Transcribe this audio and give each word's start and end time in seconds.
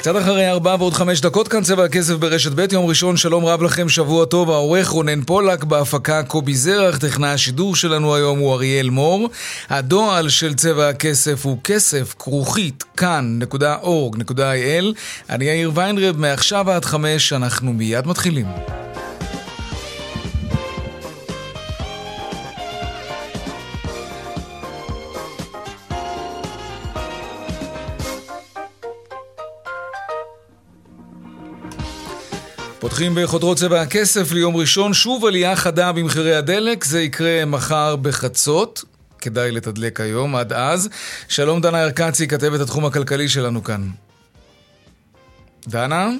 קצת 0.00 0.16
אחרי 0.16 0.50
ארבע 0.50 0.76
ועוד 0.78 0.94
חמש 0.94 1.20
דקות 1.20 1.48
כאן 1.48 1.62
צבע 1.62 1.84
הכסף 1.84 2.14
ברשת 2.14 2.52
ב', 2.52 2.72
יום 2.72 2.86
ראשון, 2.86 3.16
שלום 3.16 3.44
רב 3.44 3.62
לכם, 3.62 3.88
שבוע 3.88 4.24
טוב, 4.24 4.50
העורך 4.50 4.88
רונן 4.88 5.22
פולק, 5.22 5.64
בהפקה 5.64 6.22
קובי 6.22 6.54
זרח, 6.54 6.98
טכנאי 6.98 7.28
השידור 7.28 7.76
שלנו 7.76 8.14
היום 8.14 8.38
הוא 8.38 8.54
אריאל 8.54 8.90
מור. 8.90 9.30
הדועל 9.68 10.28
של 10.28 10.54
צבע 10.54 10.88
הכסף 10.88 11.46
הוא 11.46 11.58
כסף 11.64 12.14
כרוכית 12.18 12.84
כאן.org.il. 12.96 14.84
אני 15.30 15.44
יאיר 15.44 15.72
ויינרב, 15.74 16.16
מעכשיו 16.16 16.70
עד 16.70 16.84
חמש, 16.84 17.32
אנחנו 17.32 17.72
מיד 17.72 18.06
מתחילים. 18.06 18.46
פותחים 32.90 33.14
בחודרות 33.14 33.58
צבע 33.58 33.80
הכסף 33.80 34.32
ליום 34.32 34.56
ראשון, 34.56 34.94
שוב 34.94 35.24
עלייה 35.24 35.56
חדה 35.56 35.92
במחירי 35.92 36.34
הדלק, 36.34 36.84
זה 36.84 37.02
יקרה 37.02 37.44
מחר 37.44 37.96
בחצות. 37.96 38.84
כדאי 39.18 39.50
לתדלק 39.50 40.00
היום, 40.00 40.36
עד 40.36 40.52
אז. 40.52 40.88
שלום 41.28 41.60
דנה 41.60 41.82
ארקצי, 41.84 42.28
כתבת 42.28 42.60
התחום 42.60 42.84
הכלכלי 42.84 43.28
שלנו 43.28 43.64
כאן. 43.64 43.88
דנה? 45.68 46.10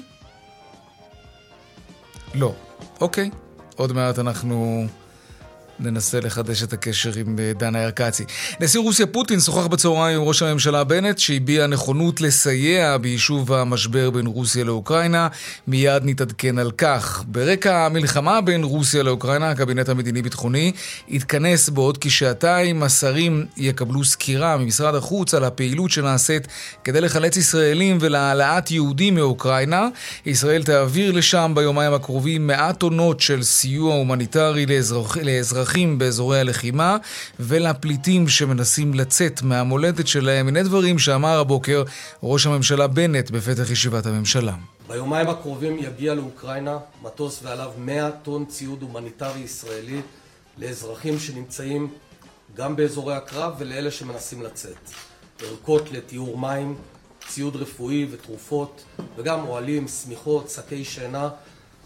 לא. 2.35 2.55
אוקיי. 3.01 3.29
עוד 3.75 3.93
מעט 3.93 4.19
אנחנו 4.19 4.87
ננסה 5.81 6.19
לחדש 6.19 6.63
את 6.63 6.73
הקשר 6.73 7.11
עם 7.15 7.35
אה, 7.39 7.51
דנה 7.59 7.83
ארקצי. 7.83 8.23
נשיא 8.59 8.79
רוסיה 8.79 9.07
פוטין 9.07 9.39
שוחח 9.39 9.67
בצהריים 9.67 10.19
עם 10.19 10.27
ראש 10.27 10.41
הממשלה 10.41 10.83
בנט, 10.83 11.17
שהביע 11.17 11.67
נכונות 11.67 12.21
לסייע 12.21 12.97
ביישוב 12.97 13.53
המשבר 13.53 14.09
בין 14.09 14.25
רוסיה 14.27 14.63
לאוקראינה. 14.63 15.27
מיד 15.67 16.03
נתעדכן 16.05 16.57
על 16.57 16.71
כך. 16.71 17.23
ברקע 17.27 17.85
המלחמה 17.85 18.41
בין 18.41 18.63
רוסיה 18.63 19.03
לאוקראינה, 19.03 19.49
הקבינט 19.49 19.89
המדיני-ביטחוני 19.89 20.71
יתכנס 21.07 21.69
בעוד 21.69 21.97
כשעתיים. 22.01 22.83
השרים 22.83 23.45
יקבלו 23.57 24.03
סקירה 24.03 24.57
ממשרד 24.57 24.95
החוץ 24.95 25.33
על 25.33 25.43
הפעילות 25.43 25.91
שנעשית 25.91 26.47
כדי 26.83 27.01
לחלץ 27.01 27.37
ישראלים 27.37 27.97
ולהעלאת 28.01 28.71
יהודים 28.71 29.15
מאוקראינה. 29.15 29.87
ישראל 30.25 30.63
תעביר 30.63 31.11
לשם 31.11 31.51
ביומיים 31.55 31.93
הקרובים 31.93 32.47
מעט 32.47 32.79
טונות 32.79 33.19
של 33.19 33.43
סיוע 33.43 33.93
הומניטרי 33.93 34.65
לאזרח... 34.65 35.17
לאזרחים. 35.17 35.70
לאזרחים 35.71 35.97
באזורי 35.97 36.39
הלחימה 36.39 36.97
ולפליטים 37.39 38.29
שמנסים 38.29 38.93
לצאת 38.93 39.41
מהמולדת 39.41 40.07
שלהם. 40.07 40.47
הנה 40.47 40.63
דברים 40.63 40.99
שאמר 40.99 41.39
הבוקר 41.39 41.83
ראש 42.23 42.45
הממשלה 42.45 42.87
בנט 42.87 43.31
בפתח 43.31 43.71
ישיבת 43.71 44.05
הממשלה. 44.05 44.53
ביומיים 44.87 45.29
הקרובים 45.29 45.77
יגיע 45.79 46.13
לאוקראינה 46.13 46.77
מטוס 47.01 47.39
ועליו 47.43 47.71
100 47.77 48.11
טון 48.11 48.45
ציוד 48.45 48.81
הומניטרי 48.81 49.39
ישראלי 49.39 50.01
לאזרחים 50.57 51.19
שנמצאים 51.19 51.87
גם 52.55 52.75
באזורי 52.75 53.15
הקרב 53.15 53.53
ולאלה 53.57 53.91
שמנסים 53.91 54.41
לצאת. 54.41 54.91
ערכות 55.43 55.91
לטיהור 55.91 56.37
מים, 56.37 56.75
ציוד 57.27 57.55
רפואי 57.55 58.07
ותרופות, 58.11 58.83
וגם 59.17 59.47
אוהלים, 59.47 59.87
שמיכות, 59.87 60.49
שקי 60.49 60.85
שינה 60.85 61.29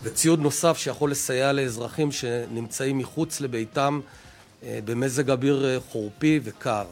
וציוד 0.03 0.39
נוסף 0.39 0.77
שיכול 0.77 1.11
לסייע 1.11 1.53
לאזרחים 1.53 2.11
שנמצאים 2.11 2.97
מחוץ 2.97 3.41
לביתם 3.41 3.99
אה, 4.63 4.79
במזג 4.85 5.31
אוויר 5.31 5.65
אה, 5.65 5.77
חורפי 5.79 6.39
וקר. 6.43 6.83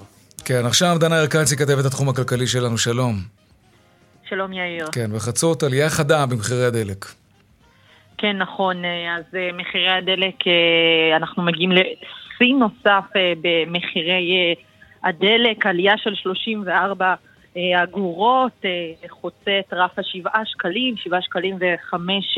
כן, 0.46 0.66
עכשיו 0.66 0.98
דנה 1.00 1.16
ירקצי 1.18 1.58
כתבת 1.58 1.86
התחום 1.86 2.10
הכלכלי 2.10 2.48
שלנו, 2.48 2.78
שלום. 2.78 3.16
שלום 4.30 4.54
יאיר. 4.54 4.86
כן, 4.92 5.12
בחצות 5.16 5.64
עלייה 5.64 5.90
חדה 5.90 6.26
במחירי 6.26 6.66
הדלק. 6.66 7.06
כן, 8.18 8.38
נכון. 8.38 8.86
אה, 8.86 9.16
אז 9.18 9.38
מחירי 9.54 9.90
הדלק, 9.90 10.36
אנחנו 11.16 11.44
מגיעים 11.44 11.72
לשיא 11.72 12.54
נוסף 12.60 13.04
במחירי 13.42 14.56
הדלק, 15.04 15.66
עלייה 15.66 15.98
של 15.98 16.16
34 16.16 17.14
אגורות, 17.84 18.66
חוצה 19.10 19.60
את 19.60 19.74
רף 19.74 20.00
השבעה 20.00 20.46
שקלים, 20.46 20.98
שבעה 20.98 21.22
שקלים 21.22 21.58
וחמש 21.60 22.38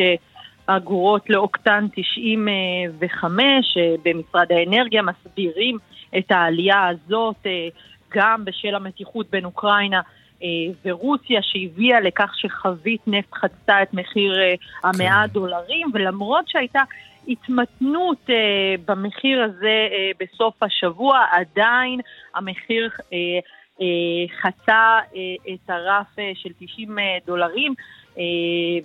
אגורות 0.68 1.30
לאוקטן 1.30 1.86
95 1.96 3.78
אה, 3.78 3.96
במשרד 4.06 4.52
האנרגיה 4.52 5.02
מסבירים 5.02 5.78
את 6.18 6.32
העלייה 6.32 6.88
הזאת 6.88 7.36
אה, 7.46 7.68
גם 8.14 8.46
בשל 8.46 8.76
המתיחות 8.76 9.30
בין 9.30 9.46
אוקראינה 9.46 10.02
אה, 10.44 10.48
ורוסיה 10.86 11.42
שהביאה 11.42 12.00
לכך 12.00 12.32
שחבית 12.36 13.02
נפט 13.08 13.34
חצתה 13.34 13.84
את 13.84 13.94
מחיר 13.94 14.34
המאה 14.84 15.24
כן. 15.28 15.34
דולרים 15.34 15.88
ולמרות 15.94 16.48
שהייתה 16.48 16.82
התמתנות 17.28 18.30
במחיר 18.86 19.44
הזה 19.44 19.88
בסוף 20.20 20.64
השבוע 20.64 21.26
עדיין 21.32 22.00
המחיר 22.36 22.90
חצה 24.42 25.00
את 25.54 25.70
הרף 25.70 26.16
של 26.34 26.50
90 26.60 26.98
דולרים 27.28 27.74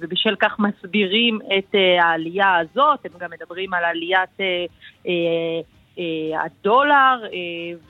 ובשל 0.01 0.37
כך 0.37 0.59
מסבירים 0.59 1.39
את 1.59 1.75
אה, 1.75 2.05
העלייה 2.05 2.59
הזאת, 2.59 3.07
הם 3.07 3.13
גם 3.19 3.31
מדברים 3.31 3.75
על 3.75 3.85
עליית 3.85 4.41
אה, 5.09 6.05
הדולר 6.45 7.23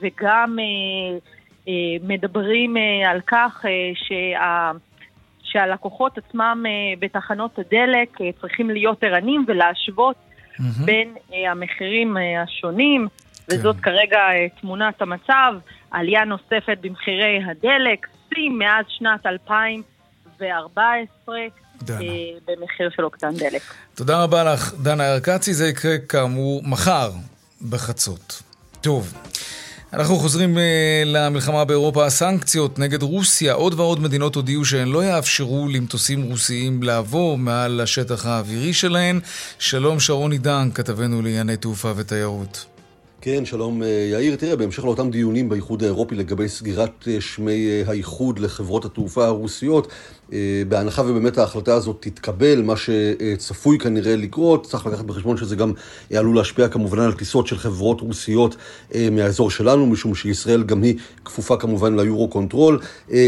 וגם 0.01 0.57
מדברים 2.01 2.77
על 3.07 3.21
כך 3.27 3.65
שה... 3.93 4.71
שהלקוחות 5.43 6.17
עצמם 6.17 6.65
בתחנות 6.99 7.59
הדלק 7.59 8.17
צריכים 8.41 8.69
להיות 8.69 9.03
ערניים 9.03 9.45
ולהשוות 9.47 10.15
mm-hmm. 10.15 10.85
בין 10.85 11.13
המחירים 11.31 12.17
השונים, 12.43 13.07
כן. 13.07 13.55
וזאת 13.55 13.75
כרגע 13.75 14.19
תמונת 14.61 15.01
המצב, 15.01 15.53
עלייה 15.91 16.25
נוספת 16.25 16.77
במחירי 16.81 17.39
הדלק, 17.45 18.07
שיא 18.33 18.49
מאז 18.49 18.85
שנת 18.89 19.25
2000. 19.25 19.83
2014 20.41 21.35
אה, 21.89 21.95
במחיר 22.47 22.89
של 22.95 23.03
אוקטן 23.03 23.35
דלק. 23.35 23.61
תודה 23.95 24.23
רבה 24.23 24.43
לך, 24.43 24.73
דנה 24.81 25.13
ארקצי. 25.13 25.53
זה 25.53 25.67
יקרה 25.67 25.97
כאמור 25.97 26.61
מחר 26.63 27.11
בחצות. 27.69 28.41
טוב. 28.81 29.13
אנחנו 29.93 30.15
חוזרים 30.15 30.57
uh, 30.57 30.59
למלחמה 31.05 31.65
באירופה. 31.65 32.05
הסנקציות 32.05 32.79
נגד 32.79 33.03
רוסיה, 33.03 33.53
עוד 33.53 33.79
ועוד 33.79 33.99
מדינות 33.99 34.35
הודיעו 34.35 34.65
שהן 34.65 34.87
לא 34.87 35.05
יאפשרו 35.05 35.67
למטוסים 35.71 36.21
רוסיים 36.23 36.83
לעבור 36.83 37.37
מעל 37.37 37.81
השטח 37.81 38.25
האווירי 38.25 38.73
שלהן. 38.73 39.19
שלום 39.59 39.99
שרון 39.99 40.31
עידן, 40.31 40.69
כתבנו 40.73 41.21
לענייני 41.21 41.57
תעופה 41.57 41.93
ותיירות. 41.95 42.65
כן, 43.23 43.45
שלום 43.45 43.83
אה, 43.83 43.87
יאיר. 44.11 44.35
תראה, 44.35 44.55
בהמשך 44.55 44.83
לאותם 44.83 45.09
דיונים 45.09 45.49
באיחוד 45.49 45.83
האירופי 45.83 46.15
לגבי 46.15 46.49
סגירת 46.49 47.07
שמי 47.19 47.83
האיחוד 47.87 48.39
לחברות 48.39 48.85
התעופה 48.85 49.25
הרוסיות, 49.25 49.87
אה, 50.33 50.63
בהנחה 50.67 51.01
ובאמת 51.01 51.37
ההחלטה 51.37 51.73
הזאת 51.73 51.97
תתקבל, 51.99 52.61
מה 52.61 52.73
שצפוי 52.77 53.79
כנראה 53.79 54.15
לקרות, 54.15 54.65
צריך 54.65 54.85
לקחת 54.85 55.05
בחשבון 55.05 55.37
שזה 55.37 55.55
גם 55.55 55.73
עלול 56.13 56.35
להשפיע 56.35 56.67
כמובן 56.67 56.99
על 56.99 57.13
טיסות 57.13 57.47
של 57.47 57.57
חברות 57.57 58.01
רוסיות 58.01 58.55
אה, 58.95 59.07
מהאזור 59.11 59.51
שלנו, 59.51 59.85
משום 59.85 60.15
שישראל 60.15 60.63
גם 60.63 60.83
היא 60.83 60.95
כפופה 61.25 61.57
כמובן 61.57 61.99
ל 61.99 62.27
Eurocontrol. 62.27 62.79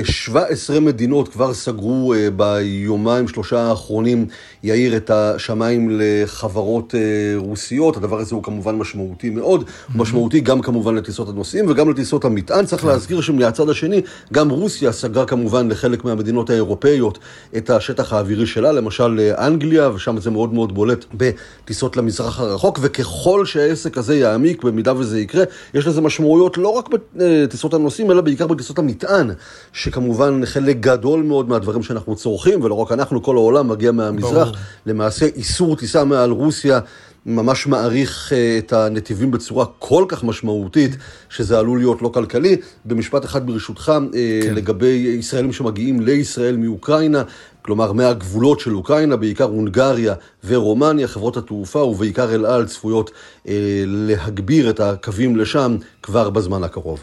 17 0.04 0.75
אה, 0.75 0.81
מדינות 0.81 1.28
כבר 1.28 1.54
סגרו 1.54 2.13
ביומיים 2.36 3.28
שלושה 3.28 3.62
האחרונים, 3.62 4.25
יאיר, 4.63 4.98
את 4.98 5.10
השמיים 5.10 5.90
לחברות 5.92 6.95
רוסיות. 7.38 7.98
הדבר 7.98 8.19
הזה 8.19 8.36
הוא 8.36 8.44
כמובן 8.44 8.75
משמעותי 8.75 9.30
מאוד. 9.30 9.69
הוא 9.94 10.01
משמעותי 10.01 10.39
גם 10.39 10.62
כמובן 10.62 10.95
לטיסות 10.95 11.30
הנוסעים 11.30 11.69
וגם 11.69 11.89
לטיסות 11.89 12.25
המטען. 12.25 12.65
צריך 12.65 12.85
להזכיר 12.85 13.21
שמהצד 13.21 13.69
השני, 13.69 14.01
גם 14.33 14.50
רוסיה 14.50 14.91
סגרה 14.91 15.25
כמובן 15.25 15.69
לחלק 15.69 16.06
מהמדינות 16.06 16.50
האירופאיות 16.50 17.19
את 17.57 17.69
השטח 17.69 18.13
האווירי 18.13 18.45
שלה, 18.45 18.71
למשל 18.71 19.31
אנגליה, 19.38 19.89
ושם 19.89 20.18
זה 20.18 20.31
מאוד 20.31 20.53
מאוד 20.53 20.74
בולט 20.74 21.06
בטיסות 21.13 21.97
למזרח 21.97 22.39
הרחוק, 22.39 22.80
וככל 22.81 23.45
שהעסק 23.45 23.97
הזה 23.97 24.15
יעמיק, 24.15 24.63
במידה 24.63 24.94
וזה 24.97 25.19
יקרה, 25.19 25.44
יש 25.74 25.88
לזה 25.88 26.01
משמעויות 26.01 26.57
לא 26.57 26.69
רק 26.69 26.89
בטיסות 27.15 27.74
הנוסעים, 27.74 28.12
אלא 28.12 28.21
בעיקר 28.21 28.47
בטיסות 28.47 28.80
המטען, 28.80 29.31
שכמובן 29.74 30.45
חלק 30.45 30.77
גדול 30.80 31.24
מאוד 31.24 31.50
מהדברים 31.50 31.83
שאנחנו 31.83 32.15
צורכים, 32.15 32.63
ולא 32.63 32.74
רק 32.74 32.91
אנחנו, 32.91 33.24
כל 33.24 33.35
העולם 33.35 33.68
מגיע 33.68 33.91
מהמזרח. 33.91 34.47
ברור. 34.47 34.56
למעשה 34.85 35.25
איסור 35.25 35.75
טיסה 35.75 36.03
מעל 36.03 36.31
רוסיה 36.31 36.80
ממש 37.25 37.67
מעריך 37.67 38.33
אה, 38.33 38.57
את 38.57 38.73
הנתיבים 38.73 39.31
בצורה 39.31 39.65
כל 39.79 40.05
כך 40.07 40.23
משמעותית, 40.23 40.91
שזה 41.29 41.59
עלול 41.59 41.79
להיות 41.79 42.01
לא 42.01 42.09
כלכלי. 42.13 42.57
במשפט 42.85 43.25
אחד 43.25 43.47
ברשותך, 43.47 43.91
אה, 44.13 44.39
כן. 44.43 44.53
לגבי 44.53 45.15
ישראלים 45.19 45.53
שמגיעים 45.53 45.99
לישראל 45.99 46.57
מאוקראינה, 46.57 47.23
כלומר 47.61 47.91
מהגבולות 47.91 48.59
של 48.59 48.75
אוקראינה, 48.75 49.15
בעיקר 49.15 49.43
הונגריה 49.43 50.13
ורומניה, 50.45 51.07
חברות 51.07 51.37
התעופה 51.37 51.79
ובעיקר 51.79 52.35
אל 52.35 52.45
על 52.45 52.65
צפויות 52.65 53.11
אה, 53.47 53.53
להגביר 53.85 54.69
את 54.69 54.79
הקווים 54.79 55.35
לשם 55.35 55.77
כבר 56.01 56.29
בזמן 56.29 56.63
הקרוב. 56.63 56.99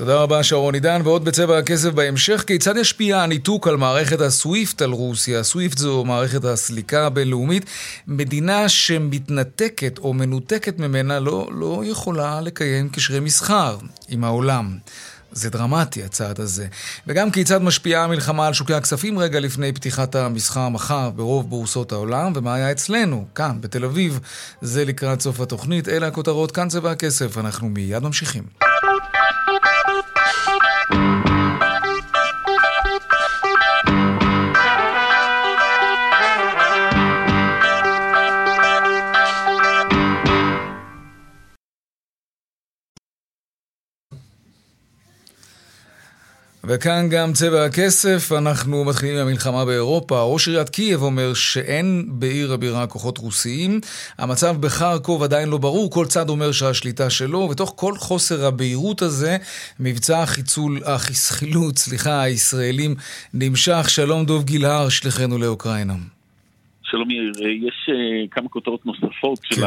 תודה 0.00 0.16
רבה 0.16 0.42
שרון 0.42 0.74
עידן, 0.74 1.00
ועוד 1.04 1.24
בצבע 1.24 1.58
הכסף 1.58 1.88
בהמשך, 1.88 2.44
כיצד 2.46 2.76
ישפיע 2.76 3.22
הניתוק 3.22 3.68
על 3.68 3.76
מערכת 3.76 4.20
הסוויפט 4.20 4.82
על 4.82 4.90
רוסיה? 4.90 5.42
סוויפט 5.42 5.78
זו 5.78 6.04
מערכת 6.04 6.44
הסליקה 6.44 7.06
הבינלאומית. 7.06 7.64
מדינה 8.06 8.68
שמתנתקת 8.68 9.98
או 9.98 10.12
מנותקת 10.12 10.78
ממנה 10.78 11.20
לא, 11.20 11.48
לא 11.52 11.82
יכולה 11.86 12.40
לקיים 12.40 12.88
קשרי 12.88 13.20
מסחר 13.20 13.76
עם 14.08 14.24
העולם. 14.24 14.78
זה 15.32 15.50
דרמטי 15.50 16.02
הצעד 16.02 16.40
הזה. 16.40 16.66
וגם 17.06 17.30
כיצד 17.30 17.62
משפיעה 17.62 18.04
המלחמה 18.04 18.46
על 18.46 18.52
שוקי 18.52 18.74
הכספים 18.74 19.18
רגע 19.18 19.40
לפני 19.40 19.72
פתיחת 19.72 20.14
המסחר 20.14 20.68
מחר 20.68 21.10
ברוב 21.10 21.50
בורסות 21.50 21.92
העולם, 21.92 22.32
ומה 22.34 22.54
היה 22.54 22.72
אצלנו, 22.72 23.24
כאן, 23.34 23.60
בתל 23.60 23.84
אביב. 23.84 24.20
זה 24.60 24.84
לקראת 24.84 25.20
סוף 25.20 25.40
התוכנית. 25.40 25.88
אלה 25.88 26.06
הכותרות, 26.06 26.52
כאן 26.52 26.68
צבע 26.68 26.90
הכסף. 26.90 27.38
אנחנו 27.38 27.68
מיד 27.68 28.02
ממשיכים. 28.02 28.69
וכאן 46.64 47.08
גם 47.10 47.32
צבע 47.32 47.64
הכסף, 47.64 48.32
אנחנו 48.38 48.84
מתחילים 48.84 49.16
עם 49.16 49.26
המלחמה 49.26 49.64
באירופה. 49.64 50.22
ראש 50.22 50.48
עיריית 50.48 50.68
קייב 50.68 51.02
אומר 51.02 51.34
שאין 51.34 52.04
בעיר 52.08 52.52
הבירה 52.52 52.86
כוחות 52.86 53.18
רוסיים. 53.18 53.80
המצב 54.18 54.56
בחרקוב 54.60 55.22
עדיין 55.22 55.48
לא 55.48 55.58
ברור, 55.58 55.90
כל 55.90 56.06
צד 56.06 56.28
אומר 56.28 56.52
שהשליטה 56.52 57.10
שלו, 57.10 57.38
ותוך 57.50 57.74
כל 57.76 57.94
חוסר 57.96 58.46
הבהירות 58.46 59.02
הזה, 59.02 59.36
מבצע 59.80 60.22
החיצול, 60.22 60.80
החילוץ, 60.86 61.78
סליחה, 61.78 62.22
הישראלים 62.22 62.94
נמשך. 63.34 63.90
שלום 63.90 64.24
דוב 64.24 64.44
גילהר, 64.44 64.88
שליחנו 64.88 65.38
לאוקראינה. 65.38 65.94
שלום 66.82 67.10
יאיר, 67.10 67.32
יש 67.68 67.88
uh, 67.88 68.28
כמה 68.30 68.48
כותרות 68.48 68.86
נוספות 68.86 69.38
כן. 69.38 69.54
של 69.54 69.64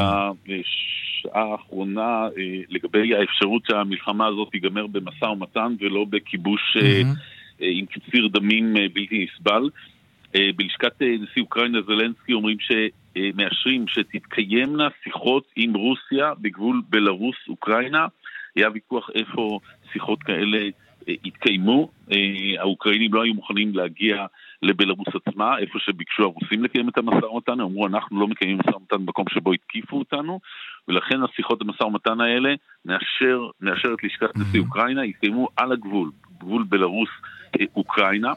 השעה 1.25 1.51
האחרונה 1.51 2.27
uh, 2.27 2.39
לגבי 2.69 3.15
האפשרות 3.15 3.63
שהמלחמה 3.67 4.27
הזאת 4.27 4.49
תיגמר 4.51 4.87
במשא 4.87 5.25
ומתן 5.25 5.75
ולא 5.79 6.05
בכיבוש 6.09 6.77
mm-hmm. 6.77 7.17
עם 7.59 7.85
קציר 7.85 8.27
דמים 8.27 8.73
בלתי 8.93 9.25
נסבל. 9.25 9.69
בלשכת 10.55 11.01
נשיא 11.01 11.41
אוקראינה 11.41 11.81
זלנסקי 11.81 12.33
אומרים 12.33 12.57
שמאשרים 12.59 13.85
שתתקיימנה 13.87 14.87
שיחות 15.03 15.43
עם 15.55 15.73
רוסיה 15.73 16.33
בגבול 16.41 16.81
בלרוס-אוקראינה. 16.89 18.07
היה 18.55 18.69
ויכוח 18.73 19.09
איפה 19.15 19.59
שיחות 19.93 20.23
כאלה 20.23 20.69
התקיימו. 21.25 21.89
האוקראינים 22.59 23.13
לא 23.13 23.23
היו 23.23 23.33
מוכנים 23.33 23.75
להגיע 23.75 24.25
לבלרוס 24.61 25.07
עצמה, 25.15 25.57
איפה 25.57 25.79
שביקשו 25.79 26.23
הרוסים 26.23 26.63
לקיים 26.63 26.89
את 26.89 26.97
המשא 26.97 27.25
ומתן, 27.25 27.51
הם 27.51 27.61
אמרו 27.61 27.87
אנחנו 27.87 28.19
לא 28.19 28.27
מקיימים 28.27 28.57
משא 28.57 28.75
ומתן 28.75 29.05
במקום 29.05 29.25
שבו 29.29 29.53
התקיפו 29.53 29.99
אותנו, 29.99 30.39
ולכן 30.87 31.23
השיחות 31.23 31.61
המשא 31.61 31.83
ומתן 31.83 32.21
האלה, 32.21 32.53
נאשר, 32.85 33.47
נאשרת 33.61 34.03
לשכת 34.03 34.37
נשיא 34.37 34.61
mm-hmm. 34.61 34.63
אוקראינה, 34.63 35.05
יתקיימו 35.05 35.47
על 35.55 35.71
הגבול, 35.71 36.11
גבול 36.39 36.63
בלרוס-אוקראינה. 36.63 38.33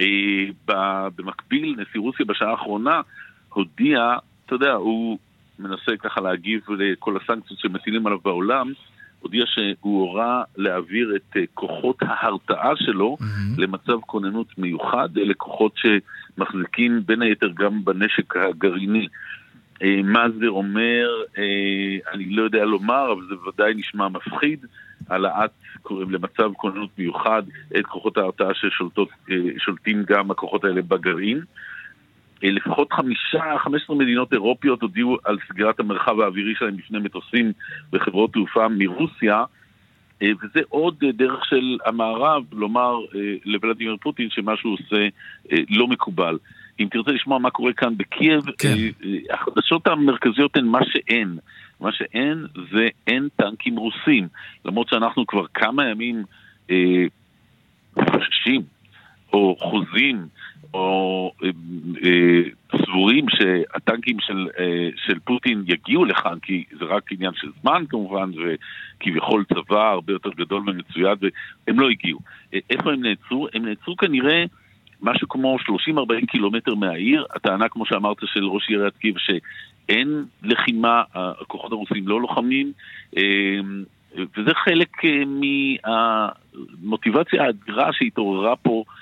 אה, 0.00 0.46
אה, 0.70 1.08
במקביל, 1.16 1.76
נשיא 1.78 2.00
רוסיה 2.00 2.26
בשעה 2.26 2.50
האחרונה 2.50 3.00
הודיע, 3.48 4.16
אתה 4.46 4.54
יודע, 4.54 4.72
הוא 4.72 5.18
מנסה 5.58 5.96
ככה 5.98 6.20
להגיב 6.20 6.60
לכל 6.70 7.16
הסנקציות 7.16 7.60
שמטילים 7.60 8.06
עליו 8.06 8.18
בעולם, 8.18 8.72
הודיע 9.20 9.44
שהוא 9.46 10.00
הורה 10.00 10.42
להעביר 10.56 11.16
את 11.16 11.36
אה, 11.36 11.42
כוחות 11.54 11.96
ההרתעה 12.02 12.72
שלו 12.76 13.16
mm-hmm. 13.20 13.60
למצב 13.60 14.00
כוננות 14.06 14.58
מיוחד. 14.58 15.08
אלה 15.18 15.34
כוחות 15.34 15.72
שמחזיקים 15.76 17.02
בין 17.06 17.22
היתר 17.22 17.48
גם 17.54 17.84
בנשק 17.84 18.36
הגרעיני. 18.36 19.08
אה, 19.82 20.00
מה 20.04 20.26
זה 20.40 20.46
אומר, 20.46 21.08
אה, 21.38 22.12
אני 22.14 22.30
לא 22.30 22.42
יודע 22.42 22.64
לומר, 22.64 23.12
אבל 23.12 23.22
זה 23.28 23.34
ודאי 23.48 23.74
נשמע 23.74 24.08
מפחיד. 24.08 24.66
העלאת 25.08 25.50
למצב 25.90 26.52
כוננות 26.56 26.90
מיוחד 26.98 27.42
את 27.78 27.86
כוחות 27.86 28.18
ההרתעה 28.18 28.50
ששולטים 28.54 30.02
גם 30.06 30.30
הכוחות 30.30 30.64
האלה 30.64 30.82
בגרעין. 30.82 31.40
אה, 32.44 32.50
לפחות 32.50 32.92
חמישה, 32.92 33.58
חמש 33.58 33.82
עשרה 33.84 33.96
מדינות 33.96 34.32
אירופיות 34.32 34.82
הודיעו 34.82 35.16
על 35.24 35.38
סגירת 35.48 35.80
המרחב 35.80 36.20
האווירי 36.20 36.54
שלהם 36.58 36.76
בפני 36.76 36.98
מטוסים 36.98 37.52
וחברות 37.92 38.32
תעופה 38.32 38.68
מרוסיה, 38.68 39.44
אה, 40.22 40.28
וזה 40.42 40.60
עוד 40.68 41.04
דרך 41.14 41.44
של 41.44 41.78
המערב 41.86 42.44
לומר 42.52 42.94
אה, 43.14 43.20
לוולדימיר 43.44 43.96
פוטין 44.00 44.30
שמה 44.30 44.56
שהוא 44.56 44.72
עושה 44.74 45.08
לא 45.70 45.86
מקובל. 45.86 46.38
אם 46.80 46.88
תרצה 46.90 47.10
לשמוע 47.10 47.38
מה 47.38 47.50
קורה 47.50 47.72
כאן 47.72 47.96
בקייב, 47.96 48.42
כן. 48.58 48.74
החדשות 49.30 49.86
המרכזיות 49.86 50.56
הן 50.56 50.64
מה 50.64 50.80
שאין. 50.84 51.38
מה 51.80 51.92
שאין 51.92 52.46
זה 52.72 52.88
אין 53.06 53.28
טנקים 53.36 53.76
רוסים. 53.76 54.28
למרות 54.64 54.88
שאנחנו 54.88 55.26
כבר 55.26 55.46
כמה 55.54 55.88
ימים 55.88 56.24
חוששים 57.94 58.62
או 59.32 59.56
חוזים 59.58 60.26
או 60.74 61.32
אה, 61.44 61.50
אה, 62.04 62.42
סבורים 62.84 63.26
שהטנקים 63.28 64.16
של, 64.20 64.48
אה, 64.58 64.88
של 65.06 65.18
פוטין 65.18 65.64
יגיעו 65.66 66.04
לכאן, 66.04 66.38
כי 66.42 66.64
זה 66.78 66.84
רק 66.84 67.12
עניין 67.12 67.32
של 67.34 67.48
זמן 67.60 67.84
כמובן, 67.88 68.30
וכביכול 68.30 69.44
צבא 69.54 69.90
הרבה 69.90 70.12
יותר 70.12 70.30
גדול 70.30 70.62
ומצויד, 70.66 71.18
והם 71.66 71.80
לא 71.80 71.90
הגיעו. 71.90 72.18
איפה 72.70 72.92
הם 72.92 73.02
נעצרו? 73.02 73.46
הם 73.54 73.66
נעצרו 73.66 73.96
כנראה 73.96 74.44
משהו 75.02 75.28
כמו 75.28 75.56
30-40 75.88 76.26
קילומטר 76.26 76.74
מהעיר. 76.74 77.26
הטענה, 77.34 77.68
כמו 77.68 77.86
שאמרת, 77.86 78.16
של 78.24 78.44
ראש 78.44 78.68
עיריית 78.68 78.96
קייב, 78.96 79.14
שאין 79.18 80.24
לחימה, 80.42 81.02
הכוחות 81.14 81.72
הרוסים 81.72 82.08
לא 82.08 82.20
לוחמים. 82.20 82.72
וזה 84.16 84.54
חלק 84.54 84.88
מהמוטיבציה 86.82 87.44
האדירה 87.44 87.92
שהתעוררה 87.92 88.56
פה 88.56 88.84
אה, 88.88 88.94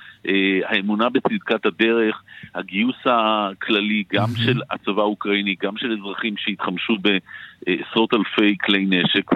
האמונה 0.64 1.08
בצדקת 1.08 1.66
הדרך, 1.66 2.22
הגיוס 2.54 2.96
הכללי, 3.06 4.04
גם. 4.12 4.28
של 4.36 4.60
הצבא 4.70 5.02
האוקראיני, 5.02 5.54
גם 5.62 5.76
של 5.76 5.92
אזרחים 5.92 6.34
שהתחמשו 6.36 6.96
בעשרות 6.98 8.14
אלפי 8.14 8.56
כלי 8.60 8.86
נשק 8.86 9.30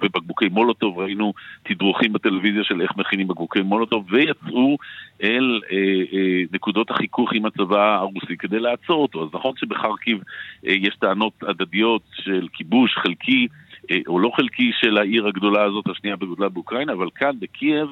ובקבוקי 0.00 0.48
מולוטוב, 0.48 0.98
ראינו 0.98 1.32
תדרוכים 1.62 2.12
בטלוויזיה 2.12 2.64
של 2.64 2.82
איך 2.82 2.96
מכינים 2.96 3.28
בקבוקי 3.28 3.62
מולוטוב, 3.62 4.06
ויצאו 4.10 4.76
אל 5.22 5.60
אה, 5.72 5.76
אה, 6.12 6.42
נקודות 6.52 6.90
החיכוך 6.90 7.32
עם 7.32 7.46
הצבא 7.46 7.96
הרוסי 7.96 8.36
כדי 8.38 8.60
לעצור 8.60 9.02
אותו. 9.02 9.22
אז 9.22 9.28
נכון 9.32 9.52
שבחרקיב 9.56 10.18
אה, 10.66 10.72
יש 10.72 10.96
טענות 11.00 11.32
הדדיות 11.42 12.02
של 12.14 12.48
כיבוש 12.52 12.96
חלקי, 12.96 13.46
אה, 13.90 13.98
או 14.06 14.18
לא 14.18 14.30
חלקי 14.36 14.70
של 14.80 14.98
העיר 14.98 15.26
הגדולה 15.26 15.64
הזאת, 15.64 15.88
השנייה 15.88 16.16
בגודלה 16.16 16.48
באוקראינה, 16.48 16.92
אבל 16.92 17.08
כאן 17.14 17.32
בקייב 17.40 17.88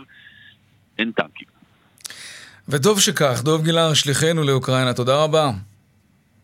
אין 0.99 1.12
טנקים. 1.12 1.57
וטוב 2.70 3.00
שכך. 3.00 3.42
דוב 3.44 3.64
גילר, 3.64 3.94
שליחנו 3.94 4.42
לאוקראינה, 4.42 4.94
תודה 4.94 5.25
רבה. 5.25 5.50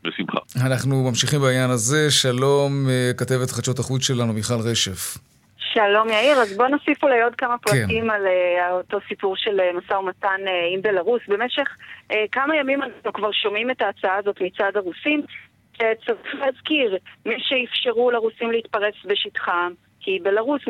בשמחה. 0.04 0.38
אנחנו 0.66 1.04
ממשיכים 1.08 1.40
בעניין 1.40 1.70
הזה. 1.70 2.10
שלום, 2.10 2.88
אה, 2.88 3.10
כתבת 3.16 3.50
חדשות 3.50 3.78
החוץ 3.78 4.02
שלנו, 4.02 4.32
מיכל 4.32 4.60
רשף. 4.70 5.18
שלום 5.58 6.08
יאיר, 6.08 6.36
אז 6.36 6.56
בוא 6.56 6.68
נוסיף 6.68 7.02
אולי 7.02 7.22
עוד 7.22 7.34
כמה 7.34 7.56
כן. 7.58 7.70
פרטים 7.70 8.04
כן. 8.04 8.10
על 8.10 8.26
uh, 8.26 8.72
אותו 8.72 8.98
סיפור 9.08 9.36
של 9.36 9.60
uh, 9.60 9.78
משא 9.78 9.94
ומתן 9.94 10.40
uh, 10.44 10.74
עם 10.74 10.82
בלרוס. 10.82 11.22
במשך 11.28 11.68
uh, 12.10 12.14
כמה 12.32 12.56
ימים 12.56 12.82
אנחנו 12.82 13.12
כבר 13.12 13.32
שומעים 13.32 13.70
את 13.70 13.82
ההצעה 13.82 14.16
הזאת 14.16 14.36
מצד 14.40 14.72
הרוסים. 14.76 15.22
צריך 15.78 16.34
להזכיר, 16.34 16.96
מי 17.26 17.34
שאפשרו 17.38 18.10
לרוסים 18.10 18.50
להתפרץ 18.50 18.94
בשטחם, 19.04 19.72
כי 20.04 20.18
בלרוס, 20.22 20.62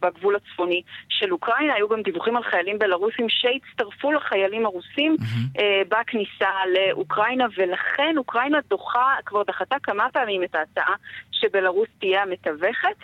בגבול 0.00 0.36
הצפוני 0.36 0.82
של 1.08 1.32
אוקראינה, 1.32 1.74
היו 1.74 1.88
גם 1.88 2.02
דיווחים 2.02 2.36
על 2.36 2.42
חיילים 2.42 2.78
בלרוסים 2.78 3.26
שהצטרפו 3.28 4.12
לחיילים 4.12 4.66
הרוסים 4.66 5.16
mm-hmm. 5.20 5.60
בכניסה 5.88 6.50
לאוקראינה, 6.74 7.46
ולכן 7.56 8.14
אוקראינה 8.16 8.58
דוחה, 8.68 9.14
כבר 9.26 9.42
דחתה 9.42 9.76
כמה 9.82 10.06
פעמים 10.12 10.44
את 10.44 10.54
ההצעה 10.54 10.94
שבלרוס 11.32 11.88
תהיה 11.98 12.22
המתווכת. 12.22 12.96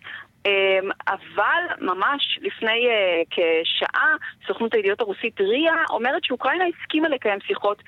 אמ, 0.46 0.90
אבל 1.08 1.62
ממש 1.80 2.38
לפני 2.42 2.88
uh, 2.88 3.26
כשעה, 3.30 4.14
סוכנות 4.46 4.74
הידיעות 4.74 5.00
הרוסית 5.00 5.40
ריה 5.40 5.74
אומרת 5.90 6.24
שאוקראינה 6.24 6.64
הסכימה 6.64 7.08
לקיים 7.08 7.40
שיחות 7.40 7.78
אה, 7.78 7.84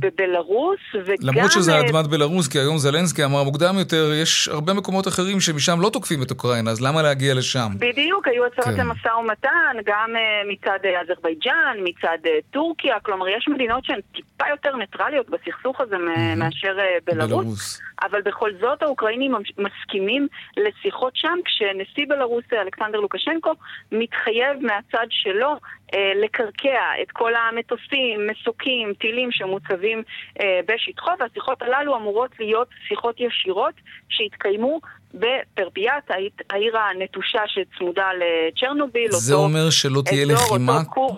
בבלארוס, 0.00 0.80
וגם... 0.94 1.16
למרות 1.22 1.52
שזה 1.52 1.80
אדמת 1.80 2.04
אה, 2.04 2.10
בלארוס, 2.10 2.48
כי 2.48 2.58
היום 2.58 2.78
זלנסקי 2.78 3.24
אמר 3.24 3.42
מוקדם 3.42 3.78
יותר, 3.78 4.12
יש 4.22 4.48
הרבה 4.48 4.72
מקומות 4.72 5.08
אחרים 5.08 5.40
שמשם 5.40 5.80
לא 5.80 5.90
תוקפים 5.90 6.22
את 6.22 6.30
אוקראינה, 6.30 6.70
אז 6.70 6.80
למה 6.80 7.02
להגיע 7.02 7.34
לשם? 7.34 7.68
בדיוק, 7.78 8.28
היו 8.28 8.46
הצעות 8.46 8.76
כן. 8.76 8.86
למשא 8.86 9.08
ומתן, 9.08 9.76
גם 9.84 10.10
uh, 10.14 10.52
מצד 10.52 10.78
אזרבייג'אן, 11.02 11.76
מצד 11.84 12.18
טורקיה, 12.50 13.00
כלומר 13.00 13.28
יש 13.28 13.48
מדינות 13.48 13.84
שהן 13.84 14.00
טיפה 14.14 14.44
יותר 14.50 14.76
ניטרליות 14.76 15.30
בסכסוך 15.30 15.80
הזה 15.80 15.96
mm-hmm. 15.96 16.36
מאשר 16.38 16.76
בלארוס. 17.06 17.80
אבל 18.02 18.22
בכל 18.22 18.50
זאת 18.60 18.82
האוקראינים 18.82 19.34
מסכימים 19.58 20.28
לשיחות 20.56 21.16
שם, 21.16 21.38
כשנשיא 21.44 22.06
בלארוס 22.08 22.44
אלכסנדר 22.52 23.00
לוקשנקו 23.00 23.50
מתחייב 23.92 24.56
מהצד 24.60 25.06
שלו 25.10 25.56
אה, 25.94 26.12
לקרקע 26.24 27.02
את 27.02 27.10
כל 27.12 27.32
המטוסים, 27.34 28.20
מסוקים, 28.30 28.92
טילים 29.00 29.32
שמוצבים 29.42 30.02
אה, 30.40 30.60
בשטחו, 30.68 31.10
והשיחות 31.20 31.62
הללו 31.62 31.96
אמורות 31.96 32.30
להיות 32.40 32.68
שיחות 32.88 33.20
ישירות 33.20 33.74
שהתקיימו 34.08 34.80
בפרפיאט, 35.14 36.10
העיר 36.50 36.78
הנטושה 36.78 37.40
שצמודה 37.46 38.06
לצ'רנוביל. 38.12 39.10
זה 39.10 39.34
אותו 39.34 39.44
אומר 39.44 39.70
שלא 39.70 40.02
תהיה 40.04 40.24
לחימה? 40.24 40.78
אותו 40.78 41.16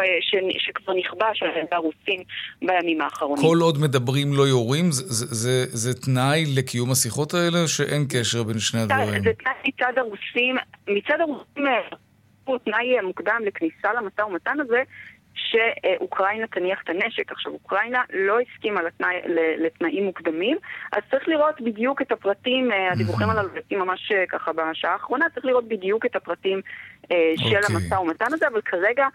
אה, 0.00 0.04
ש, 0.20 0.34
שכבר 0.58 0.92
נכבש 0.94 1.42
על 1.42 1.48
ידי 1.48 1.66
הרוסים 1.72 2.22
בימים 2.62 3.00
האחרונים. 3.00 3.48
כל 3.48 3.58
עוד 3.60 3.78
מדברים 3.78 4.32
לא 4.32 4.42
יורים, 4.42 4.90
זה, 4.90 5.02
זה, 5.06 5.26
זה, 5.26 5.66
זה 5.70 6.00
תנאי 6.00 6.44
לקיום 6.56 6.90
השיחות 6.90 7.34
האלה, 7.34 7.58
שאין 7.66 8.06
קשר 8.12 8.42
בין 8.42 8.58
שני 8.58 8.80
הדברים? 8.80 9.22
זה 9.22 9.30
תנאי 9.38 9.54
מצד 9.64 9.98
הרוסים, 9.98 10.56
מצד 10.88 11.20
הרוסים 11.20 11.64
הוא 12.44 12.58
תנאי 12.64 13.00
מוקדם 13.02 13.40
לכניסה 13.46 13.92
למשא 13.92 14.22
ומתן 14.22 14.60
הזה, 14.60 14.82
שאוקראינה 15.50 16.46
תניח 16.46 16.78
את 16.84 16.88
הנשק. 16.88 17.32
עכשיו, 17.32 17.52
אוקראינה 17.52 18.02
לא 18.12 18.38
הסכימה 18.40 18.82
לתנאי, 18.82 19.16
לתנאים 19.58 20.04
מוקדמים, 20.04 20.56
אז 20.92 21.02
צריך 21.10 21.28
לראות 21.28 21.60
בדיוק 21.60 22.02
את 22.02 22.12
הפרטים, 22.12 22.72
אה, 22.72 22.92
הדיווחים 22.92 23.30
הללו 23.30 23.48
יוצאים 23.56 23.80
ממש 23.80 24.12
אה, 24.12 24.24
ככה 24.28 24.52
בשעה 24.52 24.92
האחרונה, 24.92 25.26
צריך 25.34 25.46
לראות 25.46 25.68
בדיוק 25.68 26.06
את 26.06 26.16
הפרטים 26.16 26.58
okay. 26.58 26.90
אה, 27.12 27.32
של 27.36 27.56
אוקיי. 27.56 27.76
המשא 27.76 27.94
ומתן 27.94 28.26
הזה, 28.32 28.48
אבל 28.48 28.60
כרגע, 28.60 29.06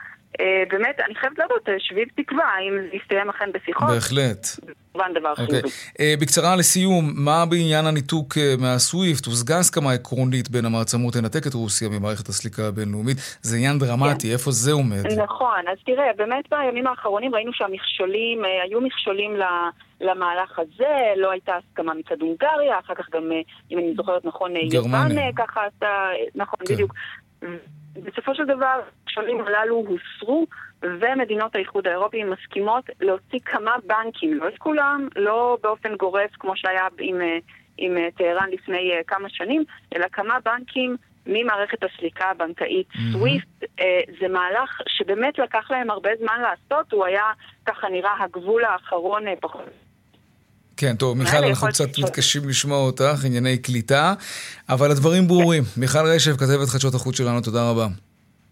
באמת, 0.69 0.99
אני 1.05 1.15
חייבת 1.15 1.37
לדעת, 1.37 1.79
שביב 1.79 2.07
תקווה, 2.15 2.45
האם 2.45 2.73
זה 2.81 2.97
יסתיים 2.97 3.29
אכן 3.29 3.49
בשיחות. 3.53 3.89
בהחלט. 3.89 4.47
כמובן 4.95 5.13
דבר 5.13 5.33
okay. 5.37 5.41
אוקיי. 5.41 5.61
חיובי. 5.61 5.69
Uh, 5.69 6.21
בקצרה 6.21 6.55
לסיום, 6.55 7.11
מה 7.15 7.45
בעניין 7.49 7.85
הניתוק 7.85 8.33
uh, 8.33 8.61
מהסוויפט? 8.61 9.25
הושגה 9.25 9.59
הסכמה 9.59 9.93
עקרונית 9.93 10.49
בין 10.49 10.65
המעצמות 10.65 11.15
לנתק 11.15 11.47
את 11.47 11.53
רוסיה 11.53 11.89
ממערכת 11.89 12.27
הסליקה 12.27 12.67
הבינלאומית. 12.67 13.17
זה 13.41 13.57
עניין 13.57 13.79
דרמטי, 13.79 14.27
כן. 14.27 14.33
איפה 14.33 14.51
זה 14.51 14.71
עומד? 14.71 15.05
נכון, 15.17 15.63
אז 15.71 15.77
תראה, 15.85 16.05
באמת 16.17 16.45
בימים 16.51 16.87
האחרונים 16.87 17.35
ראינו 17.35 17.51
שהמכשולים, 17.53 18.45
uh, 18.45 18.47
היו 18.63 18.81
מכשולים 18.81 19.35
ל... 19.35 19.43
למהלך 20.01 20.59
הזה, 20.59 20.95
לא 21.17 21.31
הייתה 21.31 21.53
הסכמה 21.55 21.93
מצד 21.93 22.21
הונגריה, 22.21 22.79
אחר 22.79 22.95
כך 22.95 23.09
גם, 23.13 23.31
אם 23.71 23.77
אני 23.77 23.93
זוכרת 23.97 24.25
נכון, 24.25 24.55
יוון 24.55 25.11
ככה 25.35 25.61
עשתה, 25.65 26.09
נכון, 26.35 26.59
כן. 26.67 26.73
בדיוק. 26.73 26.93
בסופו 28.03 28.35
של 28.35 28.45
דבר, 28.45 28.81
הכשלים 29.03 29.41
הללו 29.41 29.75
הוסרו, 29.75 30.47
ומדינות 30.81 31.55
האיחוד 31.55 31.87
האירופי 31.87 32.23
מסכימות 32.23 32.89
להוציא 33.01 33.39
כמה 33.45 33.75
בנקים, 33.85 34.33
לא 34.33 34.47
את 34.47 34.57
כולם, 34.57 35.07
לא 35.15 35.57
באופן 35.63 35.95
גורף 35.95 36.31
כמו 36.39 36.55
שהיה 36.55 36.87
עם, 36.99 37.21
עם 37.77 37.97
טהרן 38.17 38.49
לפני 38.51 38.91
אה, 38.91 39.03
כמה 39.07 39.29
שנים, 39.29 39.63
אלא 39.95 40.05
כמה 40.11 40.37
בנקים 40.45 40.95
ממערכת 41.27 41.83
הסליקה 41.83 42.25
הבנקאית 42.25 42.87
סוויפט. 43.11 43.63
Mm-hmm. 43.63 44.19
זה 44.19 44.27
מהלך 44.27 44.81
שבאמת 44.87 45.39
לקח 45.39 45.71
להם 45.71 45.89
הרבה 45.89 46.09
זמן 46.19 46.41
לעשות, 46.41 46.91
הוא 46.91 47.05
היה, 47.05 47.23
ככה 47.65 47.89
נראה, 47.89 48.23
הגבול 48.23 48.63
האחרון 48.65 49.27
אה, 49.27 49.33
פחות 49.41 49.84
כן, 50.77 50.95
טוב, 50.95 51.17
מיכל, 51.17 51.43
אנחנו 51.43 51.67
קצת 51.67 51.97
מתקשים 51.97 52.49
לשמוע 52.49 52.77
אותך, 52.77 53.25
ענייני 53.25 53.57
קליטה, 53.57 54.13
אבל 54.69 54.91
הדברים 54.91 55.27
ברורים. 55.27 55.63
מיכל 55.77 56.05
רשף, 56.05 56.35
כתבת 56.37 56.69
חדשות 56.69 56.93
החוץ 56.93 57.17
שלנו, 57.17 57.41
תודה 57.41 57.69
רבה. 57.69 57.87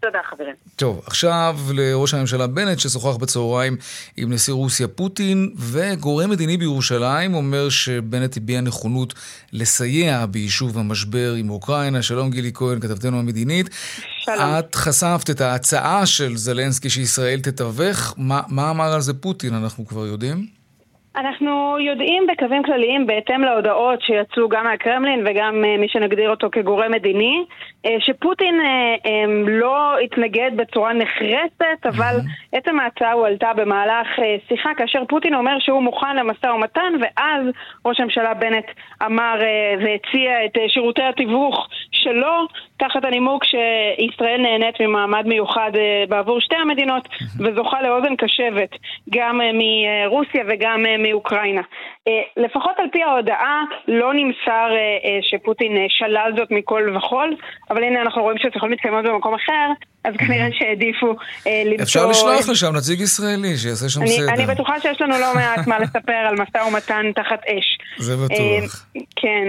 תודה, 0.00 0.18
חברים. 0.30 0.54
טוב, 0.76 1.02
עכשיו 1.06 1.58
לראש 1.74 2.14
הממשלה 2.14 2.46
בנט, 2.46 2.78
ששוחח 2.78 3.16
בצהריים 3.16 3.76
עם 4.16 4.32
נשיא 4.32 4.52
רוסיה 4.52 4.88
פוטין, 4.88 5.54
וגורם 5.58 6.30
מדיני 6.30 6.56
בירושלים 6.56 7.34
אומר 7.34 7.68
שבנט 7.68 8.36
הביע 8.36 8.60
נכונות 8.60 9.14
לסייע 9.52 10.26
ביישוב 10.26 10.78
המשבר 10.78 11.32
עם 11.32 11.50
אוקראינה. 11.50 12.02
שלום 12.02 12.30
גילי 12.30 12.50
כהן, 12.54 12.80
כתבתנו 12.80 13.18
המדינית. 13.18 13.70
שלום. 14.24 14.38
את 14.58 14.74
חשפת 14.74 15.30
את 15.30 15.40
ההצעה 15.40 16.06
של 16.06 16.36
זלנסקי 16.36 16.90
שישראל 16.90 17.40
תתווך. 17.40 18.14
מה, 18.16 18.40
מה 18.48 18.70
אמר 18.70 18.92
על 18.92 19.00
זה 19.00 19.14
פוטין, 19.14 19.54
אנחנו 19.54 19.86
כבר 19.86 20.06
יודעים? 20.06 20.53
אנחנו 21.16 21.76
יודעים 21.80 22.26
בקווים 22.26 22.62
כלליים, 22.62 23.06
בהתאם 23.06 23.40
להודעות 23.40 24.02
שיצאו 24.02 24.48
גם 24.48 24.64
מהקרמלין 24.64 25.26
וגם 25.26 25.64
אה, 25.64 25.76
מי 25.76 25.88
שנגדיר 25.88 26.30
אותו 26.30 26.48
כגורם 26.52 26.92
מדיני, 26.92 27.44
אה, 27.86 27.96
שפוטין 28.00 28.60
אה, 28.60 29.24
לא 29.46 29.98
התנגד 29.98 30.50
בצורה 30.56 30.92
נחרצת, 30.92 31.86
אבל 31.86 32.16
עצם 32.52 32.80
ההצעה 32.80 33.12
הועלתה 33.12 33.52
במהלך 33.56 34.08
שיחה, 34.48 34.70
כאשר 34.76 35.04
פוטין 35.08 35.34
אומר 35.34 35.56
שהוא 35.58 35.82
מוכן 35.82 36.16
למשא 36.16 36.46
ומתן, 36.46 36.92
ואז 37.00 37.46
ראש 37.86 38.00
הממשלה 38.00 38.34
בנט 38.34 38.66
אמר 39.06 39.34
והציע 39.80 40.44
את 40.44 40.58
שירותי 40.68 41.02
התיווך 41.02 41.68
שלו, 42.04 42.46
תחת 42.76 43.04
הנימוק 43.04 43.44
שישראל 43.44 44.40
נהנית 44.40 44.80
ממעמד 44.80 45.26
מיוחד 45.26 45.70
בעבור 46.08 46.40
שתי 46.40 46.56
המדינות, 46.56 47.08
וזוכה 47.40 47.82
לאוזן 47.82 48.16
קשבת 48.16 48.70
גם 49.10 49.40
מרוסיה 49.54 50.44
וגם 50.48 50.84
מאוקראינה. 50.98 51.62
אה, 52.08 52.22
לפחות 52.36 52.72
על 52.78 52.86
פי 52.92 53.02
ההודעה 53.02 53.62
לא 53.88 54.14
נמסר 54.14 54.68
אה, 54.72 54.98
אה, 55.04 55.18
שפוטין 55.22 55.86
שלל 55.88 56.32
זאת 56.36 56.50
מכל 56.50 56.96
וכול, 56.96 57.36
אבל 57.70 57.84
הנה 57.84 58.02
אנחנו 58.02 58.22
רואים 58.22 58.38
שהשיחות 58.38 58.70
מתקיימות 58.70 59.04
במקום 59.04 59.34
אחר, 59.34 59.70
אז 60.04 60.14
כנראה 60.18 60.48
שהעדיפו 60.52 61.16
למצוא... 61.46 61.84
אפשר 61.84 62.06
לשלוח 62.06 62.48
לשם 62.48 62.76
נציג 62.76 63.00
ישראלי 63.00 63.56
שיעשה 63.56 63.88
שם 63.88 64.06
סדר. 64.06 64.32
אני 64.34 64.46
בטוחה 64.46 64.80
שיש 64.80 65.00
לנו 65.00 65.18
לא 65.18 65.34
מעט 65.34 65.66
מה 65.66 65.78
לספר 65.78 66.12
על 66.12 66.34
משא 66.34 66.58
ומתן 66.68 67.12
תחת 67.14 67.40
אש. 67.44 67.78
זה 67.98 68.16
בטוח. 68.16 68.86
כן, 69.16 69.48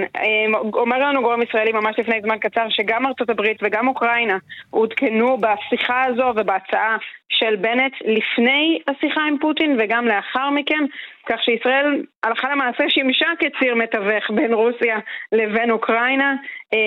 אומר 0.73 0.99
לנו 0.99 1.21
גורם 1.21 1.41
ישראלי 1.41 1.71
ממש 1.71 1.95
לפני 1.97 2.21
זמן 2.21 2.37
קצר 2.37 2.65
שגם 2.69 3.05
ארצות 3.05 3.29
הברית 3.29 3.57
וגם 3.63 3.87
אוקראינה 3.87 4.37
עודכנו 4.69 5.37
בשיחה 5.37 6.03
הזו 6.03 6.33
ובהצעה 6.35 6.97
של 7.29 7.55
בנט 7.55 7.93
לפני 8.05 8.79
השיחה 8.87 9.21
עם 9.29 9.37
פוטין 9.41 9.77
וגם 9.79 10.07
לאחר 10.07 10.49
מכן, 10.49 10.83
כך 11.25 11.43
שישראל 11.43 12.03
הלכה 12.23 12.51
למעשה 12.51 12.83
שימשה 12.89 13.27
כציר 13.39 13.75
מתווך 13.75 14.31
בין 14.35 14.53
רוסיה 14.53 14.99
לבין 15.31 15.71
אוקראינה, 15.71 16.35
אה, 16.73 16.79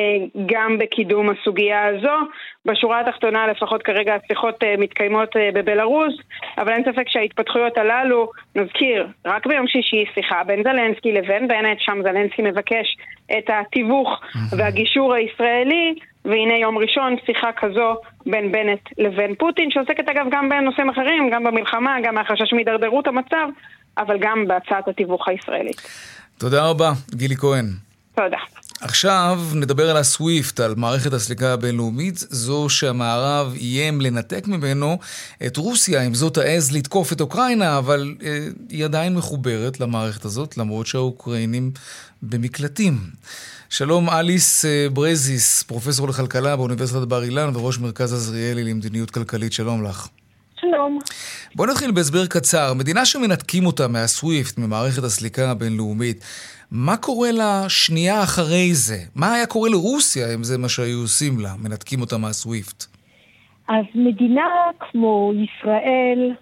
גם 0.46 0.78
בקידום 0.78 1.30
הסוגיה 1.30 1.86
הזו. 1.86 2.16
בשורה 2.64 3.00
התחתונה, 3.00 3.46
לפחות 3.46 3.82
כרגע 3.82 4.14
השיחות 4.14 4.64
אה, 4.64 4.74
מתקיימות 4.78 5.36
אה, 5.36 5.50
בבלארוס, 5.54 6.14
אבל 6.58 6.72
אין 6.72 6.84
ספק 6.84 7.08
שההתפתחויות 7.08 7.78
הללו, 7.78 8.30
נזכיר, 8.56 9.06
רק 9.26 9.46
ביום 9.46 9.66
שישי 9.66 10.04
שיחה 10.14 10.44
בין 10.44 10.62
זלנסקי 10.62 11.12
לבין 11.12 11.48
בנט, 11.48 11.80
שם 11.80 12.02
זלנסקי 12.02 12.42
מבקש 12.42 12.96
את 13.38 13.50
התיווך 13.50 14.20
והגישור 14.56 15.14
הישראלי, 15.14 15.94
והנה 16.24 16.54
יום 16.54 16.78
ראשון 16.78 17.16
שיחה 17.26 17.52
כזו 17.52 17.96
בין 18.26 18.52
בנט 18.52 18.80
לבין 18.98 19.34
פוטין, 19.34 19.70
שעוסקת 19.70 20.08
אגב 20.08 20.26
גם 20.30 20.48
בנושאים 20.48 20.90
אחרים, 20.90 21.30
גם 21.30 21.44
במלחמה, 21.44 21.96
גם 22.02 22.14
מהחשש 22.14 22.52
מהידרדרות 22.52 23.06
המצב, 23.06 23.48
אבל 23.98 24.16
גם 24.20 24.44
בהצעת 24.48 24.88
התיווך 24.88 25.28
הישראלית. 25.28 25.82
תודה 26.38 26.66
רבה, 26.66 26.92
גילי 27.10 27.36
כהן. 27.36 27.66
תודה. 28.14 28.38
עכשיו 28.80 29.40
נדבר 29.54 29.90
על 29.90 29.96
הסוויפט, 29.96 30.60
על 30.60 30.74
מערכת 30.76 31.12
הסליקה 31.12 31.52
הבינלאומית, 31.52 32.14
זו 32.18 32.68
שהמערב 32.68 33.52
איים 33.54 34.00
לנתק 34.00 34.46
ממנו 34.46 34.98
את 35.46 35.56
רוסיה, 35.56 36.02
אם 36.06 36.14
זאת 36.14 36.38
העז 36.38 36.76
לתקוף 36.76 37.12
את 37.12 37.20
אוקראינה, 37.20 37.78
אבל 37.78 38.14
אה, 38.22 38.48
היא 38.68 38.84
עדיין 38.84 39.14
מחוברת 39.14 39.80
למערכת 39.80 40.24
הזאת, 40.24 40.56
למרות 40.56 40.86
שהאוקראינים 40.86 41.70
במקלטים. 42.22 42.98
שלום 43.70 44.10
אליס 44.10 44.64
אה, 44.64 44.86
ברזיס, 44.92 45.62
פרופסור 45.62 46.08
לכלכלה 46.08 46.56
באוניברסיטת 46.56 47.08
בר 47.08 47.22
אילן 47.22 47.56
וראש 47.56 47.78
מרכז 47.78 48.12
עזריאלי 48.12 48.64
למדיניות 48.64 49.10
כלכלית, 49.10 49.52
שלום 49.52 49.84
לך. 49.84 50.08
שלום. 50.60 50.98
בוא 51.54 51.66
נתחיל 51.66 51.90
בהסבר 51.90 52.26
קצר. 52.26 52.74
מדינה 52.74 53.04
שמנתקים 53.04 53.66
אותה 53.66 53.88
מהסוויפט, 53.88 54.58
ממערכת 54.58 55.02
הסליקה 55.04 55.50
הבינלאומית, 55.50 56.24
מה 56.70 56.96
קורה 56.96 57.28
לשנייה 57.32 58.22
אחרי 58.22 58.74
זה? 58.74 58.96
מה 59.16 59.34
היה 59.34 59.46
קורה 59.46 59.68
לרוסיה 59.70 60.34
אם 60.34 60.44
זה 60.44 60.58
מה 60.58 60.68
שהיו 60.68 60.98
עושים 61.00 61.40
לה, 61.40 61.50
מנתקים 61.62 62.00
אותה 62.00 62.18
מהסוויפט? 62.18 62.84
אז 63.68 63.84
מדינה 63.94 64.48
כמו 64.78 65.32
ישראל 65.44 66.32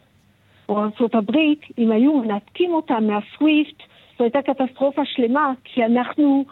או 0.69 0.79
ארה"ב, 0.79 1.37
אם 1.79 1.91
היו 1.93 2.15
מנתקים 2.15 2.71
אותה 2.75 2.95
מהסוויפט, 3.01 3.83
זו 4.19 4.25
הייתה 4.25 4.39
קטסטרופה 4.43 5.03
שלמה, 5.05 5.53
כי 5.65 5.85
אנחנו 5.85 6.45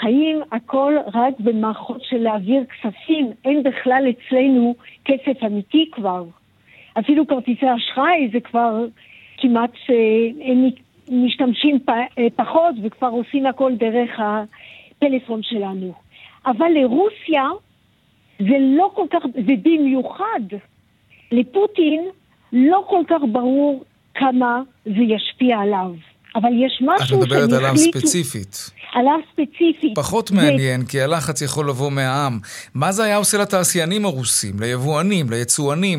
חיים 0.00 0.40
הכל 0.52 0.94
רק 1.14 1.34
במערכות 1.38 2.02
של 2.02 2.16
להעביר 2.16 2.64
כספים, 2.64 3.30
אין 3.44 3.62
בכלל 3.62 4.04
אצלנו 4.10 4.74
כסף 5.04 5.42
אמיתי 5.46 5.90
כבר. 5.92 6.24
אפילו 6.98 7.26
כרטיסי 7.26 7.66
אשראי 7.76 8.28
זה 8.32 8.40
כבר 8.40 8.86
כמעט, 9.38 9.70
אה, 9.90 10.50
הם 10.50 10.70
משתמשים 11.08 11.78
אה, 11.88 12.26
פחות 12.36 12.74
וכבר 12.82 13.08
עושים 13.08 13.46
הכל 13.46 13.72
דרך 13.74 14.10
הפלאפון 14.18 15.40
שלנו. 15.42 15.92
אבל 16.46 16.66
לרוסיה 16.74 17.44
זה 18.38 18.56
לא 18.60 18.90
כל 18.94 19.06
כך, 19.10 19.22
ובמיוחד 19.34 20.40
לפוטין 21.32 22.04
לא 22.52 22.84
כל 22.88 23.02
כך 23.08 23.20
ברור 23.32 23.84
כמה 24.14 24.62
זה 24.84 25.02
ישפיע 25.02 25.58
עליו. 25.58 25.90
אבל 26.36 26.48
יש 26.66 26.82
משהו 26.82 27.06
שהם 27.06 27.18
החליטו... 27.18 27.34
את 27.34 27.42
מדברת 27.42 27.52
עליו 27.60 27.76
ספציפית. 27.76 28.70
עליו 28.92 29.18
ספציפית. 29.32 29.94
פחות 29.94 30.30
מעניין, 30.30 30.82
ו... 30.82 30.88
כי 30.88 31.00
הלחץ 31.00 31.42
יכול 31.42 31.68
לבוא 31.68 31.90
מהעם. 31.90 32.38
מה 32.74 32.92
זה 32.92 33.04
היה 33.04 33.16
עושה 33.16 33.38
לתעשיינים 33.38 34.04
הרוסים, 34.04 34.60
ליבואנים, 34.60 35.30
ליצואנים? 35.30 35.98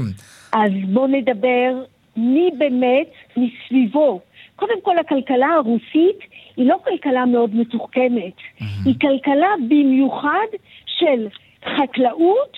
אז 0.53 0.71
בואו 0.93 1.07
נדבר 1.07 1.83
מי 2.17 2.49
באמת 2.57 3.11
מסביבו. 3.37 4.19
קודם 4.55 4.81
כל, 4.83 4.97
הכלכלה 4.97 5.47
הרוסית 5.47 6.19
היא 6.57 6.65
לא 6.65 6.75
כלכלה 6.83 7.25
מאוד 7.25 7.55
מתוחכמת. 7.55 8.37
Mm-hmm. 8.37 8.63
היא 8.85 8.95
כלכלה 9.01 9.49
במיוחד 9.69 10.47
של 10.85 11.27
חקלאות, 11.65 12.57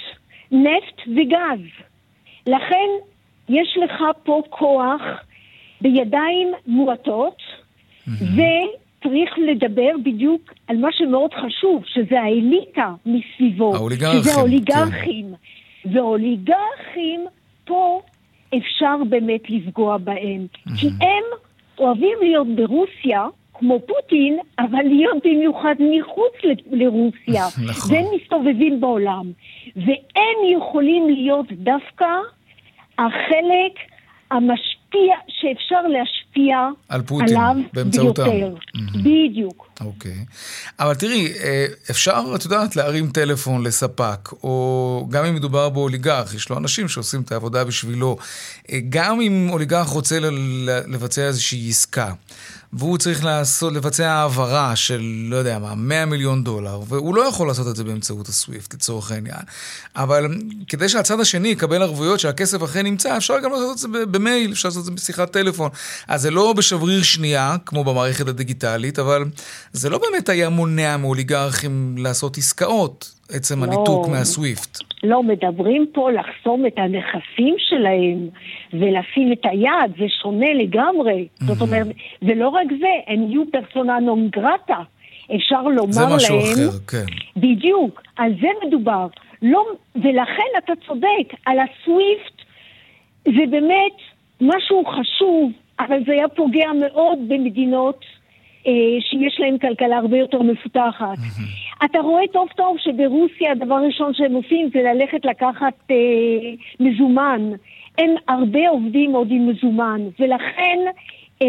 נפט 0.52 1.02
וגז. 1.08 1.66
לכן 2.48 2.90
יש 3.50 3.78
לך 3.84 4.04
פה 4.24 4.42
כוח 4.50 5.02
בידיים 5.82 6.52
מועטות, 6.68 7.38
וצריך 8.08 9.30
לדבר 9.38 9.92
בדיוק 10.04 10.54
על 10.68 10.78
מה 10.78 10.88
שמאוד 10.92 11.34
חשוב, 11.34 11.84
שזה 11.86 12.22
האליטה 12.22 12.94
מסביבו. 13.06 13.76
האוליגרכים. 13.76 14.22
שזה 14.22 14.34
האוליגרכים. 14.34 15.34
כן. 15.84 15.90
ואוליגרכים, 15.94 17.26
פה 17.66 18.02
אפשר 18.58 18.96
באמת 19.10 19.50
לפגוע 19.50 19.98
בהם. 19.98 20.48
כי 20.80 20.88
הם 20.88 21.24
אוהבים 21.80 22.18
להיות 22.22 22.48
ברוסיה, 22.48 23.28
כמו 23.54 23.80
פוטין, 23.80 24.40
אבל 24.60 24.84
להיות 24.84 25.18
במיוחד 25.26 25.76
מחוץ 25.80 26.34
לרוסיה. 26.72 27.44
נכון. 27.70 27.96
והם 27.96 28.06
מסתובבים 28.16 28.82
בעולם. 28.82 29.32
והם 29.76 30.58
יכולים 30.58 31.10
להיות 31.10 31.52
דווקא 31.52 32.10
החלק 32.98 33.74
המשפיע, 34.32 35.16
שאפשר 35.28 35.82
להשפיע 35.82 36.25
על 36.90 37.02
פוטין, 37.02 37.28
עליו 37.38 37.56
באמצעותם. 37.74 38.24
ביותר. 38.24 38.56
Mm-hmm. 38.76 38.98
בדיוק. 39.00 39.68
אוקיי. 39.82 40.12
Okay. 40.12 40.34
אבל 40.80 40.94
תראי, 40.94 41.34
אה, 41.44 41.66
אפשר, 41.92 42.24
את 42.36 42.44
יודעת, 42.46 42.76
להרים 42.76 43.10
טלפון 43.10 43.64
לספק, 43.64 44.30
או 44.44 45.08
גם 45.10 45.26
אם 45.26 45.36
מדובר 45.36 45.70
באוליגרך, 45.70 46.36
יש 46.36 46.50
לו 46.50 46.58
אנשים 46.58 46.88
שעושים 46.88 47.22
את 47.22 47.32
העבודה 47.32 47.64
בשבילו. 47.64 48.18
אה, 48.72 48.80
גם 48.90 49.22
אם 49.22 49.50
אוליגרך 49.52 49.88
רוצה 49.88 50.20
לבצע 50.88 51.22
איזושהי 51.22 51.70
עסקה. 51.70 52.12
והוא 52.78 52.98
צריך 52.98 53.26
לעשות, 53.26 53.74
לבצע 53.74 54.12
העברה 54.12 54.76
של, 54.76 55.02
לא 55.30 55.36
יודע 55.36 55.60
מה, 55.60 55.76
100 55.76 56.06
מיליון 56.06 56.44
דולר, 56.44 56.82
והוא 56.88 57.16
לא 57.16 57.22
יכול 57.22 57.48
לעשות 57.48 57.68
את 57.68 57.76
זה 57.76 57.84
באמצעות 57.84 58.28
הסוויפט, 58.28 58.74
לצורך 58.74 59.12
העניין. 59.12 59.42
אבל 59.96 60.28
כדי 60.68 60.90
שהצד 60.90 61.20
השני 61.20 61.48
יקבל 61.48 61.82
ערבויות 61.82 62.20
שהכסף 62.20 62.62
אכן 62.62 62.86
נמצא, 62.86 63.18
אפשר 63.18 63.40
גם 63.40 63.52
לעשות 63.52 63.72
את 63.72 63.78
זה 63.78 63.88
במייל, 63.88 64.52
אפשר 64.52 64.70
לעשות 64.70 64.82
את 64.82 64.86
זה 64.86 64.92
בשיחת 64.92 65.32
טלפון. 65.32 65.70
אז 66.08 66.25
זה 66.26 66.32
לא 66.32 66.54
בשבריר 66.58 67.04
שנייה, 67.04 67.56
כמו 67.66 67.84
במערכת 67.84 68.28
הדיגיטלית, 68.28 69.00
אבל 69.00 69.24
זה 69.72 69.90
לא 69.90 69.98
באמת 69.98 70.30
היה 70.30 70.50
מונע 70.50 70.98
מאוליגרכים 70.98 71.96
לעשות 71.98 72.38
עסקאות, 72.38 73.12
עצם 73.32 73.60
לא. 73.60 73.64
הניתוק 73.64 74.08
מהסוויפט. 74.08 74.78
לא, 75.04 75.24
מדברים 75.24 75.86
פה 75.94 76.10
לחסום 76.12 76.66
את 76.66 76.74
הנכסים 76.78 77.56
שלהם 77.58 78.20
ולשים 78.74 79.34
את 79.34 79.42
היד, 79.44 79.92
זה 80.00 80.06
שונה 80.22 80.54
לגמרי. 80.54 81.28
Mm-hmm. 81.28 81.46
זאת 81.46 81.62
אומרת, 81.62 81.88
ולא 82.22 82.50
רק 82.50 82.68
זה, 82.80 83.14
הם 83.14 83.30
יהיו 83.30 83.44
פרסונה 83.52 84.00
נון 84.00 84.30
גרטה. 84.30 84.82
אפשר 85.36 85.62
לומר 85.62 85.78
להם... 85.78 86.10
זה 86.10 86.16
משהו 86.16 86.40
אחר, 86.40 86.70
כן. 86.88 87.06
בדיוק, 87.38 88.02
על 88.16 88.32
זה 88.42 88.48
מדובר. 88.68 89.08
לא, 89.42 89.66
ולכן 89.96 90.52
אתה 90.64 90.74
צודק, 90.88 91.28
על 91.46 91.58
הסוויפט 91.60 92.38
זה 93.26 93.44
באמת 93.52 93.98
משהו 94.42 94.84
חשוב, 94.86 95.52
אבל 95.80 96.04
זה 96.06 96.12
היה 96.12 96.28
פוגע 96.28 96.68
מאוד 96.74 97.20
במדינות 97.28 98.06
אה, 98.68 98.72
שיש 99.00 99.40
להם 99.40 99.58
כלכלה 99.58 99.98
הרבה 99.98 100.18
יותר 100.18 100.42
מפותחת. 100.42 101.18
Mm-hmm. 101.18 101.86
אתה 101.86 102.00
רואה 102.00 102.28
טוב 102.34 102.48
טוב 102.56 102.78
שברוסיה 102.80 103.52
הדבר 103.52 103.76
הראשון 103.76 104.14
שהם 104.14 104.34
עושים 104.34 104.70
זה 104.74 104.82
ללכת 104.82 105.26
לקחת 105.26 105.74
אה, 105.92 105.96
מזומן. 106.80 107.52
הם 107.98 108.16
הרבה 108.28 108.70
עובדים 108.70 109.12
עוד 109.12 109.28
עם 109.32 109.50
מזומן, 109.50 110.02
ולכן 110.20 110.80
אה, 111.42 111.48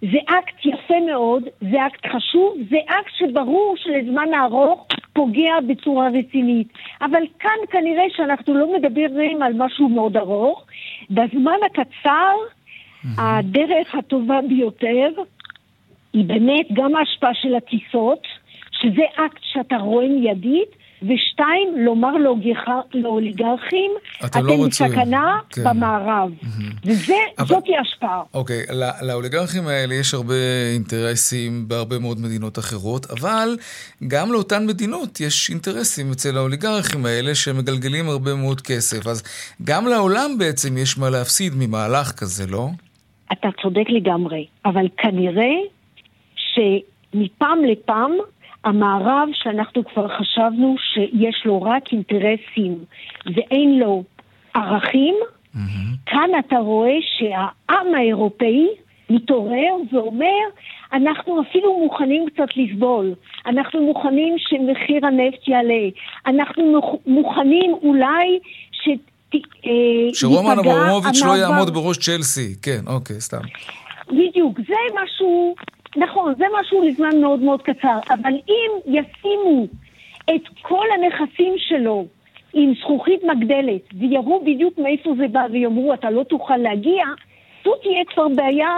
זה 0.00 0.18
אקט 0.26 0.64
יפה 0.64 1.00
מאוד, 1.06 1.42
זה 1.60 1.86
אקט 1.86 2.06
חשוב, 2.06 2.56
זה 2.70 2.76
אקט 2.86 3.10
שברור 3.18 3.74
שלזמן 3.76 4.34
הארוך 4.34 4.86
פוגע 5.12 5.54
בצורה 5.66 6.08
רצינית. 6.08 6.68
אבל 7.00 7.22
כאן 7.38 7.58
כנראה 7.70 8.04
שאנחנו 8.16 8.54
לא 8.54 8.76
מדברים 8.76 9.42
על 9.42 9.52
משהו 9.56 9.88
מאוד 9.88 10.16
ארוך. 10.16 10.64
בזמן 11.10 11.56
הקצר. 11.66 12.34
הדרך 13.18 13.94
הטובה 13.98 14.38
ביותר 14.48 15.08
היא 16.12 16.24
באמת 16.24 16.66
גם 16.72 16.96
ההשפעה 16.96 17.30
של 17.34 17.54
הטיסות, 17.54 18.22
שזה 18.72 19.02
אקט 19.14 19.40
שאתה 19.42 19.76
רואה 19.76 20.08
מיידית, 20.08 20.78
ושתיים, 21.02 21.74
לומר 21.76 22.12
לאוליגרכים, 22.94 23.90
אתם 24.24 24.46
לא 24.46 24.66
בסכנה 24.66 25.38
כן. 25.50 25.64
במערב. 25.64 26.30
Mm-hmm. 26.42 26.90
וזאת 27.42 27.64
היא 27.66 27.76
השפעה. 27.78 28.22
אוקיי, 28.34 28.62
לאוליגרכים 29.02 29.66
האלה 29.66 29.94
יש 29.94 30.14
הרבה 30.14 30.34
אינטרסים 30.74 31.68
בהרבה 31.68 31.98
מאוד 31.98 32.20
מדינות 32.20 32.58
אחרות, 32.58 33.06
אבל 33.10 33.56
גם 34.08 34.32
לאותן 34.32 34.66
מדינות 34.66 35.20
יש 35.20 35.50
אינטרסים 35.50 36.12
אצל 36.12 36.36
האוליגרכים 36.36 37.06
האלה 37.06 37.34
שמגלגלים 37.34 38.08
הרבה 38.08 38.34
מאוד 38.34 38.60
כסף. 38.60 39.06
אז 39.06 39.22
גם 39.64 39.86
לעולם 39.86 40.38
בעצם 40.38 40.78
יש 40.78 40.98
מה 40.98 41.10
להפסיד 41.10 41.52
ממהלך 41.56 42.12
כזה, 42.12 42.46
לא? 42.46 42.68
אתה 43.32 43.48
צודק 43.62 43.84
לגמרי, 43.88 44.46
אבל 44.64 44.86
כנראה 44.96 45.54
שמפעם 46.36 47.64
לפעם 47.64 48.12
המערב, 48.64 49.28
שאנחנו 49.32 49.84
כבר 49.84 50.08
חשבנו 50.08 50.76
שיש 50.78 51.42
לו 51.44 51.62
רק 51.62 51.92
אינטרסים 51.92 52.78
ואין 53.34 53.78
לו 53.78 54.02
ערכים, 54.54 55.14
mm-hmm. 55.54 55.58
כאן 56.06 56.30
אתה 56.38 56.58
רואה 56.58 56.96
שהעם 57.00 57.94
האירופאי 57.94 58.66
מתעורר 59.10 59.74
ואומר, 59.92 60.40
אנחנו 60.92 61.42
אפילו 61.42 61.78
מוכנים 61.78 62.26
קצת 62.26 62.56
לסבול, 62.56 63.14
אנחנו 63.46 63.80
מוכנים 63.82 64.34
שמחיר 64.38 65.06
הנפט 65.06 65.48
יעלה, 65.48 65.88
אנחנו 66.26 66.80
מוכנים 67.06 67.72
אולי 67.82 68.38
ש... 68.72 68.88
אה, 69.34 69.40
שרומן 70.12 70.58
אברמוביץ' 70.58 71.22
לא 71.22 71.36
יעמוד 71.36 71.70
בראש 71.74 71.98
צ'לסי, 71.98 72.54
כן, 72.62 72.80
אוקיי, 72.86 73.20
סתם. 73.20 73.40
בדיוק, 74.08 74.58
זה 74.68 74.74
משהו 75.02 75.54
נכון, 75.96 76.34
זה 76.38 76.44
משהו 76.60 76.82
לזמן 76.82 77.20
מאוד 77.20 77.40
מאוד 77.40 77.62
קצר, 77.62 77.98
אבל 78.10 78.32
אם 78.48 78.70
ישימו 78.86 79.66
את 80.34 80.42
כל 80.62 80.84
הנכסים 80.94 81.54
שלו 81.58 82.06
עם 82.52 82.72
זכוכית 82.80 83.20
מגדלת 83.24 83.82
ויראו 83.98 84.40
בדיוק 84.44 84.78
מאיפה 84.78 85.14
זה 85.18 85.28
בא 85.28 85.46
ויאמרו 85.52 85.94
אתה 85.94 86.10
לא 86.10 86.22
תוכל 86.22 86.56
להגיע, 86.56 87.04
זו 87.68 87.74
תהיה 87.82 88.04
כבר 88.14 88.28
בעיה 88.28 88.68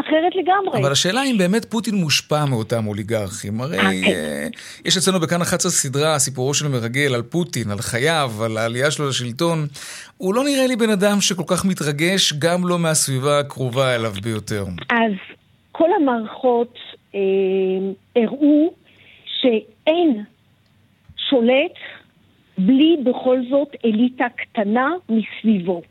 אחרת 0.00 0.36
לגמרי. 0.36 0.80
אבל 0.80 0.92
השאלה 0.92 1.22
אם 1.22 1.38
באמת 1.38 1.64
פוטין 1.64 1.94
מושפע 1.94 2.44
מאותם 2.44 2.86
אוליגרכים. 2.86 3.60
הרי 3.60 3.78
אה, 3.78 3.84
כן. 3.84 4.48
יש 4.84 4.96
אצלנו 4.96 5.20
בכאן 5.20 5.42
11 5.42 5.70
סדרה, 5.70 6.18
סיפורו 6.18 6.54
של 6.54 6.68
מרגל, 6.68 7.14
על 7.14 7.22
פוטין, 7.22 7.70
על 7.70 7.78
חייו, 7.78 8.30
על 8.44 8.56
העלייה 8.56 8.90
שלו 8.90 9.08
לשלטון. 9.08 9.66
הוא 10.16 10.34
לא 10.34 10.44
נראה 10.44 10.66
לי 10.66 10.76
בן 10.76 10.90
אדם 10.90 11.20
שכל 11.20 11.42
כך 11.46 11.64
מתרגש, 11.64 12.32
גם 12.32 12.68
לא 12.68 12.78
מהסביבה 12.78 13.38
הקרובה 13.38 13.94
אליו 13.94 14.12
ביותר. 14.22 14.64
אז 14.90 15.12
כל 15.72 15.88
המערכות 16.00 16.78
אה, 17.14 17.20
הראו 18.16 18.72
שאין 19.40 20.24
שולט 21.30 21.76
בלי 22.66 22.96
בכל 23.04 23.38
זאת 23.50 23.76
אליטה 23.84 24.26
קטנה 24.36 24.90
מסביבו. 25.08 25.82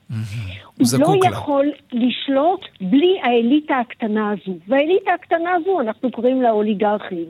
הוא 0.77 0.87
לא. 0.99 1.27
יכול 1.29 1.71
לשלוט 1.93 2.65
בלי 2.81 3.19
האליטה 3.23 3.77
הקטנה 3.77 4.31
הזו. 4.31 4.57
והאליטה 4.67 5.13
הקטנה 5.13 5.51
הזו, 5.51 5.81
אנחנו 5.81 6.11
קוראים 6.11 6.41
לה 6.41 6.51
אוליגרכים. 6.51 7.25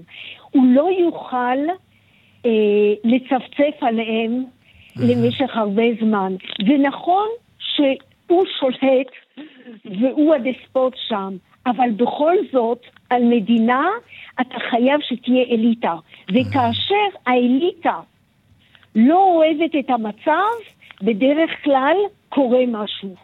הוא 0.52 0.64
לא 0.68 0.90
יוכל 1.00 1.58
אה, 2.46 2.52
לצפצף 3.04 3.84
עליהם 3.84 4.44
למשך 4.96 5.50
הרבה 5.58 5.84
זמן. 6.02 6.36
זה 6.68 6.78
נכון 6.88 7.28
שהוא 7.60 8.46
שולט 8.60 9.08
והוא 9.86 10.36
הדספוט 10.36 10.94
שם, 11.08 11.38
אבל 11.66 11.90
בכל 11.96 12.34
זאת, 12.52 12.82
על 13.10 13.24
מדינה 13.24 13.88
אתה 14.42 14.56
חייב 14.70 15.00
שתהיה 15.02 15.44
אליטה. 15.44 15.96
וכאשר 16.30 17.10
האליטה 17.28 18.00
לא 18.96 19.24
אוהבת 19.24 19.76
את 19.80 19.90
המצב, 19.90 20.56
בדרך 21.02 21.50
כלל 21.64 21.96
קורה 22.30 22.60
משהו. 22.68 23.16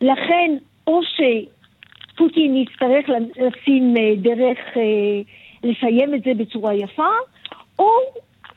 לכן, 0.00 0.56
או 0.86 1.00
שפוטין 1.02 2.56
יצטרך 2.56 3.06
לשים 3.36 3.94
אה, 3.96 4.14
דרך 4.16 4.58
אה, 4.76 5.22
לסיים 5.64 6.14
את 6.14 6.22
זה 6.24 6.30
בצורה 6.36 6.74
יפה, 6.74 7.12
או 7.78 7.90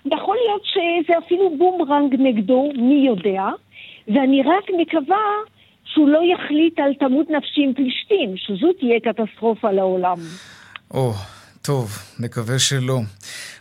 יכול 0.05 0.38
להיות 0.45 0.62
שזה 0.65 1.17
אפילו 1.17 1.57
בומרנג 1.57 2.15
נגדו, 2.19 2.71
מי 2.75 3.07
יודע, 3.07 3.43
ואני 4.07 4.41
רק 4.43 4.63
מקווה 4.81 5.25
שהוא 5.85 6.09
לא 6.09 6.19
יחליט 6.33 6.79
על 6.79 6.93
תמות 6.93 7.29
נפשי 7.29 7.62
עם 7.63 7.73
פלישתים, 7.73 8.38
שזו 8.38 8.73
תהיה 8.79 8.99
קטסטרופה 8.99 9.71
לעולם. 9.71 10.17
או, 10.91 11.12
טוב, 11.62 11.89
נקווה 12.19 12.59
שלא. 12.59 12.99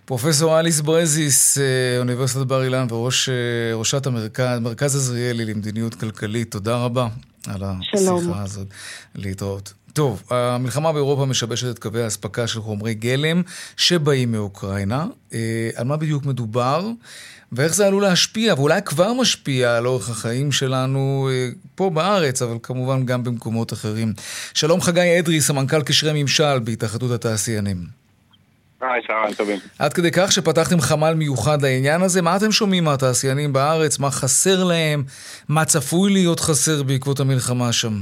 פרופסור 0.09 0.61
אליס 0.61 0.81
ברזיס, 0.81 1.59
אה, 1.59 1.99
אוניברסיטת 1.99 2.47
בר 2.47 2.65
אילן 2.65 2.87
וראשת 2.93 4.07
המרכז, 4.07 4.59
מרכז 4.61 4.97
עזריאלי 4.97 5.45
למדיניות 5.45 5.95
כלכלית, 5.95 6.51
תודה 6.51 6.77
רבה 6.77 7.09
על 7.47 7.63
השיחה 7.65 7.99
שלום. 7.99 8.33
הזאת. 8.33 8.67
להתראות. 9.15 9.73
טוב, 9.93 10.23
המלחמה 10.31 10.93
באירופה 10.93 11.27
משבשת 11.27 11.71
את 11.71 11.79
קווי 11.79 12.03
האספקה 12.03 12.47
של 12.47 12.61
חומרי 12.61 12.95
גלם 12.95 13.43
שבאים 13.77 14.33
מאוקראינה. 14.33 15.07
אה, 15.33 15.71
על 15.75 15.87
מה 15.87 15.97
בדיוק 15.97 16.27
מדובר? 16.27 16.89
ואיך 17.53 17.75
זה 17.75 17.87
עלול 17.87 18.03
להשפיע, 18.03 18.55
ואולי 18.55 18.83
כבר 18.85 19.13
משפיע 19.13 19.77
על 19.77 19.87
אורך 19.87 20.11
החיים 20.11 20.53
שלנו 20.53 21.29
אה, 21.33 21.49
פה 21.75 21.91
בארץ, 21.91 22.43
אבל 22.43 22.57
כמובן 22.63 23.07
גם 23.07 23.25
במקומות 23.25 23.73
אחרים. 23.73 24.13
שלום 24.55 24.81
חגי 24.81 25.19
אדרי, 25.19 25.41
סמנכ"ל 25.41 25.83
קשרי 25.83 26.23
ממשל 26.23 26.59
בהתאחדות 26.59 27.11
התעשיינים. 27.11 28.08
היי, 28.81 29.03
צהריים 29.07 29.35
טובים. 29.35 29.59
עד 29.79 29.93
כדי 29.93 30.11
כך 30.13 30.33
שפתחתם 30.33 30.81
חמ"ל 30.81 31.15
מיוחד 31.15 31.63
לעניין 31.63 32.03
הזה, 32.03 32.23
מה 32.23 32.37
אתם 32.37 32.53
שומעים 32.53 32.85
מהתעשיינים 32.85 33.53
בארץ? 33.53 33.99
מה 33.99 34.11
חסר 34.11 34.65
להם? 34.65 35.03
מה 35.49 35.65
צפוי 35.65 36.13
להיות 36.13 36.41
חסר 36.41 36.83
בעקבות 36.83 37.21
המלחמה 37.21 37.73
שם? 37.73 37.93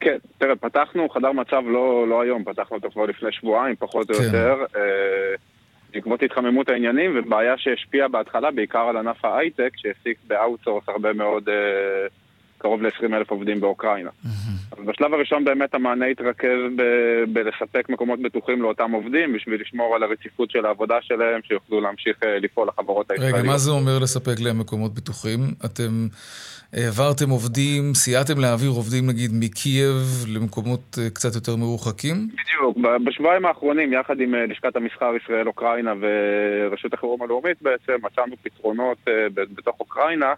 כן, 0.00 0.16
תראה, 0.38 0.56
פתחנו 0.56 1.08
חדר 1.08 1.32
מצב 1.32 1.62
לא, 1.66 2.08
לא 2.08 2.22
היום, 2.22 2.44
פתחנו 2.44 2.76
אותו 2.76 2.90
כבר 2.90 3.06
לפני 3.06 3.32
שבועיים, 3.32 3.76
פחות 3.78 4.10
או 4.10 4.14
כן. 4.14 4.22
יותר. 4.24 4.54
אה, 4.76 5.34
בעקבות 5.94 6.22
התחממות 6.22 6.68
העניינים 6.68 7.10
ובעיה 7.14 7.54
שהשפיעה 7.56 8.08
בהתחלה 8.08 8.50
בעיקר 8.50 8.78
על 8.78 8.96
ענף 8.96 9.24
ההייטק 9.24 9.70
שהעסיק 9.76 10.18
ב 10.26 10.32
outsource 10.32 10.88
הרבה 10.88 11.12
מאוד, 11.12 11.48
אה, 11.48 11.54
קרוב 12.58 12.82
ל-20 12.82 13.14
אלף 13.14 13.30
עובדים 13.30 13.60
באוקראינה. 13.60 14.10
Mm-hmm. 14.10 14.61
בשלב 14.86 15.14
הראשון 15.14 15.44
באמת 15.44 15.74
המענה 15.74 16.06
התרכז 16.06 16.58
ב- 16.76 17.24
בלספק 17.32 17.88
מקומות 17.88 18.22
בטוחים 18.22 18.62
לאותם 18.62 18.90
עובדים 18.90 19.32
בשביל 19.32 19.60
לשמור 19.60 19.94
על 19.94 20.02
הרציפות 20.02 20.50
של 20.50 20.66
העבודה 20.66 20.98
שלהם, 21.00 21.40
שיוכלו 21.44 21.80
להמשיך 21.80 22.16
אה, 22.24 22.38
לפעול 22.38 22.68
לחברות 22.68 23.10
הישראליות. 23.10 23.38
רגע, 23.38 23.46
מה 23.46 23.58
זה 23.58 23.70
אומר 23.70 23.98
לספק 24.02 24.40
להם 24.40 24.58
מקומות 24.58 24.94
בטוחים? 24.94 25.40
אתם... 25.64 26.08
העברתם 26.72 27.30
עובדים, 27.30 27.94
סייעתם 27.94 28.38
להעביר 28.38 28.70
עובדים 28.70 29.06
נגיד 29.06 29.30
מקייב 29.40 30.24
למקומות 30.34 30.98
אה, 30.98 31.10
קצת 31.10 31.34
יותר 31.34 31.56
מרוחקים? 31.56 32.28
בדיוק, 32.28 32.76
בשבועיים 33.04 33.44
האחרונים 33.46 33.92
יחד 33.92 34.20
עם 34.20 34.34
אה, 34.34 34.46
לשכת 34.46 34.76
המסחר 34.76 35.12
ישראל 35.24 35.46
אוקראינה 35.46 35.92
ורשות 36.00 36.94
החירום 36.94 37.22
הלאומית 37.22 37.62
בעצם 37.62 37.92
מצאנו 38.02 38.36
פתרונות 38.42 38.98
אה, 39.08 39.12
בתוך 39.34 39.76
אוקראינה 39.80 40.32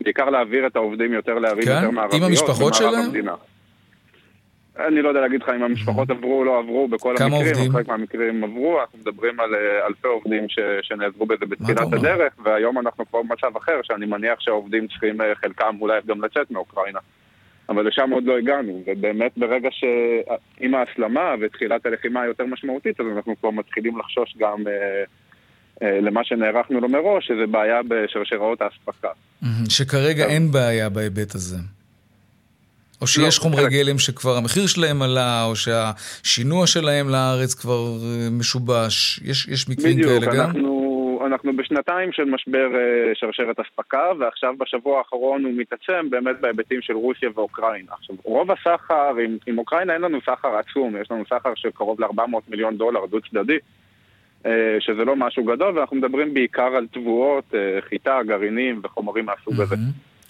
בעיקר 0.00 0.30
להעביר 0.30 0.66
את 0.66 0.76
העובדים 0.76 1.12
יותר 1.12 1.34
לערים 1.34 1.64
כן? 1.64 1.70
יותר 1.70 1.90
מערביות. 1.90 2.22
עם 2.22 2.28
המשפחות 2.28 2.74
שלהם? 2.74 2.94
המדינה. 2.94 3.34
אני 4.88 5.02
לא 5.02 5.08
יודע 5.08 5.20
להגיד 5.20 5.42
לך 5.42 5.48
אם 5.48 5.62
המשפחות 5.62 6.10
עברו 6.10 6.38
או 6.38 6.44
לא 6.44 6.58
עברו 6.58 6.88
בכל 6.88 7.14
כמה 7.18 7.36
המקרים, 7.36 7.54
עובדים? 7.54 7.72
חלק 7.72 7.88
מהמקרים 7.88 8.44
עברו, 8.44 8.80
אנחנו 8.80 8.98
מדברים 8.98 9.40
על 9.40 9.54
אה, 9.54 9.86
אלפי 9.86 10.08
עובדים 10.08 10.48
ש, 10.48 10.58
שנעזרו 10.82 11.26
בזה 11.26 11.46
בתחילת 11.46 11.92
הדרך, 11.92 12.32
והיום 12.44 12.78
אנחנו 12.78 13.06
כבר 13.06 13.22
במצב 13.22 13.56
אחר, 13.56 13.80
שאני 13.82 14.06
מניח 14.06 14.40
שהעובדים 14.40 14.88
צריכים, 14.88 15.20
אה, 15.20 15.34
חלקם 15.34 15.76
אולי 15.80 16.00
גם 16.06 16.24
לצאת 16.24 16.50
מאוקראינה. 16.50 16.98
אבל 17.68 17.88
לשם 17.88 18.10
עוד 18.10 18.24
לא 18.24 18.38
הגענו, 18.38 18.82
ובאמת 18.86 19.32
ברגע 19.36 19.68
שעם 19.70 20.74
ההסלמה 20.74 21.34
ותחילת 21.40 21.86
הלחימה 21.86 22.22
היותר 22.22 22.46
משמעותית, 22.46 23.00
אז 23.00 23.06
אנחנו 23.16 23.34
כבר 23.40 23.50
מתחילים 23.50 23.98
לחשוש 23.98 24.36
גם 24.38 24.64
אה, 24.66 24.72
אה, 25.82 26.00
למה 26.00 26.24
שנערכנו 26.24 26.80
לו 26.80 26.88
מראש, 26.88 27.26
שזה 27.26 27.46
בעיה 27.50 27.80
בשרשראות 27.88 28.62
האספקה. 28.62 29.08
שכרגע 29.68 30.24
אין 30.24 30.50
בעיה 30.50 30.88
בהיבט 30.88 31.34
הזה. 31.34 31.56
או 33.00 33.06
שיש 33.06 33.38
לא, 33.38 33.42
חומרי 33.42 33.68
גלם 33.70 33.98
שכבר 33.98 34.36
המחיר 34.36 34.66
שלהם 34.66 35.02
עלה, 35.02 35.44
או 35.44 35.56
שהשינוע 35.56 36.66
שלהם 36.66 37.08
לארץ 37.08 37.54
כבר 37.54 37.96
אה, 38.02 38.28
משובש. 38.30 39.20
יש, 39.24 39.48
יש 39.48 39.68
מקרים 39.68 39.96
בדיוק, 39.96 40.24
כאלה 40.24 40.36
גם? 40.36 40.50
בדיוק, 40.50 40.70
אנחנו 41.26 41.56
בשנתיים 41.56 42.12
של 42.12 42.24
משבר 42.24 42.68
אה, 42.74 43.12
שרשרת 43.14 43.56
אספקה, 43.60 44.10
ועכשיו 44.20 44.54
בשבוע 44.58 44.98
האחרון 44.98 45.44
הוא 45.44 45.52
מתעצם 45.56 46.10
באמת 46.10 46.40
בהיבטים 46.40 46.82
של 46.82 46.92
רוסיה 46.92 47.28
ואוקראינה. 47.34 47.92
עכשיו, 47.92 48.16
רוב 48.24 48.50
הסחר, 48.50 49.14
עם, 49.24 49.36
עם 49.46 49.58
אוקראינה 49.58 49.94
אין 49.94 50.02
לנו 50.02 50.18
סחר 50.20 50.48
עצום, 50.56 50.96
יש 51.02 51.10
לנו 51.10 51.24
סחר 51.26 51.52
של 51.56 51.70
קרוב 51.70 52.00
ל-400 52.00 52.36
מיליון 52.48 52.76
דולר 52.76 53.06
דו 53.06 53.20
צדדי. 53.20 53.58
אה, 54.46 54.76
שזה 54.80 55.04
לא 55.04 55.16
משהו 55.16 55.44
גדול, 55.44 55.78
ואנחנו 55.78 55.96
מדברים 55.96 56.34
בעיקר 56.34 56.76
על 56.76 56.86
תבואות, 56.92 57.54
חיטה, 57.80 58.18
גרעינים 58.26 58.80
וחומרים 58.84 59.26
מהסוג 59.26 59.60
הזה. 59.60 59.76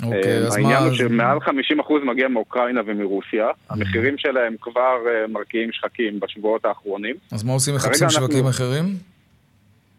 אוקיי, 0.03 0.37
אז 0.37 0.57
מה... 0.57 0.63
העניין 0.63 0.83
הוא 0.83 0.95
שמעל 0.95 1.39
50% 1.39 2.05
מגיע 2.05 2.29
מאוקראינה 2.29 2.81
ומרוסיה, 2.87 3.49
המחירים 3.71 4.19
שלהם 4.19 4.57
כבר 4.61 4.97
אה, 5.09 5.27
מרקיעים 5.29 5.73
שחקים 5.73 6.21
בשבועות 6.21 6.65
האחרונים. 6.65 7.15
אז 7.33 7.45
מה 7.45 7.53
עושים? 7.53 7.75
מחפשים 7.75 8.11
שווקים 8.11 8.47
אחרים? 8.47 8.85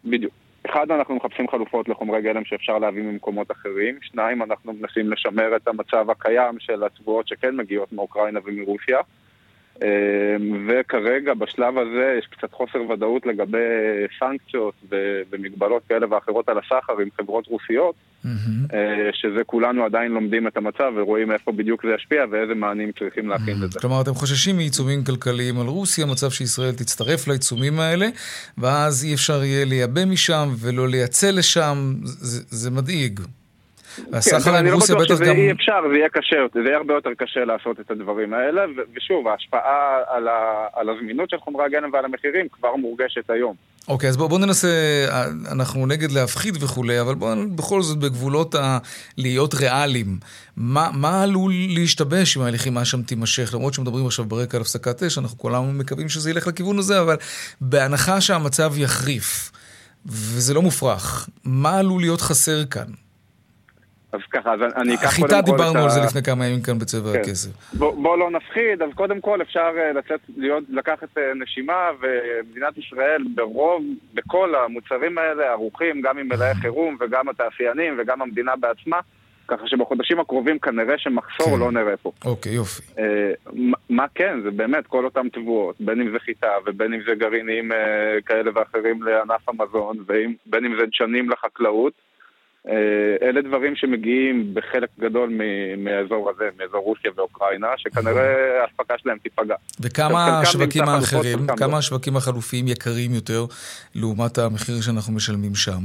בדיוק. 0.04 0.32
אחד, 0.70 0.90
אנחנו 0.90 1.14
מחפשים 1.14 1.48
חלופות 1.48 1.88
לחומרי 1.88 2.22
גלם 2.22 2.44
שאפשר 2.44 2.78
להביא 2.78 3.02
ממקומות 3.02 3.50
אחרים. 3.50 3.98
שניים, 4.02 4.42
אנחנו 4.42 4.72
מנסים 4.72 5.12
לשמר 5.12 5.56
את 5.56 5.68
המצב 5.68 6.10
הקיים 6.10 6.54
של 6.58 6.84
התבואות 6.84 7.28
שכן 7.28 7.56
מגיעות 7.56 7.92
מאוקראינה 7.92 8.40
ומרוסיה. 8.44 8.98
אמ, 9.82 10.68
וכרגע 10.68 11.34
בשלב 11.34 11.78
הזה 11.78 12.16
יש 12.18 12.26
קצת 12.26 12.52
חוסר 12.52 12.90
ודאות 12.90 13.26
לגבי 13.26 13.58
סנקציות 14.18 14.74
ומגבלות 15.30 15.82
כאלה 15.88 16.06
ואחרות 16.10 16.48
על 16.48 16.58
הסחר 16.58 16.92
עם 17.02 17.08
חברות 17.20 17.46
רוסיות, 17.46 17.94
mm-hmm. 18.24 18.28
שזה 19.12 19.44
כולנו 19.46 19.84
עדיין 19.84 20.12
לומדים 20.12 20.46
את 20.46 20.56
המצב 20.56 20.92
ורואים 20.96 21.32
איפה 21.32 21.52
בדיוק 21.52 21.86
זה 21.86 21.94
ישפיע 21.94 22.24
ואיזה 22.30 22.54
מענים 22.54 22.92
צריכים 22.98 23.28
להכין 23.28 23.56
mm-hmm. 23.56 23.64
לזה. 23.64 23.80
כלומר, 23.80 24.00
אתם 24.00 24.14
חוששים 24.14 24.56
מעיצומים 24.56 25.04
כלכליים 25.04 25.60
על 25.60 25.66
רוסיה, 25.66 26.06
מצב 26.06 26.30
שישראל 26.30 26.72
תצטרף 26.72 27.28
לעיצומים 27.28 27.80
האלה, 27.80 28.08
ואז 28.58 29.04
אי 29.04 29.14
אפשר 29.14 29.44
יהיה 29.44 29.64
לייבא 29.64 30.04
משם 30.04 30.48
ולא 30.60 30.88
לייצא 30.88 31.30
לשם, 31.30 31.94
זה, 32.02 32.44
זה 32.48 32.70
מדאיג. 32.70 33.20
הסחר 34.12 34.52
כן, 34.52 34.66
עם 34.66 34.74
רוסיה 34.74 34.96
בטח 34.96 35.20
גם... 35.20 35.36
אי 35.36 35.52
אפשר, 35.52 35.80
זה 35.92 35.98
יהיה 35.98 36.08
קשה, 36.08 36.36
זה 36.54 36.60
יהיה 36.60 36.76
הרבה 36.76 36.94
יותר 36.94 37.10
קשה 37.18 37.44
לעשות 37.44 37.80
את 37.80 37.90
הדברים 37.90 38.34
האלה, 38.34 38.62
ושוב, 38.96 39.28
ההשפעה 39.28 39.98
על, 40.06 40.28
ה, 40.28 40.66
על 40.72 40.88
הזמינות 40.88 41.30
של 41.30 41.36
חומרי 41.38 41.64
הגלם 41.64 41.92
ועל 41.92 42.04
המחירים 42.04 42.46
כבר 42.52 42.76
מורגשת 42.76 43.30
היום. 43.30 43.54
אוקיי, 43.88 44.08
אז 44.08 44.16
בואו 44.16 44.28
בוא 44.28 44.38
ננסה, 44.38 44.68
אנחנו 45.52 45.86
נגד 45.86 46.12
להפחיד 46.12 46.62
וכולי, 46.62 47.00
אבל 47.00 47.14
בואו 47.14 47.36
בכל 47.54 47.82
זאת 47.82 47.98
בגבולות 47.98 48.54
ה... 48.54 48.78
להיות 49.18 49.54
ריאליים. 49.54 50.18
מה, 50.56 50.90
מה 50.92 51.22
עלול 51.22 51.52
להשתבש 51.68 52.36
אם 52.36 52.42
הלחימה 52.42 52.84
שם 52.84 53.02
תימשך? 53.02 53.54
למרות 53.54 53.74
שמדברים 53.74 54.06
עכשיו 54.06 54.24
ברקע 54.24 54.56
על 54.56 54.60
הפסקת 54.60 55.02
אש, 55.02 55.18
אנחנו 55.18 55.38
כולנו 55.38 55.72
מקווים 55.72 56.08
שזה 56.08 56.30
ילך 56.30 56.46
לכיוון 56.46 56.78
הזה, 56.78 57.00
אבל 57.00 57.16
בהנחה 57.60 58.20
שהמצב 58.20 58.72
יחריף, 58.78 59.52
וזה 60.06 60.54
לא 60.54 60.62
מופרך, 60.62 61.28
מה 61.44 61.78
עלול 61.78 62.00
להיות 62.00 62.20
חסר 62.20 62.64
כאן? 62.64 62.86
אז 64.12 64.20
ככה, 64.30 64.52
אז 64.52 64.60
אני 64.76 64.94
אקח 64.94 65.16
קודם 65.16 65.20
כל 65.20 65.26
את 65.26 65.32
ה... 65.32 65.36
חיטה 65.36 65.40
דיברנו 65.40 65.78
על 65.78 65.90
זה 65.90 66.00
לפני 66.00 66.22
כמה 66.22 66.46
ימים 66.46 66.62
כאן 66.62 66.78
בצבע 66.78 67.12
כן. 67.12 67.20
הכסף. 67.20 67.50
בוא, 67.74 68.02
בוא 68.02 68.18
לא 68.18 68.30
נפחיד, 68.30 68.82
אז 68.82 68.88
קודם 68.94 69.20
כל 69.20 69.42
אפשר 69.42 69.70
אה, 69.78 69.92
לצאת, 69.92 70.20
להיות, 70.36 70.64
לקחת 70.68 71.18
אה, 71.18 71.34
נשימה, 71.34 71.88
ומדינת 72.00 72.78
ישראל 72.78 73.24
ברוב, 73.34 73.82
בכל 74.14 74.54
המוצרים 74.54 75.18
האלה 75.18 75.50
ערוכים, 75.50 76.00
גם 76.00 76.18
עם 76.18 76.28
מלאי 76.28 76.54
חירום 76.54 76.96
וגם 77.00 77.28
התעשיינים 77.28 77.94
וגם 77.98 78.22
המדינה 78.22 78.52
בעצמה, 78.56 79.00
ככה 79.48 79.66
שבחודשים 79.66 80.20
הקרובים 80.20 80.58
כנראה 80.58 80.98
שמחסור 80.98 81.46
כן. 81.46 81.58
לא 81.60 81.72
נראה 81.72 81.96
פה. 81.96 82.12
אוקיי, 82.24 82.52
יופי. 82.52 82.82
אה, 82.98 83.32
מה 83.90 84.06
כן, 84.14 84.40
זה 84.42 84.50
באמת 84.50 84.86
כל 84.86 85.04
אותם 85.04 85.28
תבואות, 85.32 85.76
בין 85.80 86.00
אם 86.00 86.10
זה 86.12 86.18
חיטה 86.18 86.52
ובין 86.66 86.94
אם 86.94 87.00
זה 87.06 87.14
גרעינים 87.14 87.72
אה, 87.72 87.78
כאלה 88.26 88.50
ואחרים 88.54 89.02
לענף 89.02 89.48
המזון, 89.48 89.96
ובין 90.00 90.64
אם 90.64 90.76
זה 90.80 90.86
דשנים 90.86 91.30
לחקלאות. 91.30 91.92
אה, 92.68 93.28
אלה 93.28 93.42
דברים 93.42 93.76
שמגיעים 93.76 94.54
בחלק 94.54 94.88
גדול 95.00 95.38
מהאזור 95.76 96.30
הזה, 96.30 96.48
מאזור 96.58 96.80
רוסיה 96.80 97.10
ואוקראינה, 97.16 97.68
שכנראה 97.76 98.60
ההספקה 98.62 98.94
שלהם 98.98 99.18
תיפגע. 99.18 99.54
וכמה 99.80 100.40
השווקים 100.40 100.84
האחרים, 100.84 101.38
כמה 101.56 101.78
השווקים 101.78 102.16
החלופיים 102.16 102.68
יקרים 102.68 103.14
יותר 103.14 103.44
לעומת 103.94 104.38
המחיר 104.38 104.80
שאנחנו 104.80 105.12
משלמים 105.12 105.54
שם? 105.54 105.80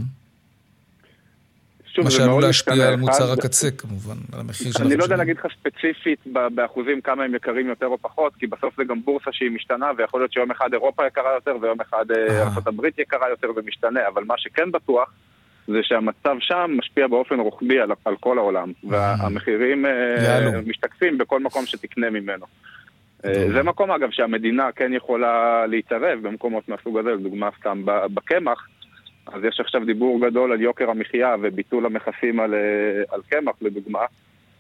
שוב, 1.85 2.05
מה 2.05 2.11
שעלול 2.11 2.41
להשפיע 2.41 2.87
על 2.87 2.95
מוצר 2.95 3.31
הקצה 3.31 3.71
כמובן, 3.71 4.15
על 4.33 4.39
המחיר 4.39 4.69
משלמים. 4.69 4.91
אני 4.91 4.97
לא 4.97 5.03
יודע 5.03 5.15
להגיד 5.15 5.37
לך 5.37 5.45
ספציפית 5.59 6.19
באחוזים 6.55 7.01
כמה 7.01 7.23
הם 7.23 7.35
יקרים 7.35 7.67
יותר 7.67 7.85
או 7.85 7.97
פחות, 7.97 8.35
כי 8.35 8.47
בסוף 8.47 8.73
זה 8.77 8.83
גם 8.83 9.01
בורסה 9.01 9.31
שהיא 9.33 9.51
משתנה, 9.51 9.91
ויכול 9.97 10.21
להיות 10.21 10.33
שיום 10.33 10.51
אחד 10.51 10.73
אירופה 10.73 11.07
יקרה 11.07 11.33
יותר 11.33 11.55
ויום 11.61 11.81
אחד 11.81 12.11
אה, 12.11 12.43
ארה"ב 12.43 12.85
יקרה 12.97 13.29
יותר 13.29 13.47
ומשתנה, 13.55 14.07
אבל 14.07 14.23
מה 14.23 14.33
שכן 14.37 14.71
בטוח, 14.71 15.13
זה 15.67 15.80
שהמצב 15.84 16.36
שם 16.39 16.71
משפיע 16.77 17.08
באופן 17.08 17.39
רוחבי 17.39 17.80
על, 17.80 17.89
על 18.06 18.15
כל 18.19 18.38
העולם, 18.38 18.71
והמחירים 18.84 19.86
uh, 19.86 19.89
משתקפים 20.69 21.17
בכל 21.17 21.39
מקום 21.39 21.65
שתקנה 21.65 22.10
ממנו. 22.10 22.45
Uh, 23.23 23.27
זה 23.53 23.63
מקום 23.63 23.91
אגב 23.91 24.12
שהמדינה 24.12 24.71
כן 24.71 24.93
יכולה 24.93 25.65
להתערב 25.67 26.19
במקומות 26.21 26.69
מהסוג 26.69 26.97
הזה, 26.97 27.10
לדוגמה 27.10 27.49
סתם 27.60 27.82
בקמח, 27.86 28.67
אז 29.34 29.43
יש 29.43 29.60
עכשיו 29.60 29.86
דיבור 29.86 30.21
גדול 30.27 30.51
על 30.51 30.62
יוקר 30.62 30.89
המחיה 30.89 31.36
וביטול 31.41 31.86
המכסים 31.86 32.39
על, 32.39 32.53
אה, 32.53 33.15
על 33.15 33.21
קמח 33.30 33.56
לדוגמה, 33.62 34.06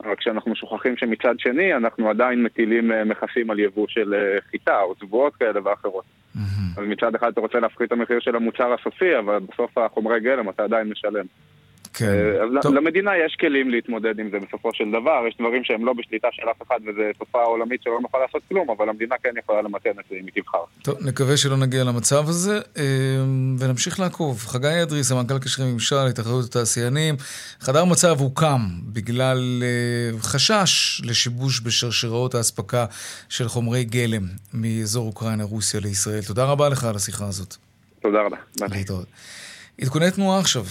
רק 0.05 0.21
שאנחנו 0.21 0.55
שוכחים 0.55 0.97
שמצד 0.97 1.39
שני 1.39 1.73
אנחנו 1.75 2.09
עדיין 2.09 2.43
מטילים 2.43 2.91
מכסים 3.05 3.49
על 3.49 3.59
יבוא 3.59 3.85
של 3.89 4.13
חיטה 4.51 4.81
או 4.81 4.93
תבואות 4.93 5.35
כאלה 5.35 5.59
ואחרות. 5.63 6.05
אז 6.77 6.83
מצד 6.87 7.15
אחד 7.15 7.31
אתה 7.31 7.41
רוצה 7.41 7.59
להפחית 7.59 7.87
את 7.87 7.91
המחיר 7.91 8.19
של 8.19 8.35
המוצר 8.35 8.73
הסופי, 8.73 9.17
אבל 9.19 9.39
בסוף 9.39 9.77
החומרי 9.77 10.19
גלם 10.19 10.49
אתה 10.49 10.63
עדיין 10.63 10.89
משלם. 10.89 11.25
כן. 11.97 12.05
אה, 12.05 12.61
טוב. 12.61 12.73
למדינה 12.73 13.11
יש 13.25 13.35
כלים 13.39 13.69
להתמודד 13.69 14.19
עם 14.19 14.29
זה 14.31 14.37
בסופו 14.39 14.69
של 14.73 14.91
דבר, 14.91 15.23
יש 15.27 15.37
דברים 15.39 15.63
שהם 15.63 15.85
לא 15.85 15.93
בשליטה 15.93 16.27
של 16.31 16.49
אף 16.51 16.61
אחד 16.67 16.79
וזו 16.81 17.01
תופעה 17.17 17.43
עולמית 17.43 17.83
שלא 17.83 17.99
נוכל 18.01 18.17
לעשות 18.17 18.41
כלום, 18.49 18.69
אבל 18.69 18.89
המדינה 18.89 19.15
כן 19.23 19.29
יכולה 19.39 19.61
למתן 19.61 19.89
את 19.89 20.05
זה 20.09 20.15
אם 20.15 20.25
היא 20.25 20.43
תבחר. 20.43 20.63
טוב, 20.81 20.95
נקווה 21.01 21.37
שלא 21.37 21.57
נגיע 21.57 21.83
למצב 21.83 22.29
הזה, 22.29 22.59
אה, 22.77 22.83
ונמשיך 23.59 23.99
לעקוב. 23.99 24.37
חגי 24.37 24.83
אדרי, 24.83 25.03
סמנכ"ל 25.03 25.39
קשרי 25.39 25.71
ממשל, 25.73 26.07
התאחדות 26.09 26.45
התעשיינים, 26.45 27.15
חדר 27.59 27.85
מצב 27.85 28.19
הוקם 28.19 28.59
בגלל 28.93 29.63
אה, 29.63 30.19
חשש 30.19 31.01
לשיבוש 31.05 31.61
בשרשראות 31.61 32.35
האספקה 32.35 32.85
של 33.29 33.47
חומרי 33.47 33.83
גלם 33.83 34.23
מאזור 34.53 35.07
אוקראינה-רוסיה 35.07 35.79
לישראל. 35.79 36.21
תודה 36.27 36.45
רבה 36.45 36.69
לך 36.69 36.83
על 36.83 36.95
השיחה 36.95 37.25
הזאת. 37.25 37.55
תודה 38.01 38.21
רבה. 38.21 38.37
להתראות. 38.69 39.07
עדכוני 39.81 40.11
תנועה 40.11 40.39
עכשיו. 40.39 40.63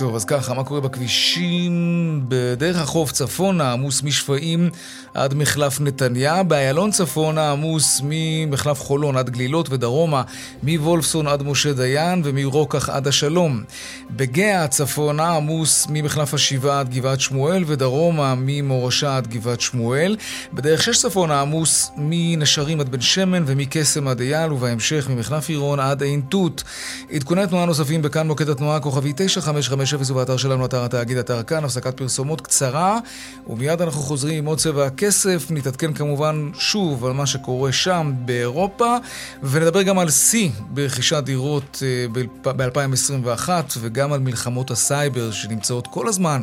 טוב, 0.00 0.14
אז 0.14 0.24
ככה, 0.24 0.54
מה 0.54 0.64
קורה 0.64 0.80
בכבישים? 0.80 2.24
בדרך 2.28 2.76
החוף 2.76 3.12
צפונה 3.12 3.72
עמוס 3.72 4.02
משפעים 4.02 4.70
עד 5.14 5.34
מחלף 5.34 5.80
נתניה, 5.80 6.42
באיילון 6.42 6.90
צפונה 6.90 7.50
עמוס 7.50 8.00
ממחלף 8.04 8.80
חולון 8.80 9.16
עד 9.16 9.30
גלילות 9.30 9.70
ודרומה, 9.70 10.22
מוולפסון 10.62 11.26
עד 11.26 11.42
משה 11.42 11.72
דיין 11.72 12.22
ומרוקח 12.24 12.88
עד 12.88 13.08
השלום. 13.08 13.62
בגאה 14.10 14.68
צפונה 14.68 15.36
עמוס 15.36 15.86
ממחלף 15.90 16.34
השבעה 16.34 16.80
עד 16.80 16.94
גבעת 16.94 17.20
שמואל 17.20 17.64
ודרומה 17.66 18.34
ממורשה 18.38 19.16
עד 19.16 19.26
גבעת 19.26 19.60
שמואל. 19.60 20.16
בדרך 20.52 20.82
שש 20.82 20.98
צפונה 20.98 21.40
עמוס 21.40 21.90
מנשרים 21.96 22.80
עד 22.80 22.88
בן 22.88 23.00
שמן 23.00 23.44
ומקסם 23.46 24.08
עד 24.08 24.20
אייל 24.20 24.52
ובהמשך 24.52 25.08
ממחלף 25.10 25.48
עירון 25.48 25.80
עד 25.80 26.02
עין 26.02 26.20
תות. 26.28 26.64
עדכוני 27.12 27.46
תנועה 27.46 27.66
נוספים 27.66 28.02
בכאן 28.02 28.26
מוקד 28.26 28.48
התנועה 28.48 28.80
כוכבית 28.80 29.12
9550 29.16 29.98
ובאתר 30.10 30.36
שלנו 30.36 30.64
אתר 30.64 30.84
התאגיד 30.84 31.16
אתר 31.16 31.42
כאן 31.42 31.64
הפסקת 31.64 31.96
פרסומות 31.96 32.40
קצרה 32.40 32.98
ומיד 33.46 33.82
אנחנו 33.82 34.00
חוזרים 34.00 34.38
עם 34.38 34.44
עוד 34.44 34.58
צבע 34.58 34.86
הכסף, 35.00 35.46
נתעדכן 35.50 35.92
כמובן 35.92 36.50
שוב 36.54 37.04
על 37.04 37.12
מה 37.12 37.26
שקורה 37.26 37.72
שם 37.72 38.12
באירופה, 38.24 38.96
ונדבר 39.42 39.82
גם 39.82 39.98
על 39.98 40.10
שיא 40.10 40.50
ברכישת 40.68 41.22
דירות 41.24 41.82
אה, 41.82 42.22
ב-2021, 42.42 43.48
וגם 43.80 44.12
על 44.12 44.20
מלחמות 44.20 44.70
הסייבר 44.70 45.30
שנמצאות 45.30 45.86
כל 45.86 46.08
הזמן 46.08 46.40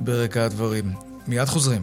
ברקע 0.00 0.44
הדברים. 0.44 0.92
מיד 1.28 1.44
חוזרים. 1.44 1.82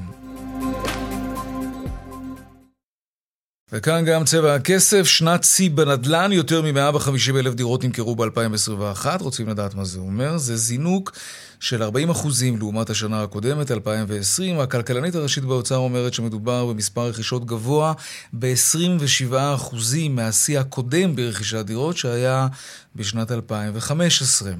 וכאן 3.72 4.06
גם 4.06 4.24
צבע 4.26 4.56
הכסף, 4.56 5.04
שנת 5.04 5.44
שיא 5.44 5.70
בנדל"ן, 5.70 6.32
יותר 6.32 6.62
מ-150 6.62 7.36
אלף 7.36 7.54
דירות 7.54 7.84
נמכרו 7.84 8.16
ב-2021, 8.16 9.06
רוצים 9.20 9.50
לדעת 9.50 9.76
מה 9.76 9.86
זה 9.86 10.00
אומר? 10.00 10.38
זה 10.38 10.58
זינוק 10.58 11.12
של 11.60 11.84
40 11.84 12.10
אחוזים 12.10 12.58
לעומת 12.58 12.90
השנה 12.90 13.24
הקודמת, 13.24 13.72
2020. 13.72 14.60
הכלכלנית 14.60 15.16
הראשית 15.16 15.44
באוצר 15.44 15.76
אומרת 15.76 16.14
שמדובר 16.14 16.66
במספר 16.66 17.02
רכישות 17.08 17.46
גבוה 17.46 17.94
ב-27 18.34 19.36
אחוזים 19.56 20.16
מהשיא 20.16 20.60
הקודם 20.60 21.16
ברכישת 21.16 21.66
דירות 21.66 21.98
שהיה 21.98 22.48
בשנת 22.96 23.32
2015. 23.32 24.52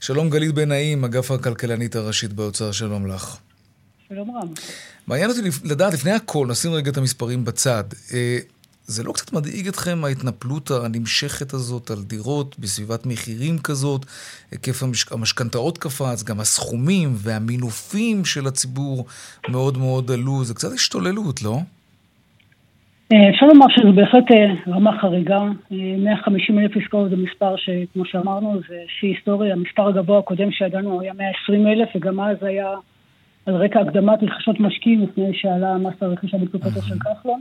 שלום 0.00 0.30
גלית 0.30 0.54
בן 0.54 0.68
נעים, 0.68 1.04
אגף 1.04 1.30
הכלכלנית 1.30 1.96
הראשית 1.96 2.32
באוצר, 2.32 2.72
שלום 2.72 3.06
לך. 3.06 3.36
שלום 4.08 4.36
רב. 4.36 4.48
מעניין 5.06 5.30
אותי 5.30 5.40
לדעת, 5.64 5.94
לפני 5.94 6.12
הכל, 6.12 6.46
נשים 6.50 6.72
רגע 6.72 6.90
את 6.90 6.96
המספרים 6.96 7.44
בצד. 7.44 7.84
אה, 8.88 8.92
זה 8.92 9.04
לא 9.04 9.12
קצת 9.12 9.32
מדאיג 9.32 9.68
אתכם 9.68 10.04
ההתנפלות 10.04 10.70
הנמשכת 10.70 11.52
הזאת 11.52 11.90
על 11.90 11.98
דירות 12.06 12.58
בסביבת 12.58 13.06
מחירים 13.06 13.58
כזאת? 13.58 14.04
היקף 14.50 14.82
המשכנתאות 15.10 15.78
קפץ, 15.78 16.22
גם 16.22 16.40
הסכומים 16.40 17.08
והמינופים 17.14 18.24
של 18.24 18.46
הציבור 18.46 19.06
מאוד 19.48 19.78
מאוד 19.78 20.10
עלו. 20.10 20.44
זה 20.44 20.54
קצת 20.54 20.72
השתוללות, 20.72 21.42
לא? 21.42 21.58
אה, 23.12 23.30
אפשר 23.30 23.46
לומר 23.46 23.66
שזו 23.68 23.92
בהחלט 23.92 24.30
אה, 24.30 24.74
רמה 24.74 25.00
חריגה. 25.00 25.40
150 25.70 26.58
אלף 26.58 26.76
עסקאות 26.76 27.10
זה 27.10 27.16
מספר 27.16 27.56
שכמו 27.56 28.04
שאמרנו, 28.04 28.60
זה 28.68 28.76
שיא 29.00 29.08
היסטורי. 29.08 29.52
המספר 29.52 29.88
הגבוה 29.88 30.18
הקודם 30.18 30.52
שידענו 30.52 31.00
היה 31.00 31.12
120 31.12 31.66
אלף, 31.66 31.88
וגם 31.96 32.20
אז 32.20 32.36
היה 32.42 32.74
על 33.46 33.54
רקע 33.54 33.80
הקדמת 33.80 34.22
רכישות 34.22 34.60
משקיעים 34.60 35.02
לפני 35.02 35.30
שעלה 35.34 35.78
מס 35.78 35.94
הרכישה 36.00 36.38
בתקופתו 36.38 36.82
של 36.82 36.98
כחלון. 36.98 37.40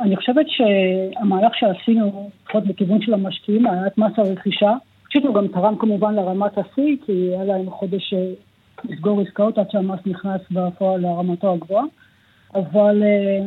אני 0.00 0.16
חושבת 0.16 0.46
שהמהלך 0.48 1.52
שעשינו, 1.54 2.30
לפחות 2.44 2.66
בכיוון 2.66 3.02
של 3.02 3.14
המשקיעים, 3.14 3.66
העלאת 3.66 3.98
מס 3.98 4.12
הרכישה, 4.16 4.72
פשוט 5.08 5.24
הוא 5.24 5.34
גם 5.34 5.48
תרם 5.48 5.76
כמובן 5.78 6.14
לרמת 6.14 6.52
השיא, 6.58 6.96
כי 7.06 7.12
היה 7.12 7.44
להם 7.44 7.70
חודש 7.70 8.14
אה, 8.14 8.32
לסגור 8.84 9.20
עסקאות 9.20 9.58
עד 9.58 9.70
שהמס 9.70 10.00
נכנס 10.06 10.40
בפועל 10.50 11.00
לרמתו 11.00 11.52
הגבוהה, 11.52 11.84
אבל 12.54 13.02
אה, 13.02 13.46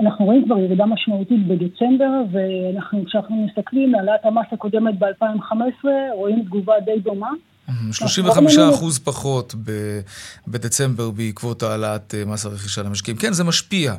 אנחנו 0.00 0.24
רואים 0.24 0.44
כבר 0.44 0.58
ירידה 0.58 0.86
משמעותית 0.86 1.46
בדצמבר, 1.46 2.10
ואנחנו, 2.32 3.04
כשאנחנו 3.06 3.46
מסתכלים 3.46 3.94
על 3.94 4.08
העלאת 4.08 4.24
המס 4.24 4.46
הקודמת 4.52 4.98
ב-2015, 4.98 5.88
רואים 6.14 6.44
תגובה 6.44 6.74
די 6.84 7.00
דומה. 7.00 7.30
35 7.92 8.58
אחוז 8.58 8.98
פחות 8.98 9.54
בדצמבר 10.48 11.10
בעקבות 11.10 11.62
העלאת 11.62 12.14
אה, 12.14 12.24
מס 12.24 12.46
הרכישה 12.46 12.82
למשקיעים. 12.82 13.18
כן, 13.18 13.32
זה 13.32 13.44
משפיע. 13.44 13.94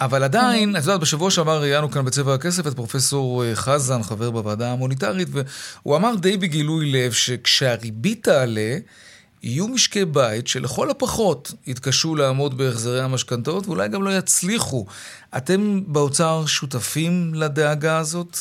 אבל 0.00 0.22
עדיין, 0.22 0.76
את 0.76 0.82
יודעת, 0.82 1.00
בשבוע 1.00 1.30
שעבר 1.30 1.60
ראיינו 1.60 1.90
כאן 1.90 2.04
בצבע 2.04 2.34
הכסף 2.34 2.66
את 2.66 2.74
פרופסור 2.74 3.44
אה, 3.44 3.54
חזן, 3.54 4.02
חבר 4.02 4.30
בוועדה 4.30 4.72
המוניטרית, 4.72 5.28
והוא 5.30 5.96
אמר 5.96 6.14
די 6.14 6.36
בגילוי 6.36 6.92
לב 6.92 7.12
שכשהריבית 7.12 8.24
תעלה, 8.24 8.78
יהיו 9.42 9.68
משקי 9.68 10.04
בית 10.04 10.48
שלכל 10.48 10.90
הפחות 10.90 11.52
יתקשו 11.66 12.14
לעמוד 12.14 12.58
בהחזרי 12.58 13.00
המשכנתאות 13.00 13.66
ואולי 13.66 13.88
גם 13.88 14.02
לא 14.02 14.18
יצליחו. 14.18 14.86
אתם 15.36 15.80
באוצר 15.86 16.46
שותפים 16.46 17.34
לדאגה 17.34 17.98
הזאת? 17.98 18.38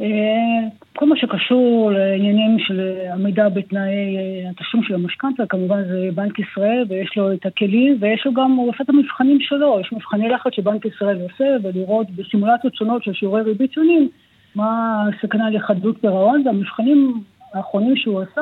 אה, 0.00 0.68
כל 0.96 1.06
מה 1.06 1.16
שקשור 1.16 1.90
לעניינים 1.90 2.58
של 2.58 2.80
עמידה 3.14 3.48
בתנאי 3.48 4.16
אה, 4.16 4.50
התשלום 4.50 4.82
של 4.82 4.94
המשכנתה, 4.94 5.46
כמובן 5.46 5.82
זה 5.84 6.08
בנק 6.14 6.38
ישראל 6.38 6.84
ויש 6.88 7.16
לו 7.16 7.32
את 7.32 7.46
הכלים 7.46 7.96
ויש 8.00 8.26
לו 8.26 8.32
גם, 8.34 8.52
הוא 8.52 8.68
עושה 8.68 8.84
את 8.84 8.88
המבחנים 8.88 9.38
שלו, 9.40 9.80
יש 9.80 9.92
מבחני 9.92 10.28
לחץ 10.28 10.54
שבנק 10.54 10.84
ישראל 10.84 11.20
עושה 11.20 11.44
ולראות 11.62 12.10
בסימולציות 12.10 12.74
שונות 12.74 13.04
של 13.04 13.12
שיעורי 13.12 13.42
ריבית 13.42 13.72
שונים 13.72 14.08
מה 14.54 15.02
הסכנה 15.08 15.50
לחדלות 15.50 16.00
פירעון 16.00 16.42
והמבחנים 16.46 17.22
האחרונים 17.54 17.96
שהוא 17.96 18.20
עשה 18.20 18.40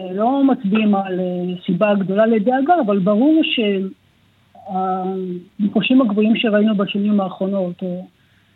אה, 0.00 0.12
לא 0.12 0.44
מצביעים 0.44 0.94
על 0.94 1.20
סיבה 1.66 1.94
גדולה 1.94 2.26
לדאגה, 2.26 2.74
אבל 2.86 2.98
ברור 2.98 3.42
שהביקושים 5.58 6.00
הגבוהים 6.00 6.36
שראינו 6.36 6.74
בשנים 6.74 7.20
האחרונות, 7.20 7.82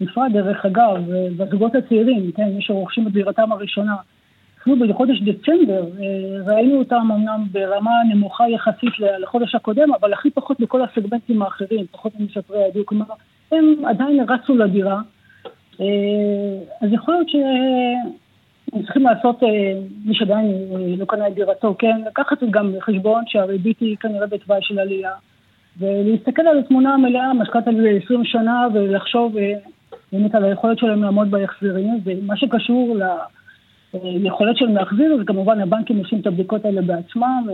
בפרט 0.01 0.33
דרך 0.33 0.67
אגב, 0.67 0.97
בזוגות 1.37 1.75
הצעירים, 1.75 2.33
כן, 2.33 2.49
מי 2.49 2.63
שרוכשים 2.63 3.07
את 3.07 3.13
דירתם 3.13 3.53
הראשונה. 3.53 3.97
אפילו 4.67 4.89
בחודש 4.89 5.21
דצמבר 5.21 5.85
אה, 6.01 6.55
ראינו 6.55 6.79
אותם 6.79 7.09
אמנם 7.15 7.45
ברמה 7.53 7.91
נמוכה 8.15 8.45
יחסית 8.49 8.93
לחודש 9.23 9.55
הקודם, 9.55 9.95
אבל 10.01 10.13
הכי 10.13 10.31
פחות 10.31 10.61
בכל 10.61 10.81
הסגמנטים 10.83 11.43
האחרים, 11.43 11.87
פחות 11.91 12.13
ממשפרי 12.21 12.65
הדיוק, 12.65 12.89
כלומר, 12.89 13.05
הם 13.53 13.75
עדיין 13.87 14.25
רצו 14.29 14.57
לדירה. 14.57 15.01
אה, 15.81 15.87
אז 16.81 16.93
יכול 16.93 17.15
להיות 17.15 17.29
שהם 17.29 18.83
צריכים 18.83 19.03
לעשות, 19.03 19.43
מי 20.05 20.15
שעדיין 20.15 20.47
לא 20.99 21.05
קנה 21.05 21.29
את 21.29 21.35
דירתו, 21.35 21.75
כן, 21.79 22.01
לקחת 22.07 22.43
גם 22.51 22.73
בחשבון 22.77 23.25
שהריבית 23.27 23.81
היא 23.81 23.97
כנראה 23.97 24.27
בתוואי 24.27 24.59
של 24.63 24.79
עלייה, 24.79 25.13
ולהסתכל 25.79 26.43
על 26.43 26.59
התמונה 26.59 26.95
המלאה, 26.95 27.35
משכנתה 27.35 27.71
לזה 27.71 27.91
20 28.05 28.25
שנה, 28.25 28.67
ולחשוב 28.75 29.37
באמת 30.13 30.35
על 30.35 30.45
היכולת 30.45 30.79
שלהם 30.79 31.03
לעמוד 31.03 31.31
בהחזרים, 31.31 32.01
ומה 32.05 32.37
שקשור 32.37 32.97
ליכולת 33.95 34.57
שלהם 34.57 34.75
להחזיר, 34.75 35.17
זה 35.19 35.25
כמובן 35.27 35.61
הבנקים 35.61 35.97
עושים 35.97 36.21
את 36.21 36.27
הבדיקות 36.27 36.65
האלה 36.65 36.83
בעצמם, 36.83 37.47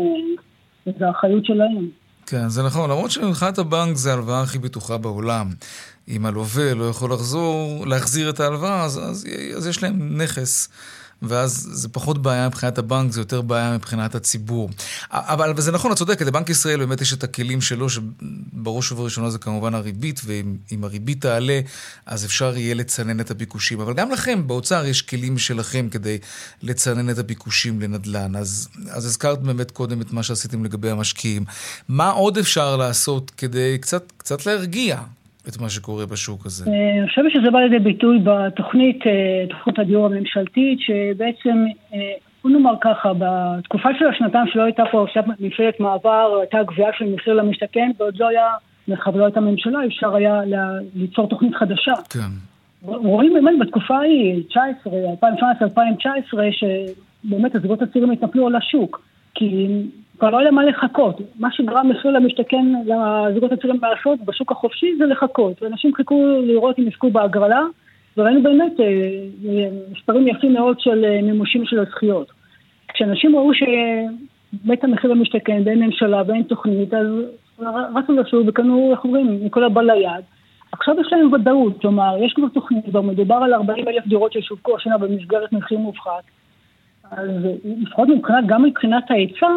וזו 0.87 1.05
האחריות 1.05 1.45
שלהם. 1.45 1.88
כן, 2.27 2.49
זה 2.49 2.62
נכון, 2.62 2.91
למרות 2.91 3.11
שמבחינת 3.11 3.59
הבנק 3.59 3.97
זה 3.97 4.11
ההלוואה 4.11 4.43
הכי 4.43 4.59
בטוחה 4.59 4.99
בעולם. 4.99 5.47
אם 6.09 6.27
הלווה 6.27 6.75
לא 6.75 6.85
יכול 6.85 7.12
לחזור, 7.12 7.87
להחזיר 7.87 8.31
את 8.31 8.41
ההלוואה, 8.41 8.85
אז, 8.85 8.99
אז, 8.99 9.29
אז 9.57 9.67
יש 9.67 9.83
להם 9.83 10.23
נכס. 10.23 10.69
ואז 11.23 11.69
זה 11.73 11.89
פחות 11.89 12.23
בעיה 12.23 12.49
מבחינת 12.49 12.79
הבנק, 12.79 13.13
זה 13.13 13.21
יותר 13.21 13.41
בעיה 13.41 13.75
מבחינת 13.75 14.15
הציבור. 14.15 14.71
אבל 15.11 15.61
זה 15.61 15.73
נכון, 15.73 15.93
את 15.93 15.97
צודקת, 15.97 16.27
לבנק 16.27 16.51
ישראל 16.51 16.79
באמת 16.79 17.01
יש 17.01 17.13
את 17.13 17.25
הכלים 17.25 17.61
שלו, 17.61 17.89
שבראש 17.91 18.93
ובראשונה 18.93 19.31
זה 19.31 19.39
כמובן 19.39 19.75
הריבית, 19.75 20.21
ואם 20.25 20.85
הריבית 20.85 21.21
תעלה, 21.21 21.61
אז 22.07 22.25
אפשר 22.25 22.57
יהיה 22.57 22.75
לצנן 22.75 23.21
את 23.21 23.31
הביקושים. 23.31 23.81
אבל 23.81 23.95
גם 23.95 24.11
לכם, 24.11 24.47
באוצר, 24.47 24.85
יש 24.85 25.03
כלים 25.03 25.39
שלכם 25.39 25.89
כדי 25.91 26.19
לצנן 26.63 27.11
את 27.11 27.19
הביקושים 27.19 27.81
לנדל"ן. 27.81 28.37
אז, 28.37 28.69
אז 28.91 29.05
הזכרת 29.05 29.43
באמת 29.43 29.71
קודם 29.71 30.01
את 30.01 30.13
מה 30.13 30.23
שעשיתם 30.23 30.65
לגבי 30.65 30.91
המשקיעים. 30.91 31.45
מה 31.89 32.11
עוד 32.11 32.39
אפשר 32.39 32.77
לעשות 32.77 33.31
כדי 33.37 33.79
קצת, 33.81 34.13
קצת 34.17 34.47
להרגיע? 34.47 35.01
את 35.48 35.61
מה 35.61 35.68
שקורה 35.68 36.07
בשוק 36.07 36.46
הזה? 36.46 36.70
אה, 36.70 36.98
אני 37.00 37.09
חושבת 37.09 37.31
שזה 37.33 37.50
בא 37.50 37.59
לידי 37.59 37.78
ביטוי 37.78 38.18
בתוכנית, 38.24 39.07
אה, 39.07 39.44
תוכנית 39.50 39.78
הדיור 39.78 40.07
הממשלתית, 40.07 40.78
שבעצם, 40.81 41.64
אה, 41.94 41.98
בוא 42.42 42.50
נאמר 42.50 42.74
ככה, 42.81 43.12
בתקופה 43.18 43.88
של 43.98 44.07
השנתיים 44.07 44.46
שלא 44.52 44.62
הייתה 44.62 44.83
פה 44.92 45.05
עכשיו 45.05 45.22
ממשלת 45.40 45.81
מעבר, 45.81 46.38
הייתה 46.40 46.62
גבייה 46.62 46.88
של 46.98 47.14
מחיר 47.14 47.35
למשתכן, 47.35 47.90
ועוד 47.98 48.16
לא 48.16 48.28
היה, 48.28 48.46
מאחר 48.88 49.14
ולא 49.14 49.24
הייתה 49.24 49.40
ממשלה, 49.40 49.78
אפשר 49.87 50.14
היה 50.14 50.40
ליצור 50.94 51.28
תוכנית 51.28 51.55
חדשה. 51.55 51.92
כן. 52.11 52.31
רואים 52.85 53.35
באמת 53.35 53.55
בתקופה 53.61 53.96
ההיא, 53.96 54.42
19, 54.48 54.92
2019-2019, 55.22 56.38
שבאמת 56.52 57.55
הזוגות 57.55 57.83
הצעירים 57.83 58.11
התנפלו 58.11 58.46
על 58.46 58.57
השוק. 58.57 59.02
כי 59.35 59.66
כבר 60.23 60.31
לא 60.31 60.39
היה 60.39 60.51
מה 60.51 60.65
לחכות. 60.65 61.21
מה 61.39 61.53
שגרם 61.53 61.89
מחיר 61.89 62.11
למשתכן 62.11 62.67
לזוגות 62.87 63.53
הצעירים 63.53 63.81
לעשות 63.83 64.21
בשוק 64.25 64.53
החופשי 64.53 64.97
זה 64.99 65.07
לחכות. 65.07 65.63
ואנשים 65.63 65.95
חיכו 65.95 66.25
לראות 66.47 66.79
אם 66.79 66.89
יזכו 66.89 67.11
בהגרלה, 67.11 67.63
וראינו 68.17 68.43
באמת 68.43 68.81
אה, 68.81 69.69
מספרים 69.93 70.29
יפים 70.29 70.53
מאוד 70.53 70.81
של 70.81 71.05
אה, 71.05 71.23
מימושים 71.23 71.65
של 71.65 71.79
הזכיות. 71.79 72.33
כשאנשים 72.95 73.37
ראו 73.37 73.51
שבית 73.55 74.85
המחיר 74.85 75.11
למשתכן 75.11 75.63
ואין 75.65 75.83
ממשלה 75.83 76.23
ואין 76.27 76.43
תוכנית, 76.43 76.95
אז 76.95 77.07
רצו 77.95 78.13
לשוב 78.13 78.49
וקנו, 78.49 78.91
איך 78.93 79.05
אומרים, 79.05 79.47
מכל 79.47 79.65
הבא 79.65 79.83
ליד. 79.83 80.25
עכשיו 80.73 81.01
יש 81.01 81.13
להם 81.13 81.33
ודאות, 81.33 81.81
כלומר, 81.81 82.17
יש 82.21 82.33
כבר 82.33 82.49
תוכנית, 82.49 82.85
כבר 82.85 83.01
מדובר 83.01 83.35
על 83.35 83.55
40 83.55 83.89
אלף 83.89 84.07
דירות 84.07 84.33
ששווקו 84.33 84.77
השנה 84.77 84.99
במסגרת 84.99 85.53
מחיר 85.53 85.79
מופחת. 85.79 86.25
אז 87.11 87.29
לפחות 87.65 88.09
מבחינת, 88.09 88.47
גם 88.47 88.63
מבחינת 88.63 89.11
ההיצע, 89.11 89.49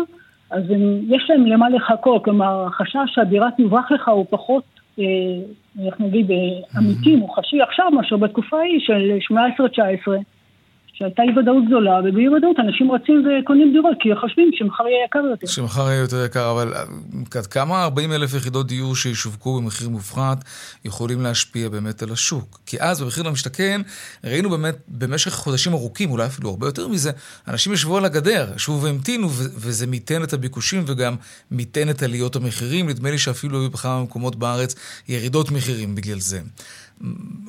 אז 0.55 0.71
הם, 0.71 0.99
יש 1.07 1.29
להם 1.29 1.45
למה 1.45 1.69
לחכות, 1.69 2.23
כלומר, 2.23 2.65
החשש 2.67 3.13
שהדירה 3.13 3.49
תברח 3.57 3.91
לך 3.91 4.07
הוא 4.07 4.25
פחות, 4.29 4.63
אה, 4.99 5.05
איך 5.85 5.95
נגיד, 5.99 6.31
אה, 6.31 6.37
אמיתי, 6.77 7.15
מוחשי 7.15 7.61
עכשיו 7.61 7.91
מאשר 7.91 8.17
בתקופה 8.17 8.57
ההיא 8.57 8.79
של 8.79 9.17
18-19. 9.19 10.34
שהייתה 10.97 11.23
אי 11.23 11.39
ודאות 11.39 11.65
גדולה, 11.67 11.99
ובאי 11.99 12.29
ודאות 12.29 12.55
אנשים 12.59 12.91
רצים 12.91 13.27
וקונים 13.27 13.71
דירות, 13.73 13.97
כי 13.99 14.09
חושבים 14.21 14.49
שמחר 14.53 14.83
יהיה 14.87 15.05
יקר 15.05 15.19
יותר. 15.31 15.47
שמחר 15.47 15.81
יהיה 15.81 15.99
יותר 15.99 16.25
יקר, 16.25 16.51
אבל 16.51 16.73
כמה 17.51 17.83
40 17.83 18.11
אלף 18.11 18.33
יחידות 18.33 18.67
דיור 18.67 18.95
שישווקו 18.95 19.61
במחיר 19.61 19.89
מופחת 19.89 20.43
יכולים 20.85 21.21
להשפיע 21.21 21.69
באמת 21.69 22.03
על 22.03 22.11
השוק? 22.11 22.59
כי 22.65 22.77
אז 22.79 23.01
במחיר 23.01 23.23
למשתכן 23.23 23.81
ראינו 24.23 24.49
באמת 24.49 24.75
במשך 24.87 25.31
חודשים 25.31 25.73
ארוכים, 25.73 26.11
אולי 26.11 26.25
אפילו 26.25 26.49
הרבה 26.49 26.67
יותר 26.67 26.87
מזה, 26.87 27.11
אנשים 27.47 27.73
ישבו 27.73 27.97
על 27.97 28.05
הגדר, 28.05 28.51
ישבו 28.55 28.81
והמתינו, 28.81 29.27
וזה 29.31 29.87
מיתן 29.87 30.23
את 30.23 30.33
הביקושים 30.33 30.83
וגם 30.87 31.15
מיתן 31.51 31.89
את 31.89 32.03
עליות 32.03 32.35
המחירים. 32.35 32.89
נדמה 32.89 33.11
לי 33.11 33.17
שאפילו 33.17 33.61
היו 33.61 33.69
בכמה 33.69 34.03
מקומות 34.03 34.35
בארץ 34.35 34.75
ירידות 35.07 35.51
מחירים 35.51 35.95
בגלל 35.95 36.19
זה. 36.19 36.39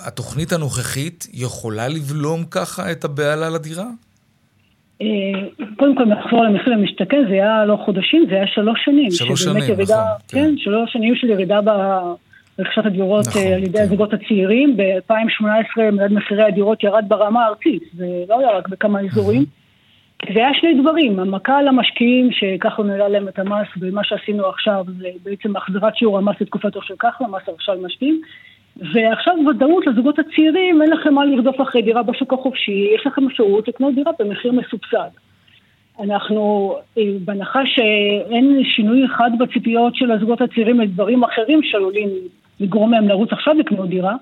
התוכנית 0.06 0.52
הנוכחית 0.52 1.26
יכולה 1.32 1.88
לבלום 1.88 2.44
ככה 2.50 2.92
את 2.92 3.04
הבהלה 3.04 3.50
לדירה? 3.50 3.86
אה, 5.02 5.06
קודם 5.76 5.96
כל, 5.96 6.04
נחזור 6.04 6.44
למחיר 6.44 6.72
למשתכן, 6.72 7.24
זה 7.28 7.32
היה 7.32 7.64
לא 7.64 7.76
חודשים, 7.84 8.26
זה 8.30 8.34
היה 8.34 8.46
שלוש 8.46 8.84
שנים. 8.84 9.10
שלוש 9.10 9.42
שנים, 9.42 9.62
ירידה, 9.62 9.82
נכון. 9.82 10.18
כן, 10.28 10.38
כן, 10.38 10.54
שלוש 10.58 10.92
שנים 10.92 11.14
של 11.14 11.26
ירידה 11.26 11.60
ברכישת 11.60 12.86
הדירות 12.86 13.26
נכון, 13.28 13.42
אה, 13.42 13.54
על 13.54 13.62
ידי 13.62 13.78
כן. 13.78 13.84
הזוגות 13.84 14.12
הצעירים. 14.12 14.76
ב-2018 14.76 15.82
מדד 15.92 16.12
מחירי 16.12 16.42
הדירות 16.42 16.82
ירד 16.82 17.04
ברמה 17.08 17.44
הארצית, 17.44 17.82
זה 17.96 18.06
לא 18.28 18.38
היה 18.38 18.50
רק 18.50 18.68
בכמה 18.68 19.00
אזורים. 19.00 19.44
זה 20.34 20.38
היה 20.38 20.54
שני 20.60 20.80
דברים, 20.82 21.20
המכה 21.20 21.58
על 21.58 21.68
המשקיעים 21.68 22.28
שככה 22.32 22.82
נעלה 22.82 23.08
להם 23.08 23.28
את 23.28 23.38
המס, 23.38 23.68
ומה 23.80 24.04
שעשינו 24.04 24.46
עכשיו 24.46 24.84
זה 24.98 25.08
בעצם 25.24 25.56
החזרת 25.56 25.96
שיעור 25.96 26.18
המס 26.18 26.36
לתקופתו 26.40 26.82
של 26.82 26.94
ככה, 26.98 27.24
מס 27.24 27.48
הרכשה 27.48 27.74
למשקיעים. 27.74 28.20
ועכשיו 28.76 29.34
ודאות 29.50 29.86
לזוגות 29.86 30.18
הצעירים, 30.18 30.82
אין 30.82 30.90
לכם 30.90 31.14
מה 31.14 31.24
לרדוף 31.24 31.60
אחרי 31.60 31.82
דירה 31.82 32.02
בשוק 32.02 32.32
החופשי, 32.32 32.90
יש 32.94 33.06
לכם 33.06 33.26
אפשרות 33.26 33.68
לקנות 33.68 33.94
דירה 33.94 34.12
במחיר 34.18 34.52
מסובסד. 34.52 35.10
אנחנו, 36.00 36.76
אה, 36.98 37.02
בהנחה 37.24 37.66
שאין 37.66 38.62
שינוי 38.64 39.04
אחד 39.04 39.30
בציפיות 39.38 39.96
של 39.96 40.10
הזוגות 40.10 40.40
הצעירים 40.40 40.80
לדברים 40.80 41.24
אחרים 41.24 41.62
שעלולים 41.62 42.08
לגרום 42.60 42.92
להם 42.92 43.08
לרוץ 43.08 43.32
עכשיו 43.32 43.54
לקנות 43.54 43.88
דירה, 43.88 44.14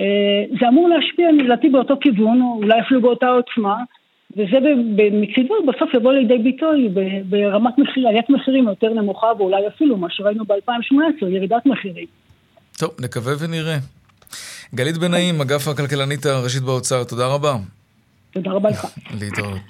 אה, 0.00 0.44
זה 0.60 0.68
אמור 0.68 0.88
להשפיע 0.88 1.32
לדעתי 1.32 1.68
באותו 1.68 1.94
כיוון, 2.00 2.40
אולי 2.42 2.80
אפילו 2.80 3.00
באותה 3.00 3.28
עוצמה, 3.28 3.76
וזה 4.36 4.58
מצידו 5.12 5.54
בסוף 5.66 5.94
יבוא 5.94 6.12
לידי 6.12 6.38
ביטוי 6.38 6.88
ברמת 7.24 7.78
מחיר, 7.78 8.08
עליית 8.08 8.30
מחירים 8.30 8.64
יותר 8.64 8.92
נמוכה 8.92 9.26
ואולי 9.38 9.66
אפילו 9.66 9.96
מה 9.96 10.10
שראינו 10.10 10.44
ב-2018, 10.44 11.26
ירידת 11.26 11.66
מחירים. 11.66 12.06
טוב, 12.76 12.90
נקווה 12.98 13.34
ונראה. 13.38 13.78
גלית 14.74 14.98
בן 14.98 15.10
נעים, 15.10 15.40
אגף 15.40 15.68
הכלכלנית 15.68 16.26
הראשית 16.26 16.62
באוצר, 16.62 17.04
תודה 17.04 17.26
רבה. 17.26 17.56
תודה 18.32 18.50
רבה 18.50 18.70
לך. 18.70 18.86
להתראות. 19.10 19.60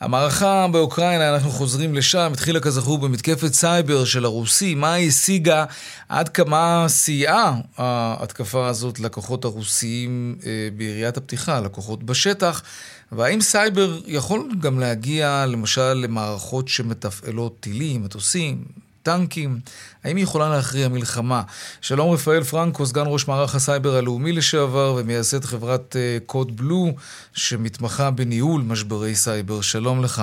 המערכה 0.00 0.66
באוקראינה, 0.72 1.34
אנחנו 1.34 1.50
חוזרים 1.50 1.94
לשם, 1.94 2.30
התחילה 2.32 2.60
כזכור 2.60 2.98
במתקפת 2.98 3.52
סייבר 3.52 4.04
של 4.04 4.24
הרוסים. 4.24 4.80
מה 4.80 4.92
היא 4.92 5.08
השיגה? 5.08 5.64
עד 6.08 6.28
כמה 6.28 6.84
סייעה 6.88 7.60
ההתקפה 7.76 8.68
הזאת 8.68 9.00
לכוחות 9.00 9.44
הרוסיים 9.44 10.36
אה, 10.46 10.68
ביריית 10.76 11.16
הפתיחה, 11.16 11.60
לכוחות 11.60 12.02
בשטח? 12.02 12.62
והאם 13.12 13.40
סייבר 13.40 13.98
יכול 14.06 14.48
גם 14.60 14.78
להגיע 14.80 15.44
למשל 15.48 15.92
למערכות 15.92 16.68
שמתפעלות 16.68 17.56
טילים, 17.60 18.02
מטוסים, 18.04 18.64
טנקים? 19.06 19.50
האם 20.04 20.16
היא 20.16 20.24
יכולה 20.24 20.48
להכריע 20.48 20.88
מלחמה? 20.88 21.40
שלום 21.82 22.12
רפאל 22.14 22.40
פרנקו, 22.40 22.86
סגן 22.86 23.06
ראש 23.06 23.28
מערך 23.28 23.54
הסייבר 23.54 23.94
הלאומי 23.98 24.32
לשעבר 24.32 24.94
ומייסד 24.96 25.44
חברת 25.44 25.96
Code 26.26 26.48
uh, 26.48 26.52
Blue, 26.58 26.84
שמתמחה 27.34 28.10
בניהול 28.10 28.60
משברי 28.70 29.14
סייבר. 29.14 29.60
שלום 29.60 30.04
לך. 30.04 30.22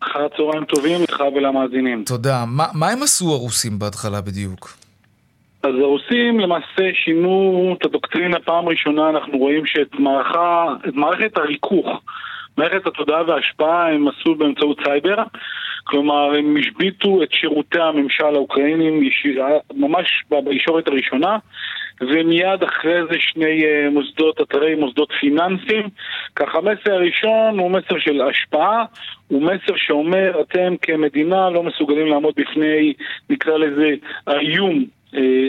אחר 0.00 0.28
צהריים 0.36 0.64
טובים 0.64 1.00
לך 1.02 1.20
ולמאזינים. 1.34 2.04
תודה. 2.06 2.44
מה, 2.46 2.66
מה 2.74 2.88
הם 2.90 3.02
עשו 3.02 3.32
הרוסים 3.32 3.78
בהתחלה 3.78 4.20
בדיוק? 4.20 4.76
אז 5.62 5.74
הרוסים 5.80 6.40
למעשה 6.40 6.84
שינו 7.04 7.76
את 7.78 7.86
הדוקטרינה 7.86 8.38
פעם 8.40 8.68
ראשונה, 8.68 9.10
אנחנו 9.10 9.38
רואים 9.38 9.66
שאת 9.66 9.94
מערכה, 9.98 10.66
את 10.88 10.94
מערכת 10.94 11.36
הריכוך, 11.36 11.86
מערכת 12.58 12.86
התודעה 12.86 13.22
וההשפעה 13.26 13.94
הם 13.94 14.08
עשו 14.08 14.34
באמצעות 14.34 14.78
סייבר. 14.84 15.22
כלומר, 15.84 16.34
הם 16.34 16.56
השביתו 16.60 17.22
את 17.22 17.32
שירותי 17.32 17.80
הממשל 17.80 18.34
האוקראינים 18.34 19.00
ממש 19.74 20.24
בישורת 20.44 20.88
הראשונה, 20.88 21.38
ומיד 22.00 22.62
אחרי 22.62 23.00
זה 23.10 23.16
שני 23.18 23.64
אה, 23.64 23.90
מוסדות, 23.90 24.40
אתרי 24.40 24.74
מוסדות 24.74 25.12
פיננסיים. 25.20 25.88
כך 26.36 26.54
המסר 26.54 26.92
הראשון 26.92 27.58
הוא 27.58 27.70
מסר 27.70 27.98
של 27.98 28.20
השפעה, 28.20 28.84
הוא 29.28 29.42
מסר 29.42 29.76
שאומר, 29.76 30.40
אתם 30.40 30.74
כמדינה 30.82 31.50
לא 31.50 31.62
מסוגלים 31.62 32.06
לעמוד 32.06 32.34
בפני, 32.36 32.92
נקרא 33.30 33.56
לזה, 33.56 33.94
האיום 34.26 34.74
אה, 34.78 34.84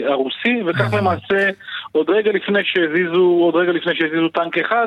הרוסי, 0.08 0.62
וכך 0.66 0.94
למעשה 0.94 1.50
עוד 1.92 2.10
רגע 2.10 2.32
לפני 2.32 2.60
שהזיזו, 2.64 3.38
עוד 3.40 3.54
רגע 3.56 3.72
לפני 3.72 3.92
שהזיזו 3.94 4.28
טנק 4.28 4.58
אחד, 4.58 4.86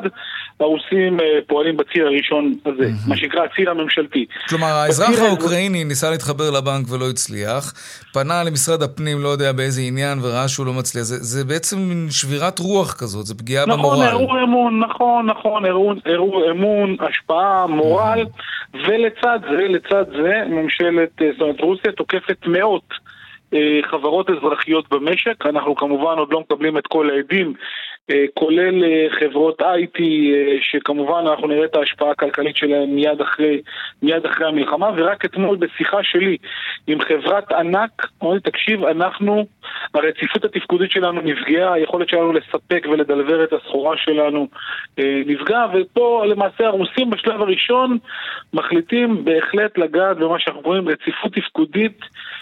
הרוסים 0.60 1.20
אה, 1.20 1.26
פועלים 1.48 1.78
בציר 1.78 2.06
הראשון 2.06 2.54
הזה, 2.66 2.90
מה 3.08 3.18
שנקרא 3.18 3.42
הציר 3.44 3.70
הממשלתי. 3.70 4.26
כלומר, 4.50 4.68
האזרח 4.68 5.20
האוקראיני 5.20 5.84
ניסה 5.84 6.10
להתחבר 6.10 6.52
לבנק 6.52 6.92
ולא 6.92 7.10
הצליח, 7.10 7.74
פנה 8.14 8.44
למשרד 8.44 8.84
הפנים, 8.84 9.24
לא 9.24 9.30
יודע 9.30 9.52
באיזה 9.52 9.82
עניין, 9.82 10.20
וראה 10.22 10.48
שהוא 10.48 10.66
לא 10.66 10.74
מצליח. 10.74 11.04
זה, 11.04 11.16
זה 11.18 11.46
בעצם 11.46 11.78
מין 11.78 12.08
שבירת 12.12 12.60
רוח 12.60 12.94
כזאת, 12.94 13.26
זה 13.26 13.36
פגיעה 13.38 13.66
נכון, 13.66 13.80
במורל. 13.80 14.08
נכון, 14.08 14.20
אירוע 14.20 14.44
אמון, 14.44 14.80
נכון, 14.80 15.26
נכון, 15.26 15.66
אירוע 16.06 16.52
אמון, 16.52 16.96
השפעה, 17.00 17.68
מורל, 17.68 18.26
ולצד 18.74 19.40
זה, 19.42 19.68
לצד 19.68 20.06
זה, 20.12 20.34
ממשלת, 20.50 21.10
זאת 21.32 21.42
אומרת, 21.42 21.62
רוסיה 21.62 21.92
תוקפת 21.92 22.38
מאות. 22.48 23.09
אה, 23.54 23.80
חברות 23.84 24.30
אזרחיות 24.30 24.90
במשק, 24.90 25.46
אנחנו 25.46 25.76
כמובן 25.76 26.18
עוד 26.18 26.34
לא 26.34 26.40
מקבלים 26.40 26.78
את 26.78 26.88
כל 26.88 27.10
העדים, 27.10 27.54
אה, 28.10 28.26
כולל 28.34 28.84
אה, 28.84 29.08
חברות 29.20 29.62
IT, 29.62 30.02
שכמובן 30.62 31.24
אנחנו 31.28 31.48
נראה 31.48 31.66
את 31.66 31.76
ההשפעה 31.76 32.12
הכלכלית 32.12 32.56
שלהן 32.56 32.90
מיד 32.90 33.22
אחרי, 33.22 33.62
מיד 34.02 34.26
אחרי 34.26 34.48
המלחמה, 34.48 34.90
ורק 34.98 35.26
אתמול 35.26 35.58
בשיחה 35.58 36.04
שלי 36.04 36.38
עם 36.88 37.02
חברת 37.02 37.52
ענק, 37.52 38.08
אמרתי, 38.24 38.52
תקשיב, 38.52 38.84
אנחנו, 38.84 39.46
הרציפות 39.94 40.46
התפקודית 40.46 40.92
שלנו 40.92 41.22
נפגעה, 41.22 41.74
היכולת 41.74 42.10
שלנו 42.10 42.34
לספק 42.34 42.88
ולדלבר 42.92 43.44
את 43.44 43.54
הסחורה 43.54 43.98
שלנו 43.98 44.48
נפגעה, 45.26 45.68
ופה 45.74 46.24
למעשה 46.26 46.68
הרוסים 46.68 47.10
בשלב 47.10 47.42
הראשון 47.42 47.98
מחליטים 48.54 49.26
בהחלט 49.26 49.78
לגעת 49.78 50.18
במה 50.18 50.40
שאנחנו 50.40 50.62
קוראים 50.62 50.90
רציפות 50.90 51.34
תפקודית 51.34 52.00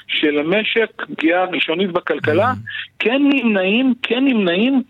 של 0.08 0.39
המשק, 0.39 1.05
פגיעה 1.08 1.45
ראשונית 1.45 1.91
בכלכלה, 1.91 2.53
כן 2.99 3.22
נמנעים, 3.30 3.93
כן 4.01 4.26
נמנעים 4.26 4.82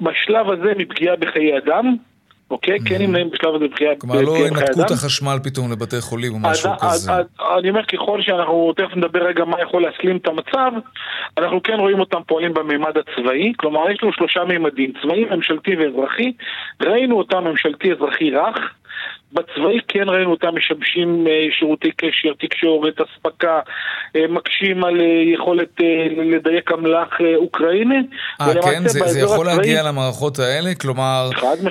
בשלב 0.00 0.50
הזה 0.50 0.72
מפגיעה 0.76 1.16
בחיי 1.16 1.58
אדם. 1.58 1.96
אוקיי? 2.50 2.78
כן 2.84 3.02
נמנעים 3.02 3.30
בשלב 3.30 3.54
הזה 3.54 3.64
בחיי 3.68 3.88
אדם. 3.88 3.98
כלומר, 3.98 4.20
לא 4.20 4.36
ינתקו 4.46 4.82
את 4.82 4.90
החשמל 4.90 5.38
פתאום 5.44 5.72
לבתי 5.72 6.00
חולים 6.00 6.32
או 6.32 6.38
משהו 6.38 6.70
כזה. 6.80 7.12
אני 7.58 7.70
אומר, 7.70 7.84
ככל 7.84 8.22
שאנחנו, 8.22 8.72
תכף 8.76 8.96
נדבר 8.96 9.26
רגע 9.26 9.44
מה 9.44 9.62
יכול 9.62 9.82
להסלים 9.82 10.16
את 10.16 10.26
המצב, 10.26 10.72
אנחנו 11.38 11.62
כן 11.62 11.74
רואים 11.78 12.00
אותם 12.00 12.20
פועלים 12.26 12.54
בממד 12.54 12.92
הצבאי, 12.98 13.52
כלומר, 13.56 13.90
יש 13.90 14.02
לנו 14.02 14.12
שלושה 14.12 14.40
ממדים, 14.44 14.92
צבאי, 15.02 15.24
ממשלתי 15.24 15.76
ואזרחי. 15.76 16.32
ראינו 16.82 17.18
אותם 17.18 17.44
ממשלתי 17.44 17.92
אזרחי 17.92 18.30
רך. 18.30 18.74
בצבאי 19.32 19.78
כן 19.88 20.08
ראינו 20.08 20.30
אותם 20.30 20.48
משבשים 20.56 21.26
אה, 21.26 21.46
שירותי 21.58 21.90
קשר, 21.90 22.32
תקשורת, 22.38 22.94
אספקה, 23.00 23.60
אה, 24.16 24.24
מקשים 24.28 24.84
על 24.84 25.00
אה, 25.00 25.34
יכולת 25.34 25.80
לדייק 26.16 26.72
אמל"ח 26.72 27.18
אוקראיני. 27.36 27.98
אה, 28.40 28.46
כן? 28.62 28.88
זה, 28.88 29.00
זה 29.06 29.20
יכול 29.20 29.48
הצבאי... 29.48 29.56
להגיע 29.56 29.82
למערכות 29.82 30.38
האלה? 30.38 30.74
כלומר, 30.74 31.30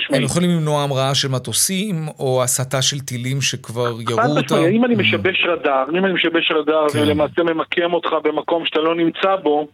הם 0.10 0.24
יכולים 0.24 0.50
למנוע 0.50 0.84
המראה 0.84 1.16
של 1.16 1.28
מטוסים, 1.28 1.96
או 2.20 2.44
הסתה 2.44 2.82
של 2.82 3.00
טילים 3.00 3.42
שכבר 3.42 4.02
ירו 4.10 4.38
אותם? 4.38 4.56
אם 4.72 4.86
אני 4.86 4.96
mm. 4.96 5.00
משבש 5.00 5.46
רדאר, 5.46 5.86
אם 5.98 6.06
אני 6.06 6.14
משבש 6.14 6.52
רדאר 6.52 6.90
כן. 6.90 7.00
ולמעשה 7.00 7.44
ממקם 7.44 7.94
אותך 7.94 8.10
במקום 8.24 8.66
שאתה 8.66 8.80
לא 8.80 8.96
נמצא 8.96 9.36
בו, 9.44 9.68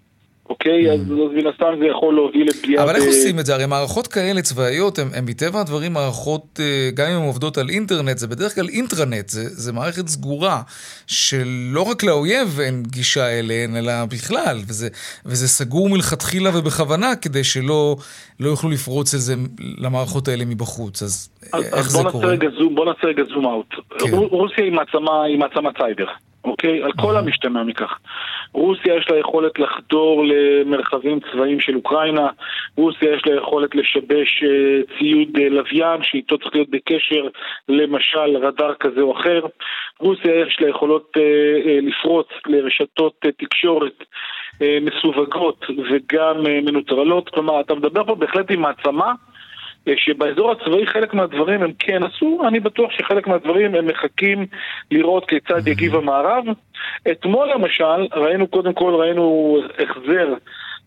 אוקיי? 0.49 0.89
Mm. 0.89 0.93
אז 0.93 0.99
מן 1.09 1.47
הסתם 1.47 1.79
זה 1.79 1.85
יכול 1.85 2.15
להוביל 2.15 2.47
לפגיעה... 2.47 2.83
אבל 2.83 2.95
איך 2.95 3.03
עושים 3.03 3.39
את 3.39 3.45
זה? 3.45 3.53
הרי 3.53 3.65
מערכות 3.65 4.07
כאלה 4.07 4.41
צבאיות 4.41 4.99
הן 4.99 5.25
מטבע 5.25 5.59
הדברים 5.61 5.93
מערכות, 5.93 6.59
אה, 6.59 6.89
גם 6.93 7.05
אם 7.09 7.15
הן 7.15 7.25
עובדות 7.27 7.57
על 7.57 7.69
אינטרנט, 7.69 8.17
זה 8.17 8.27
בדרך 8.27 8.55
כלל 8.55 8.67
אינטרנט, 8.69 9.29
זה, 9.29 9.41
זה 9.43 9.73
מערכת 9.73 10.07
סגורה, 10.07 10.61
שלא 11.07 11.81
רק 11.81 12.03
לאויב 12.03 12.59
אין 12.59 12.83
גישה 12.87 13.39
אליהן, 13.39 13.75
אלא 13.75 13.93
בכלל, 14.05 14.57
וזה, 14.67 14.87
וזה 15.25 15.47
סגור 15.47 15.89
מלכתחילה 15.89 16.49
ובכוונה, 16.57 17.15
כדי 17.15 17.43
שלא 17.43 17.95
לא 18.39 18.49
יוכלו 18.49 18.69
לפרוץ 18.69 19.13
את 19.13 19.19
זה 19.19 19.33
למערכות 19.77 20.27
האלה 20.27 20.45
מבחוץ. 20.45 21.03
אז, 21.03 21.29
אז 21.53 21.63
איך 21.63 21.73
אז 21.73 21.91
זה 21.91 22.03
קורה? 22.11 22.35
בוא 22.73 22.85
נעשה 22.85 23.07
רגע 23.07 23.23
זום 23.33 23.45
אאוט. 23.45 23.73
כן. 23.99 24.15
רוסיה 24.15 24.63
היא 24.63 24.71
מעצמה 25.37 25.69
סייבר. 25.77 26.07
אוקיי? 26.43 26.83
על 26.83 26.91
כל 26.91 27.17
המשתמע 27.17 27.63
מכך. 27.63 27.97
רוסיה 28.53 28.95
יש 28.95 29.09
לה 29.09 29.19
יכולת 29.19 29.59
לחדור 29.59 30.25
למרחבים 30.25 31.19
צבאיים 31.31 31.59
של 31.59 31.75
אוקראינה, 31.75 32.27
רוסיה 32.77 33.13
יש 33.15 33.21
לה 33.25 33.35
יכולת 33.35 33.75
לשבש 33.75 34.43
uh, 34.43 34.97
ציוד 34.97 35.37
uh, 35.37 35.49
לוויין 35.49 36.03
שאיתו 36.03 36.37
צריך 36.37 36.55
להיות 36.55 36.69
בקשר, 36.69 37.27
למשל 37.69 38.37
רדאר 38.41 38.73
כזה 38.73 39.01
או 39.01 39.17
אחר, 39.19 39.41
רוסיה 39.99 40.35
יש 40.35 40.57
לה 40.61 40.69
יכולות 40.69 41.11
uh, 41.17 41.19
לפרוץ 41.81 42.27
לרשתות 42.47 43.25
תקשורת 43.37 44.03
מסווגות 44.81 45.65
וגם 45.91 46.43
מנוטרלות, 46.43 47.29
כלומר 47.29 47.61
אתה 47.61 47.75
מדבר 47.75 48.03
פה 48.03 48.15
בהחלט 48.15 48.51
עם 48.51 48.61
מעצמה 48.61 49.13
שבאזור 49.95 50.51
הצבאי 50.51 50.87
חלק 50.87 51.13
מהדברים 51.13 51.63
הם 51.63 51.71
כן 51.79 52.03
עשו, 52.03 52.41
אני 52.47 52.59
בטוח 52.59 52.91
שחלק 52.91 53.27
מהדברים 53.27 53.75
הם 53.75 53.87
מחכים 53.87 54.45
לראות 54.91 55.25
כיצד 55.29 55.67
יגיב 55.67 55.95
המערב. 55.95 56.43
אתמול 57.11 57.49
למשל, 57.53 58.07
ראינו 58.13 58.47
קודם 58.47 58.73
כל, 58.73 58.95
ראינו 58.95 59.57
החזר 59.79 60.33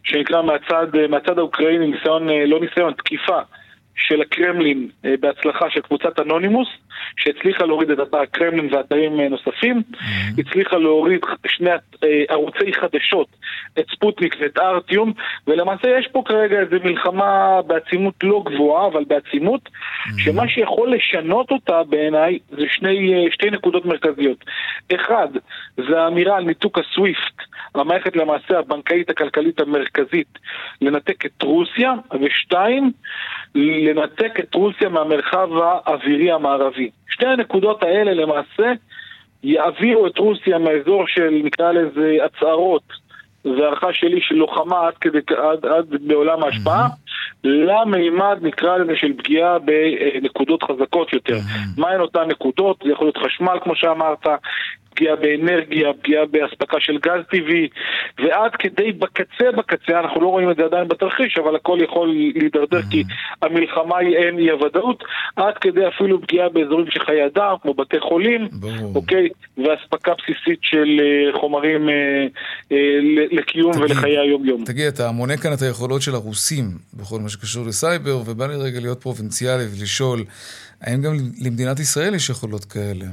שנקרא 0.05 0.43
מהצד, 0.43 0.87
מהצד 1.09 1.39
האוקראיני, 1.39 1.87
ניסיון, 1.87 2.29
לא 2.29 2.61
ניסיון, 2.61 2.93
תקיפה 2.93 3.41
של 3.97 4.21
הקרמלין 4.21 4.89
אה, 5.05 5.15
בהצלחה 5.21 5.71
של 5.71 5.81
קבוצת 5.81 6.21
אנונימוס, 6.21 6.69
שהצליחה 7.17 7.65
להוריד 7.65 7.91
את 7.91 7.99
אתר 8.01 8.19
הקרמלין 8.19 8.75
ואתרים 8.75 9.21
אה, 9.21 9.29
נוספים, 9.29 9.83
mm-hmm. 9.93 10.41
הצליחה 10.41 10.77
להוריד 10.77 11.21
שני 11.47 11.71
אה, 11.71 12.23
ערוצי 12.29 12.73
חדשות, 12.73 13.29
את 13.79 13.85
ספוטניק 13.95 14.37
ואת 14.41 14.59
ארטיום, 14.59 15.13
ולמעשה 15.47 15.89
יש 15.99 16.09
פה 16.13 16.23
כרגע 16.27 16.61
איזו 16.61 16.77
מלחמה 16.85 17.61
בעצימות 17.67 18.15
לא 18.23 18.43
גבוהה, 18.47 18.87
אבל 18.87 19.05
בעצימות, 19.05 19.61
mm-hmm. 19.69 20.23
שמה 20.25 20.49
שיכול 20.49 20.95
לשנות 20.95 21.51
אותה 21.51 21.83
בעיניי 21.83 22.39
זה 22.51 22.65
שני, 22.69 23.27
שתי 23.31 23.51
נקודות 23.51 23.87
מרכזיות. 23.87 24.45
אחד, 24.95 25.29
זה 25.77 26.01
האמירה 26.01 26.37
על 26.37 26.45
ניתוק 26.45 26.79
הסוויפט, 26.79 27.37
המערכת 27.75 28.17
למעשה 28.17 28.59
הבנקאית 28.59 29.11
הכלכלית 29.11 29.61
המרכזית, 29.61 30.39
לנתק 30.81 31.27
את 31.27 31.43
רוסיה, 31.43 31.93
ושתיים, 32.21 32.93
לנתק 33.87 34.41
את 34.41 34.55
רוסיה 34.55 34.89
מהמרחב 34.89 35.49
האווירי 35.63 36.33
המערבי. 36.33 36.91
שתי 37.09 37.27
הנקודות 37.27 37.83
האלה 37.83 38.15
למעשה 38.15 38.73
יעבירו 39.43 40.07
את 40.07 40.19
רוסיה 40.19 40.59
מהאזור 40.59 41.05
של 41.07 41.41
נקרא 41.45 41.73
לזה 41.73 42.17
הצהרות 42.25 42.83
והערכה 43.45 43.93
שלי 43.93 44.21
של 44.21 44.35
לוחמה 44.35 44.87
עד, 44.87 44.95
כדי, 44.95 45.19
עד, 45.37 45.67
עד 45.67 45.87
בעולם 46.01 46.43
ההשפעה, 46.43 46.89
למימד 47.45 48.39
נקרא 48.43 48.77
לזה 48.77 48.93
של 48.97 49.13
פגיעה 49.13 49.59
בנקודות 49.59 50.63
חזקות 50.63 51.13
יותר. 51.13 51.37
מהן 51.79 52.01
אותן 52.01 52.29
נקודות? 52.29 52.77
זה 52.85 52.93
יכול 52.93 53.07
להיות 53.07 53.17
חשמל 53.17 53.59
כמו 53.63 53.77
שאמרת, 53.77 54.27
פגיעה 54.97 55.17
באנרגיה, 55.17 55.93
פגיעה 56.03 56.27
באספקה 56.27 56.77
של 56.81 56.99
גז 56.99 57.21
טבעי, 57.31 57.69
ועד 58.19 58.53
כדי 58.59 58.93
בקצה 58.93 59.53
בקצה, 59.57 60.01
אנחנו 60.01 60.21
לא 60.21 60.27
רואים 60.27 60.51
את 60.51 60.57
זה 60.57 60.65
עדיין 60.65 60.89
בתרחיש, 60.89 61.39
אבל 61.39 61.57
הכל 61.57 61.79
יכול 61.83 62.09
להידרדר 62.09 62.83
כי 62.91 63.05
המלחמה 63.43 63.99
היא 63.99 64.17
אין 64.17 64.39
אי 64.39 64.51
הוודאות, 64.51 65.05
עד 65.37 65.55
כדי 65.61 65.89
אפילו 65.89 66.23
פגיעה 66.23 66.49
באזורים 66.49 66.87
של 66.91 67.01
חיי 67.05 67.27
אדם, 67.27 67.55
כמו 67.63 67.75
בתי 67.75 68.01
חולים, 68.01 68.49
אוקיי, 68.95 69.29
ואספקה 69.59 70.13
בסיסית 70.19 70.59
של 70.63 71.01
אה, 71.01 71.41
חומרים 71.41 71.89
אה, 71.89 71.95
אה, 72.73 72.77
לקיום 73.33 73.73
תגיד, 73.73 73.85
ולחיי 73.85 74.19
היום-יום. 74.19 74.65
תגיד, 74.65 74.87
אתה 74.87 75.11
מונה 75.11 75.37
כאן 75.37 75.53
את 75.53 75.63
היכולות 75.63 76.03
של 76.03 76.15
הרוסים 76.15 76.65
בכל 76.95 77.21
מה 77.21 77.29
שקשור 77.29 77.67
לסייבר, 77.67 78.17
ובא 78.27 78.47
לי 78.47 78.57
רגע 78.57 78.81
להיות 78.81 79.01
פרובינציאלי 79.03 79.65
ולשאול, 79.65 80.25
האם 80.81 81.03
גם 81.03 81.13
למדינת 81.45 81.81
ישראל 81.81 82.15
יש 82.15 82.31
יכולות 82.31 82.65
כאלה? 82.65 83.07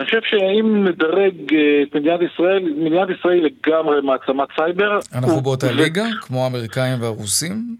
אני 0.00 0.06
חושב 0.06 0.20
שאם 0.24 0.84
נדרג 0.88 1.54
אה, 1.54 1.82
את 1.82 1.94
מדינת 1.94 2.20
ישראל, 2.32 2.62
מדינת 2.76 3.08
ישראל 3.18 3.34
היא 3.34 3.42
לגמרי 3.42 4.00
מעצמת 4.00 4.48
סייבר. 4.56 4.98
אנחנו 5.14 5.40
באותה 5.40 5.66
ו... 5.66 5.76
ליגה, 5.76 6.04
כמו 6.20 6.44
האמריקאים 6.44 7.02
והרוסים? 7.02 7.76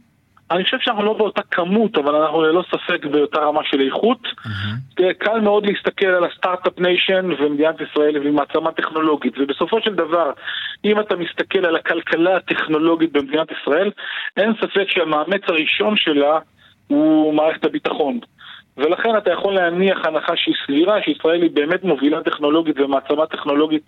אני 0.52 0.64
חושב 0.64 0.76
שאנחנו 0.80 1.04
לא 1.04 1.12
באותה 1.12 1.42
כמות, 1.50 1.98
אבל 1.98 2.14
אנחנו 2.14 2.42
ללא 2.42 2.64
ספק 2.70 3.06
באותה 3.06 3.38
רמה 3.40 3.60
של 3.64 3.80
איכות. 3.80 4.18
Mm-hmm. 4.22 5.02
קל 5.18 5.40
מאוד 5.40 5.66
להסתכל 5.66 6.06
על 6.06 6.24
ה 6.24 6.30
Start-Up 6.30 6.78
Nation 6.78 7.30
ומדינת 7.38 7.74
ישראל 7.80 8.18
והיא 8.18 8.32
מעצמה 8.32 8.72
טכנולוגית. 8.72 9.34
ובסופו 9.38 9.80
של 9.80 9.94
דבר, 9.94 10.30
אם 10.84 11.00
אתה 11.00 11.16
מסתכל 11.16 11.66
על 11.66 11.76
הכלכלה 11.76 12.36
הטכנולוגית 12.36 13.12
במדינת 13.12 13.48
ישראל, 13.50 13.90
אין 14.36 14.52
ספק 14.60 14.84
שהמאמץ 14.88 15.42
הראשון 15.48 15.96
שלה 15.96 16.38
הוא 16.86 17.34
מערכת 17.34 17.64
הביטחון. 17.64 18.20
ולכן 18.76 19.16
אתה 19.18 19.30
יכול 19.32 19.54
להניח 19.54 19.98
הנחה 20.04 20.32
שהיא 20.36 20.54
סבירה, 20.66 21.02
שישראל 21.04 21.42
היא 21.42 21.50
באמת 21.54 21.84
מובילה 21.84 22.22
טכנולוגית 22.22 22.80
ומעצמה 22.80 23.26
טכנולוגית 23.26 23.82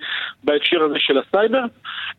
בהקשר 0.45 0.83
הזה 0.83 0.95
של 0.99 1.19
הסייבר. 1.19 1.63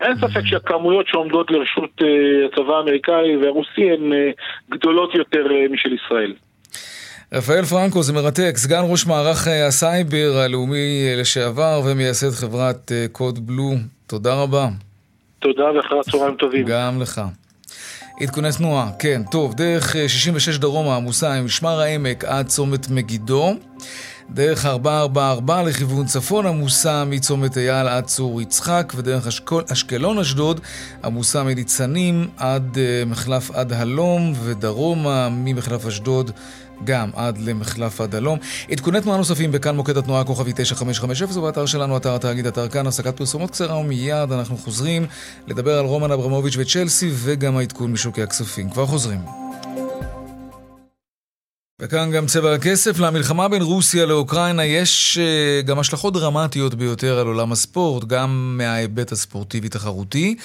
אין 0.02 0.16
ספק 0.16 0.42
שהכמויות 0.46 1.08
שעומדות 1.08 1.52
לרשות 1.52 2.02
uh, 2.02 2.06
הצבא 2.54 2.74
האמריקאי 2.78 3.38
והרוסי 3.38 3.92
הן 3.92 4.12
uh, 4.12 4.72
גדולות 4.72 5.16
יותר 5.16 5.46
uh, 5.46 5.74
משל 5.74 5.94
ישראל. 5.94 6.34
רפאל 7.34 7.64
פרנקו, 7.64 8.04
זה 8.04 8.14
מרתק, 8.14 8.54
סגן 8.56 8.82
ראש 8.92 9.08
מערך 9.08 9.48
הסייבר 9.68 10.32
הלאומי 10.46 11.14
לשעבר 11.18 11.82
ומייסד 11.86 12.46
חברת 12.46 12.92
Code 13.12 13.48
Blue. 13.48 13.72
תודה 14.08 14.44
רבה. 14.44 14.68
תודה 15.40 15.72
ואחר 15.72 16.00
הצהריים 16.00 16.36
טובים. 16.36 16.66
גם 16.66 17.02
לך. 17.02 17.22
עדכוני 18.22 18.52
תנועה, 18.52 18.92
כן, 19.00 19.22
טוב, 19.32 19.54
דרך 19.54 19.96
66 20.08 20.50
אה, 20.50 20.58
דרומה 20.58 20.96
עמוסה 20.96 21.34
עם 21.34 21.46
משמר 21.46 21.80
העמק 21.80 22.24
עד 22.26 22.48
צומת 22.48 22.90
מגידו. 22.90 23.56
דרך 24.30 24.66
444 24.66 25.64
לכיוון 25.64 26.06
צפון 26.06 26.46
עמוסה 26.46 27.06
מצומת 27.06 27.58
אייל 27.58 27.88
עד 27.88 28.04
צור 28.06 28.42
יצחק, 28.42 28.94
ודרך 28.96 29.28
אשקול, 29.28 29.64
אשקלון 29.72 30.20
אשדוד 30.20 30.60
עמוסה 31.04 31.44
מניצנים 31.44 32.28
עד 32.38 32.76
uh, 32.76 33.10
מחלף 33.10 33.52
עד 33.52 33.74
הלום, 33.74 34.34
ודרומה 34.44 35.30
ממחלף 35.32 35.86
אשדוד 35.86 36.32
גם 36.84 37.10
עד 37.16 37.38
למחלף 37.38 38.02
עד 38.02 38.16
הלום. 38.16 38.40
עדכוני 38.72 39.02
תנועה 39.02 39.18
נוספים 39.18 39.52
בכאן 39.52 39.76
מוקד 39.76 39.98
התנועה 39.98 40.24
כוכבי 40.24 40.52
9550 40.56 41.28
ובאתר 41.38 41.66
שלנו, 41.66 41.98
אתר 41.98 42.16
התאגיד, 42.16 42.48
אתר 42.48 42.70
כאן, 42.70 42.88
הפסקת 42.88 43.18
פרסומות 43.18 43.52
קצרה 43.52 43.78
ומיד 43.78 44.32
אנחנו 44.32 44.58
חוזרים 44.58 45.06
לדבר 45.48 45.80
על 45.80 45.86
רומן 45.86 46.12
אברמוביץ' 46.12 46.58
וצ'לסי 46.58 47.10
וגם 47.14 47.58
העדכון 47.58 47.92
משוקי 47.92 48.22
הכספים. 48.22 48.70
כבר 48.70 48.86
חוזרים. 48.86 49.20
וכאן 51.82 52.12
גם 52.12 52.26
צבע 52.26 52.54
הכסף. 52.54 53.00
למלחמה 53.00 53.48
בין 53.48 53.62
רוסיה 53.62 54.06
לאוקראינה 54.06 54.66
יש 54.66 55.18
uh, 55.18 55.68
גם 55.68 55.80
השלכות 55.80 56.14
דרמטיות 56.14 56.76
ביותר 56.76 57.20
על 57.20 57.28
עולם 57.28 57.52
הספורט, 57.52 58.04
גם 58.04 58.58
מההיבט 58.58 59.12
הספורטיבי-תחרותי, 59.12 60.36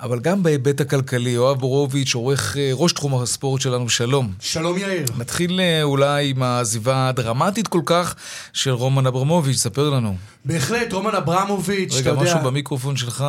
אבל 0.00 0.20
גם 0.20 0.42
בהיבט 0.42 0.80
הכלכלי. 0.80 1.30
יואב 1.30 1.58
בורוביץ', 1.58 2.14
עורך 2.14 2.54
uh, 2.54 2.58
ראש 2.72 2.92
תחום 2.92 3.22
הספורט 3.22 3.60
שלנו, 3.60 3.88
שלום. 3.88 4.32
שלום 4.40 4.78
יאיר. 4.78 5.04
נתחיל 5.18 5.60
uh, 5.60 5.82
אולי 5.82 6.30
עם 6.30 6.42
העזיבה 6.42 7.08
הדרמטית 7.08 7.68
כל 7.68 7.82
כך 7.86 8.14
של 8.52 8.70
רומן 8.70 9.06
אברמוביץ', 9.06 9.56
ספר 9.56 9.90
לנו. 9.90 10.16
בהחלט, 10.44 10.92
רומן 10.92 11.14
אברמוביץ', 11.14 11.92
אתה 11.92 12.10
יודע... 12.10 12.20
רגע, 12.20 12.22
משהו 12.22 12.40
במיקרופון 12.44 12.96
שלך. 12.96 13.24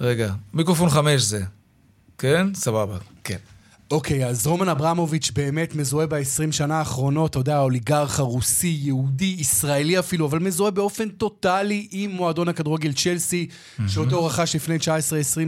רגע, 0.00 0.32
מיקרופון 0.54 0.90
חמש 0.90 1.22
זה. 1.22 1.42
כן? 2.18 2.54
סבבה, 2.54 2.96
כן. 3.24 3.51
אוקיי, 3.92 4.26
אז 4.26 4.46
רומן 4.46 4.68
אברמוביץ' 4.68 5.30
באמת 5.34 5.74
מזוהה 5.74 6.06
ב-20 6.06 6.52
שנה 6.52 6.78
האחרונות, 6.78 7.30
אתה 7.30 7.38
יודע, 7.38 7.58
אוליגרך 7.58 8.20
הרוסי, 8.20 8.78
יהודי, 8.80 9.36
ישראלי 9.38 9.98
אפילו, 9.98 10.26
אבל 10.26 10.38
מזוהה 10.38 10.70
באופן 10.70 11.08
טוטאלי 11.08 11.88
עם 11.90 12.10
מועדון 12.10 12.48
הכדורגל 12.48 12.92
צ'לסי, 12.92 13.46
mm-hmm. 13.48 13.82
שאותו 13.88 14.24
רכש 14.24 14.56
לפני 14.56 14.76
19-20 14.76 14.80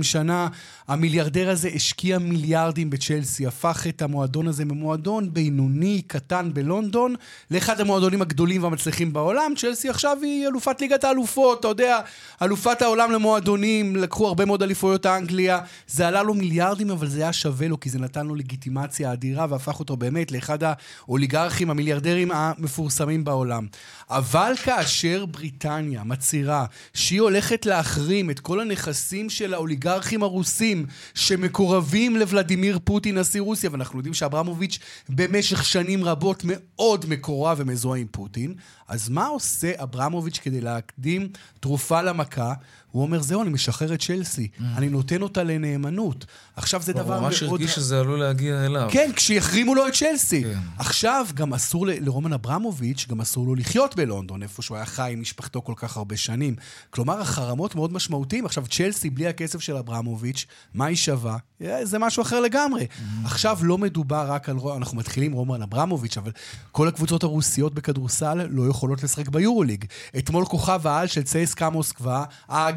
שנה. 0.02 0.48
המיליארדר 0.88 1.50
הזה 1.50 1.68
השקיע 1.74 2.18
מיליארדים 2.18 2.90
בצ'לסי, 2.90 3.46
הפך 3.46 3.86
את 3.88 4.02
המועדון 4.02 4.48
הזה 4.48 4.64
ממועדון 4.64 5.34
בינוני, 5.34 6.02
קטן 6.06 6.50
בלונדון, 6.54 7.14
לאחד 7.50 7.80
המועדונים 7.80 8.22
הגדולים 8.22 8.62
והמצליחים 8.62 9.12
בעולם. 9.12 9.52
צ'לסי 9.56 9.88
עכשיו 9.88 10.18
היא 10.22 10.46
אלופת 10.46 10.80
ליגת 10.80 11.04
האלופות, 11.04 11.60
אתה 11.60 11.68
יודע, 11.68 12.00
אלופת 12.42 12.82
העולם 12.82 13.10
למועדונים, 13.10 13.96
לקחו 13.96 14.26
הרבה 14.26 14.44
מאוד 14.44 14.62
אליפויות 14.62 15.06
האנגליה. 15.06 15.60
זה 15.86 16.08
עלה 16.08 16.22
לו 16.22 16.34
מיליארדים, 16.34 16.90
אבל 16.90 17.08
זה 17.08 17.22
היה 17.22 17.32
שווה 17.32 17.68
לו, 17.68 17.80
כי 17.80 17.90
זה 17.90 17.98
נתן 17.98 18.26
לו 18.26 18.33
לגיטימציה 18.36 19.12
אדירה, 19.12 19.46
והפך 19.50 19.80
אותו 19.80 19.96
באמת 19.96 20.32
לאחד 20.32 20.58
האוליגרכים, 20.62 21.70
המיליארדרים 21.70 22.30
המפורסמים 22.32 23.24
בעולם. 23.24 23.66
אבל 24.10 24.52
כאשר 24.64 25.26
בריטניה 25.26 26.04
מצהירה 26.04 26.66
שהיא 26.94 27.20
הולכת 27.20 27.66
להחרים 27.66 28.30
את 28.30 28.40
כל 28.40 28.60
הנכסים 28.60 29.30
של 29.30 29.54
האוליגרכים 29.54 30.22
הרוסים 30.22 30.86
שמקורבים 31.14 32.16
לוולדימיר 32.16 32.78
פוטין, 32.84 33.18
נשיא 33.18 33.40
רוסיה, 33.40 33.70
ואנחנו 33.72 33.98
יודעים 33.98 34.14
שאברמוביץ' 34.14 34.78
במשך 35.08 35.64
שנים 35.64 36.04
רבות 36.04 36.42
מאוד 36.46 37.04
מקורב 37.08 37.56
ומזוהה 37.60 38.00
עם 38.00 38.06
פוטין, 38.10 38.54
אז 38.88 39.08
מה 39.08 39.26
עושה 39.26 39.72
אברמוביץ' 39.82 40.38
כדי 40.38 40.60
להקדים 40.60 41.28
תרופה 41.60 42.02
למכה? 42.02 42.54
הוא 42.94 43.02
אומר, 43.02 43.22
זהו, 43.22 43.42
אני 43.42 43.50
משחרר 43.50 43.94
את 43.94 44.02
צ'לסי, 44.02 44.48
mm. 44.58 44.62
אני 44.76 44.88
נותן 44.88 45.22
אותה 45.22 45.42
לנאמנות. 45.42 46.26
עכשיו 46.56 46.82
זה 46.82 46.92
דבר 46.92 47.04
מאוד... 47.04 47.18
הוא 47.18 47.22
ממש 47.22 47.42
הרגיש 47.42 47.74
שזה 47.74 48.00
עלול 48.00 48.18
להגיע 48.18 48.66
אליו. 48.66 48.88
כן, 48.92 49.10
כשיחרימו 49.16 49.74
לו 49.74 49.88
את 49.88 49.92
צ'לסי. 49.92 50.42
כן. 50.42 50.58
עכשיו, 50.78 51.26
גם 51.34 51.54
אסור 51.54 51.86
לרומן 51.86 52.32
אברמוביץ', 52.32 53.06
גם 53.08 53.20
אסור 53.20 53.46
לו 53.46 53.54
לחיות 53.54 53.96
בלונדון, 53.96 54.42
איפה 54.42 54.62
שהוא 54.62 54.76
היה 54.76 54.86
חי 54.86 55.10
עם 55.12 55.20
משפחתו 55.20 55.62
כל 55.62 55.72
כך 55.76 55.96
הרבה 55.96 56.16
שנים. 56.16 56.56
כלומר, 56.90 57.20
החרמות 57.20 57.74
מאוד 57.74 57.92
משמעותיים. 57.92 58.46
עכשיו, 58.46 58.64
צ'לסי, 58.66 59.10
בלי 59.10 59.26
הכסף 59.26 59.60
של 59.60 59.76
אברמוביץ', 59.76 60.46
מה 60.74 60.86
היא 60.86 60.96
שווה? 60.96 61.36
אה, 61.62 61.84
זה 61.84 61.98
משהו 61.98 62.22
אחר 62.22 62.40
לגמרי. 62.40 62.86
Mm. 62.90 63.02
עכשיו 63.26 63.58
לא 63.62 63.78
מדובר 63.78 64.26
רק 64.28 64.48
על... 64.48 64.56
אנחנו 64.76 64.96
מתחילים 64.96 65.32
עם 65.32 65.36
רומן 65.36 65.62
אברמוביץ', 65.62 66.16
אבל 66.16 66.30
כל 66.72 66.88
הקבוצות 66.88 67.22
הרוסיות 67.22 67.74
בכדורסל 67.74 68.46
לא 68.50 68.68
יכולות 68.68 69.02
לשחק 69.02 69.28
ביורוליג. 69.28 69.84
אתמול 70.18 70.44
כוכב 70.44 70.86
העל 70.86 71.06
של 71.06 71.22
צייסקה 71.22 71.70
מוסקבה, 71.70 72.24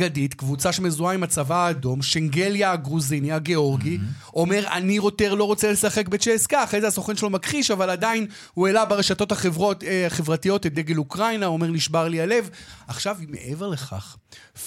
האגדית, 0.07 0.33
קבוצה 0.33 0.71
שמזוהה 0.71 1.13
עם 1.13 1.23
הצבא 1.23 1.65
האדום, 1.65 2.01
שנגליה 2.01 2.71
הגרוזיני, 2.71 3.31
הגיאורגי, 3.31 3.97
mm-hmm. 3.97 4.31
אומר, 4.33 4.63
אני 4.71 4.93
יותר 4.93 5.33
לא 5.33 5.43
רוצה 5.43 5.71
לשחק 5.71 6.07
בצ'ייסקה, 6.07 6.63
אחרי 6.63 6.81
זה 6.81 6.87
הסוכן 6.87 7.15
שלו 7.15 7.29
מכחיש, 7.29 7.71
אבל 7.71 7.89
עדיין 7.89 8.27
הוא 8.53 8.67
העלה 8.67 8.85
ברשתות 8.85 9.31
החברות, 9.31 9.83
אה, 9.83 10.05
החברתיות 10.05 10.65
את 10.65 10.73
דגל 10.73 10.97
אוקראינה, 10.97 11.45
אומר, 11.45 11.67
נשבר 11.67 12.07
לי 12.07 12.21
הלב. 12.21 12.49
עכשיו, 12.87 13.17
מעבר 13.27 13.67
לכך, 13.67 14.17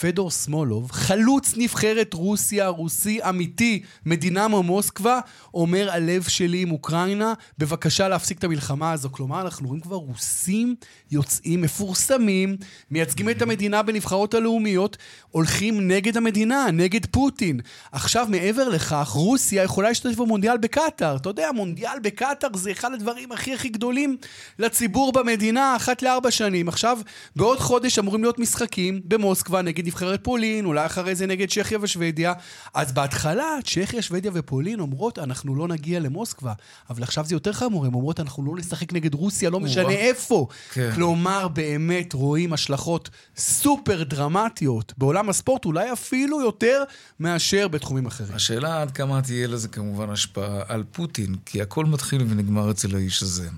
פדור 0.01 0.31
סמולוב, 0.31 0.93
חלוץ 0.93 1.55
נבחרת 1.57 2.15
רוסיה, 2.15 2.69
רוסי 2.69 3.19
אמיתי, 3.29 3.83
מדינה 4.07 4.49
ממוסקבה, 4.49 5.21
אומר, 5.55 5.91
הלב 5.91 6.23
שלי 6.23 6.63
עם 6.63 6.71
אוקראינה, 6.71 7.35
בבקשה 7.59 8.09
להפסיק 8.09 8.39
את 8.39 8.45
המלחמה 8.45 8.93
הזו. 8.93 9.09
כלומר, 9.13 9.41
אנחנו 9.41 9.69
רואים 9.69 9.81
כבר 9.81 9.97
רוסים 9.97 10.75
יוצאים 11.11 11.61
מפורסמים, 11.61 12.57
מייצגים 12.91 13.31
את 13.31 13.43
המדינה 13.43 13.83
בנבחרות 13.83 14.35
הלאומיות, 14.35 14.97
הולכים 15.31 15.89
נגד 15.89 16.17
המדינה, 16.17 16.67
נגד 16.73 17.07
פוטין. 17.07 17.61
עכשיו, 17.93 18.27
מעבר 18.31 18.69
לכך, 18.69 19.09
רוסיה 19.09 19.63
יכולה 19.63 19.89
להשתתף 19.89 20.17
במונדיאל 20.17 20.57
בקטאר. 20.57 21.17
אתה 21.17 21.29
יודע, 21.29 21.49
מונדיאל 21.55 21.99
בקטאר 22.03 22.49
זה 22.55 22.73
אחד 22.73 22.93
הדברים 22.95 23.33
הכי 23.33 23.55
הכי 23.55 23.69
גדולים 23.69 24.17
לציבור 24.59 25.13
במדינה, 25.13 25.77
אחת 25.77 26.03
לארבע 26.03 26.31
שנים. 26.31 26.69
עכשיו, 26.69 26.99
בעוד 27.37 27.59
חודש 27.59 27.99
אמורים 27.99 28.23
להיות 28.23 28.39
משחקים 28.39 29.01
במוסקבה 29.05 29.63
נגד 29.63 29.87
נבחרת 29.87 30.25
פולין, 30.25 30.65
אולי 30.65 30.87
אחרי 30.87 31.15
זה 31.15 31.27
נגד 31.27 31.49
צ'כיה 31.49 31.79
ושוודיה. 31.81 32.33
אז 32.75 32.93
בהתחלה, 32.93 33.59
צ'כיה, 33.65 34.03
שוודיה 34.03 34.31
ופולין 34.35 34.81
אומרות, 34.81 35.19
אנחנו 35.19 35.55
לא 35.55 35.69
נגיע 35.69 36.01
למוסקבה. 36.01 36.53
אבל 36.91 37.03
עכשיו 37.03 37.25
זה 37.25 37.35
יותר 37.35 37.53
חמור, 37.53 37.87
הן 37.87 37.95
אומרות, 37.95 38.21
אנחנו 38.21 38.45
לא 38.45 38.57
נשחק 38.57 38.93
נגד 38.93 39.15
רוסיה, 39.15 39.51
לא 39.51 39.61
משנה 39.61 39.91
איפה. 39.91 40.47
כן. 40.73 40.91
כלומר, 40.95 41.49
באמת 41.49 42.13
רואים 42.13 42.53
השלכות 42.53 43.11
סופר 43.37 44.03
דרמטיות 44.03 44.93
בעולם 44.99 45.20
הספורט, 45.29 45.65
אולי 45.65 45.93
אפילו 45.93 46.41
יותר 46.41 46.83
מאשר 47.21 47.69
בתחומים 47.69 48.07
אחרים. 48.07 48.35
השאלה 48.35 48.83
עד 48.83 48.91
כמה 48.91 49.23
תהיה 49.23 49.49
לזה 49.49 49.69
כמובן 49.69 50.11
השפעה 50.11 50.61
על 50.69 50.85
פוטין, 50.93 51.35
כי 51.47 51.63
הכל 51.63 51.85
מתחיל 51.85 52.23
ונגמר 52.23 52.71
אצל 52.71 52.97
האיש 52.97 53.23
הזה. 53.23 53.49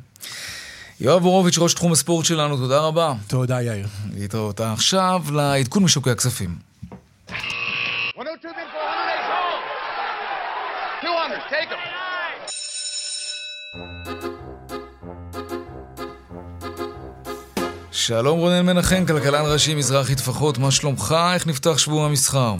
יואב 1.00 1.22
בורוביץ', 1.22 1.58
ראש 1.58 1.74
תחום 1.74 1.92
הספורט 1.92 2.24
שלנו, 2.24 2.56
תודה 2.56 2.80
רבה. 2.80 3.14
תודה, 3.26 3.62
יאיר. 3.62 3.86
להתראות. 4.14 4.60
עכשיו 4.60 5.22
לעדכון 5.32 5.82
משוקי 5.82 6.10
הכספים. 6.10 6.71
שלום 18.06 18.38
רונן 18.38 18.66
מנחם, 18.66 19.04
כלכלן 19.06 19.44
ראשי 19.52 19.74
מזרחי 19.74 20.14
טפחות, 20.14 20.58
מה 20.58 20.70
שלומך? 20.70 21.14
איך 21.34 21.46
נפתח 21.46 21.78
שבוע 21.78 22.06
המסחר? 22.06 22.54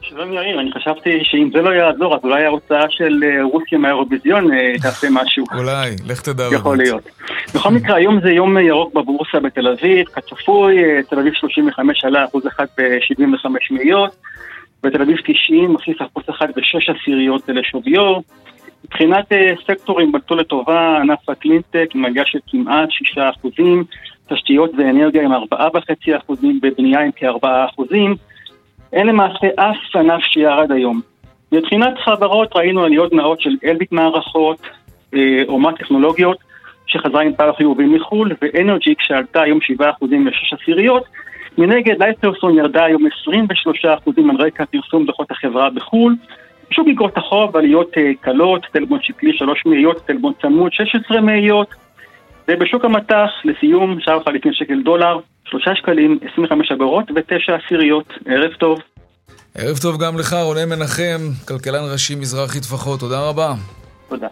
שלום 0.00 0.32
יאיר, 0.32 0.60
אני 0.60 0.72
חשבתי 0.72 1.10
שאם 1.22 1.50
זה 1.52 1.62
לא 1.62 1.70
יעזור, 1.70 2.14
אז 2.14 2.20
אולי 2.24 2.44
ההוצאה 2.44 2.84
של 2.90 3.24
אה, 3.24 3.42
רוסיה 3.42 3.78
מהאירוויזיון 3.78 4.52
אה, 4.52 4.72
תעשה 4.82 5.06
משהו. 5.10 5.44
אולי, 5.54 5.96
לך 6.06 6.20
תדע. 6.20 6.44
יכול 6.52 6.76
להיות. 6.76 7.02
בכל 7.54 7.70
מקרה, 7.70 7.96
היום 7.96 8.20
זה 8.20 8.30
יום 8.30 8.58
ירוק 8.58 8.94
בבורסה 8.94 9.40
בתל 9.40 9.68
אביב, 9.68 10.06
כצפוי, 10.06 10.84
אה, 10.84 11.02
תל 11.10 11.18
אביב 11.18 11.32
35 11.34 12.04
עלה 12.04 12.24
אחוז 12.24 12.46
אחד 12.46 12.66
ב-75 12.78 13.46
מאיות, 13.70 14.16
בתל 14.82 15.02
אביב 15.02 15.16
90 15.16 15.70
מוסיף 15.70 16.02
אחוז 16.02 16.24
אחד 16.30 16.48
בשש 16.56 16.90
עשיריות 16.90 17.48
לשוויו. 17.48 18.20
מבחינת 18.84 19.32
סקטורים 19.66 20.12
בלטו 20.12 20.34
לטובה, 20.34 20.96
ענף 20.96 21.28
הקלינטק 21.28 21.88
עם 21.94 22.04
הגעה 22.04 22.24
של 22.26 22.38
כמעט 22.50 22.88
6 22.90 23.18
אחוזים, 23.18 23.84
תשתיות 24.34 24.70
ואנרגיה 24.78 25.22
עם 25.22 25.32
4.5 25.32 26.16
אחוזים, 26.16 26.60
בבנייה 26.62 27.00
עם 27.00 27.10
כ-4 27.16 27.48
אחוזים. 27.70 28.14
אין 28.92 29.06
למעשה 29.06 29.46
אף 29.56 29.96
ענף 29.96 30.22
שירד 30.22 30.72
היום. 30.72 31.00
מבחינת 31.52 31.94
חברות 32.04 32.56
ראינו 32.56 32.84
עליות 32.84 33.12
נאות 33.12 33.40
של 33.40 33.56
אלביט 33.64 33.92
מערכות, 33.92 34.60
אה, 35.14 35.38
אומת 35.48 35.78
טכנולוגיות, 35.78 36.38
שחזרה 36.86 37.22
עם 37.22 37.34
פער 37.34 37.52
חיובי 37.52 37.84
מחו"ל, 37.84 38.32
ואנרג'יק 38.42 38.98
שעלתה 39.00 39.42
היום 39.42 39.58
7% 39.60 39.82
ל-6 40.10 40.56
עשיריות. 40.62 41.04
מנגד, 41.58 42.02
לייטרסון 42.02 42.58
ירדה 42.58 42.84
היום 42.84 43.06
23% 43.06 44.30
על 44.30 44.46
רקע 44.46 44.64
פרסום 44.64 45.06
דוחות 45.06 45.30
החברה 45.30 45.70
בחו"ל. 45.70 46.16
שוק 46.70 46.88
אגרות 46.88 47.16
החוב, 47.16 47.56
עליות 47.56 47.90
אה, 47.98 48.10
קלות, 48.20 48.66
טלבון 48.72 48.98
שקלי 49.02 49.32
3 49.32 49.66
מאיות, 49.66 50.06
טלבון 50.06 50.32
צמוד 50.42 50.72
16 50.72 51.20
מאיות. 51.20 51.74
ובשוק 52.48 52.84
המטח, 52.84 53.28
לסיום, 53.44 53.98
שער 54.00 54.22
חליפין 54.24 54.52
שקל 54.54 54.82
דולר, 54.84 55.18
שלושה 55.44 55.70
שקלים, 55.74 56.18
25 56.32 56.72
אגורות 56.72 57.04
ותשע 57.16 57.56
עשיריות. 57.64 58.12
ערב 58.26 58.52
טוב. 58.52 58.78
ערב 59.54 59.78
טוב 59.78 60.02
גם 60.02 60.18
לך, 60.18 60.32
רונן 60.32 60.68
מנחם, 60.68 61.20
כלכלן 61.48 61.92
ראשי 61.92 62.14
מזרחי 62.14 62.60
טפחות, 62.60 63.00
תודה 63.00 63.28
רבה. 63.28 63.52
תודה. 64.08 64.28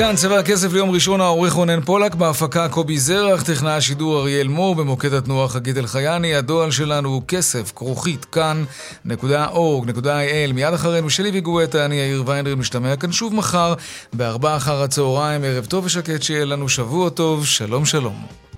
כאן 0.00 0.16
צבע 0.16 0.38
הכסף 0.38 0.72
ליום 0.72 0.90
ראשון 0.90 1.20
העורך 1.20 1.52
רונן 1.52 1.80
פולק, 1.80 2.14
בהפקה 2.14 2.68
קובי 2.68 2.98
זרח, 2.98 3.42
טכנה 3.42 3.76
השידור 3.76 4.20
אריאל 4.20 4.48
מור, 4.48 4.74
במוקד 4.74 5.14
התנועה 5.14 5.48
חגית 5.48 5.76
אלחייני, 5.76 6.34
הדואל 6.34 6.70
שלנו 6.70 7.08
הוא 7.08 7.22
כסף, 7.28 7.72
כרוכית, 7.76 8.24
כאן.org.il, 8.24 10.52
מיד 10.54 10.74
אחרינו 10.74 11.10
שלי 11.10 11.30
וגואטה, 11.34 11.84
אני 11.84 11.94
יאיר 11.94 12.22
ויינרי, 12.26 12.54
משתמע 12.54 12.96
כאן 12.96 13.12
שוב 13.12 13.34
מחר, 13.34 13.74
בארבעה 14.12 14.56
אחר 14.56 14.82
הצהריים, 14.82 15.44
ערב 15.44 15.64
טוב 15.64 15.84
ושקט, 15.84 16.22
שיהיה 16.22 16.44
לנו 16.44 16.68
שבוע 16.68 17.10
טוב, 17.10 17.46
שלום 17.46 17.84
שלום. 17.84 18.49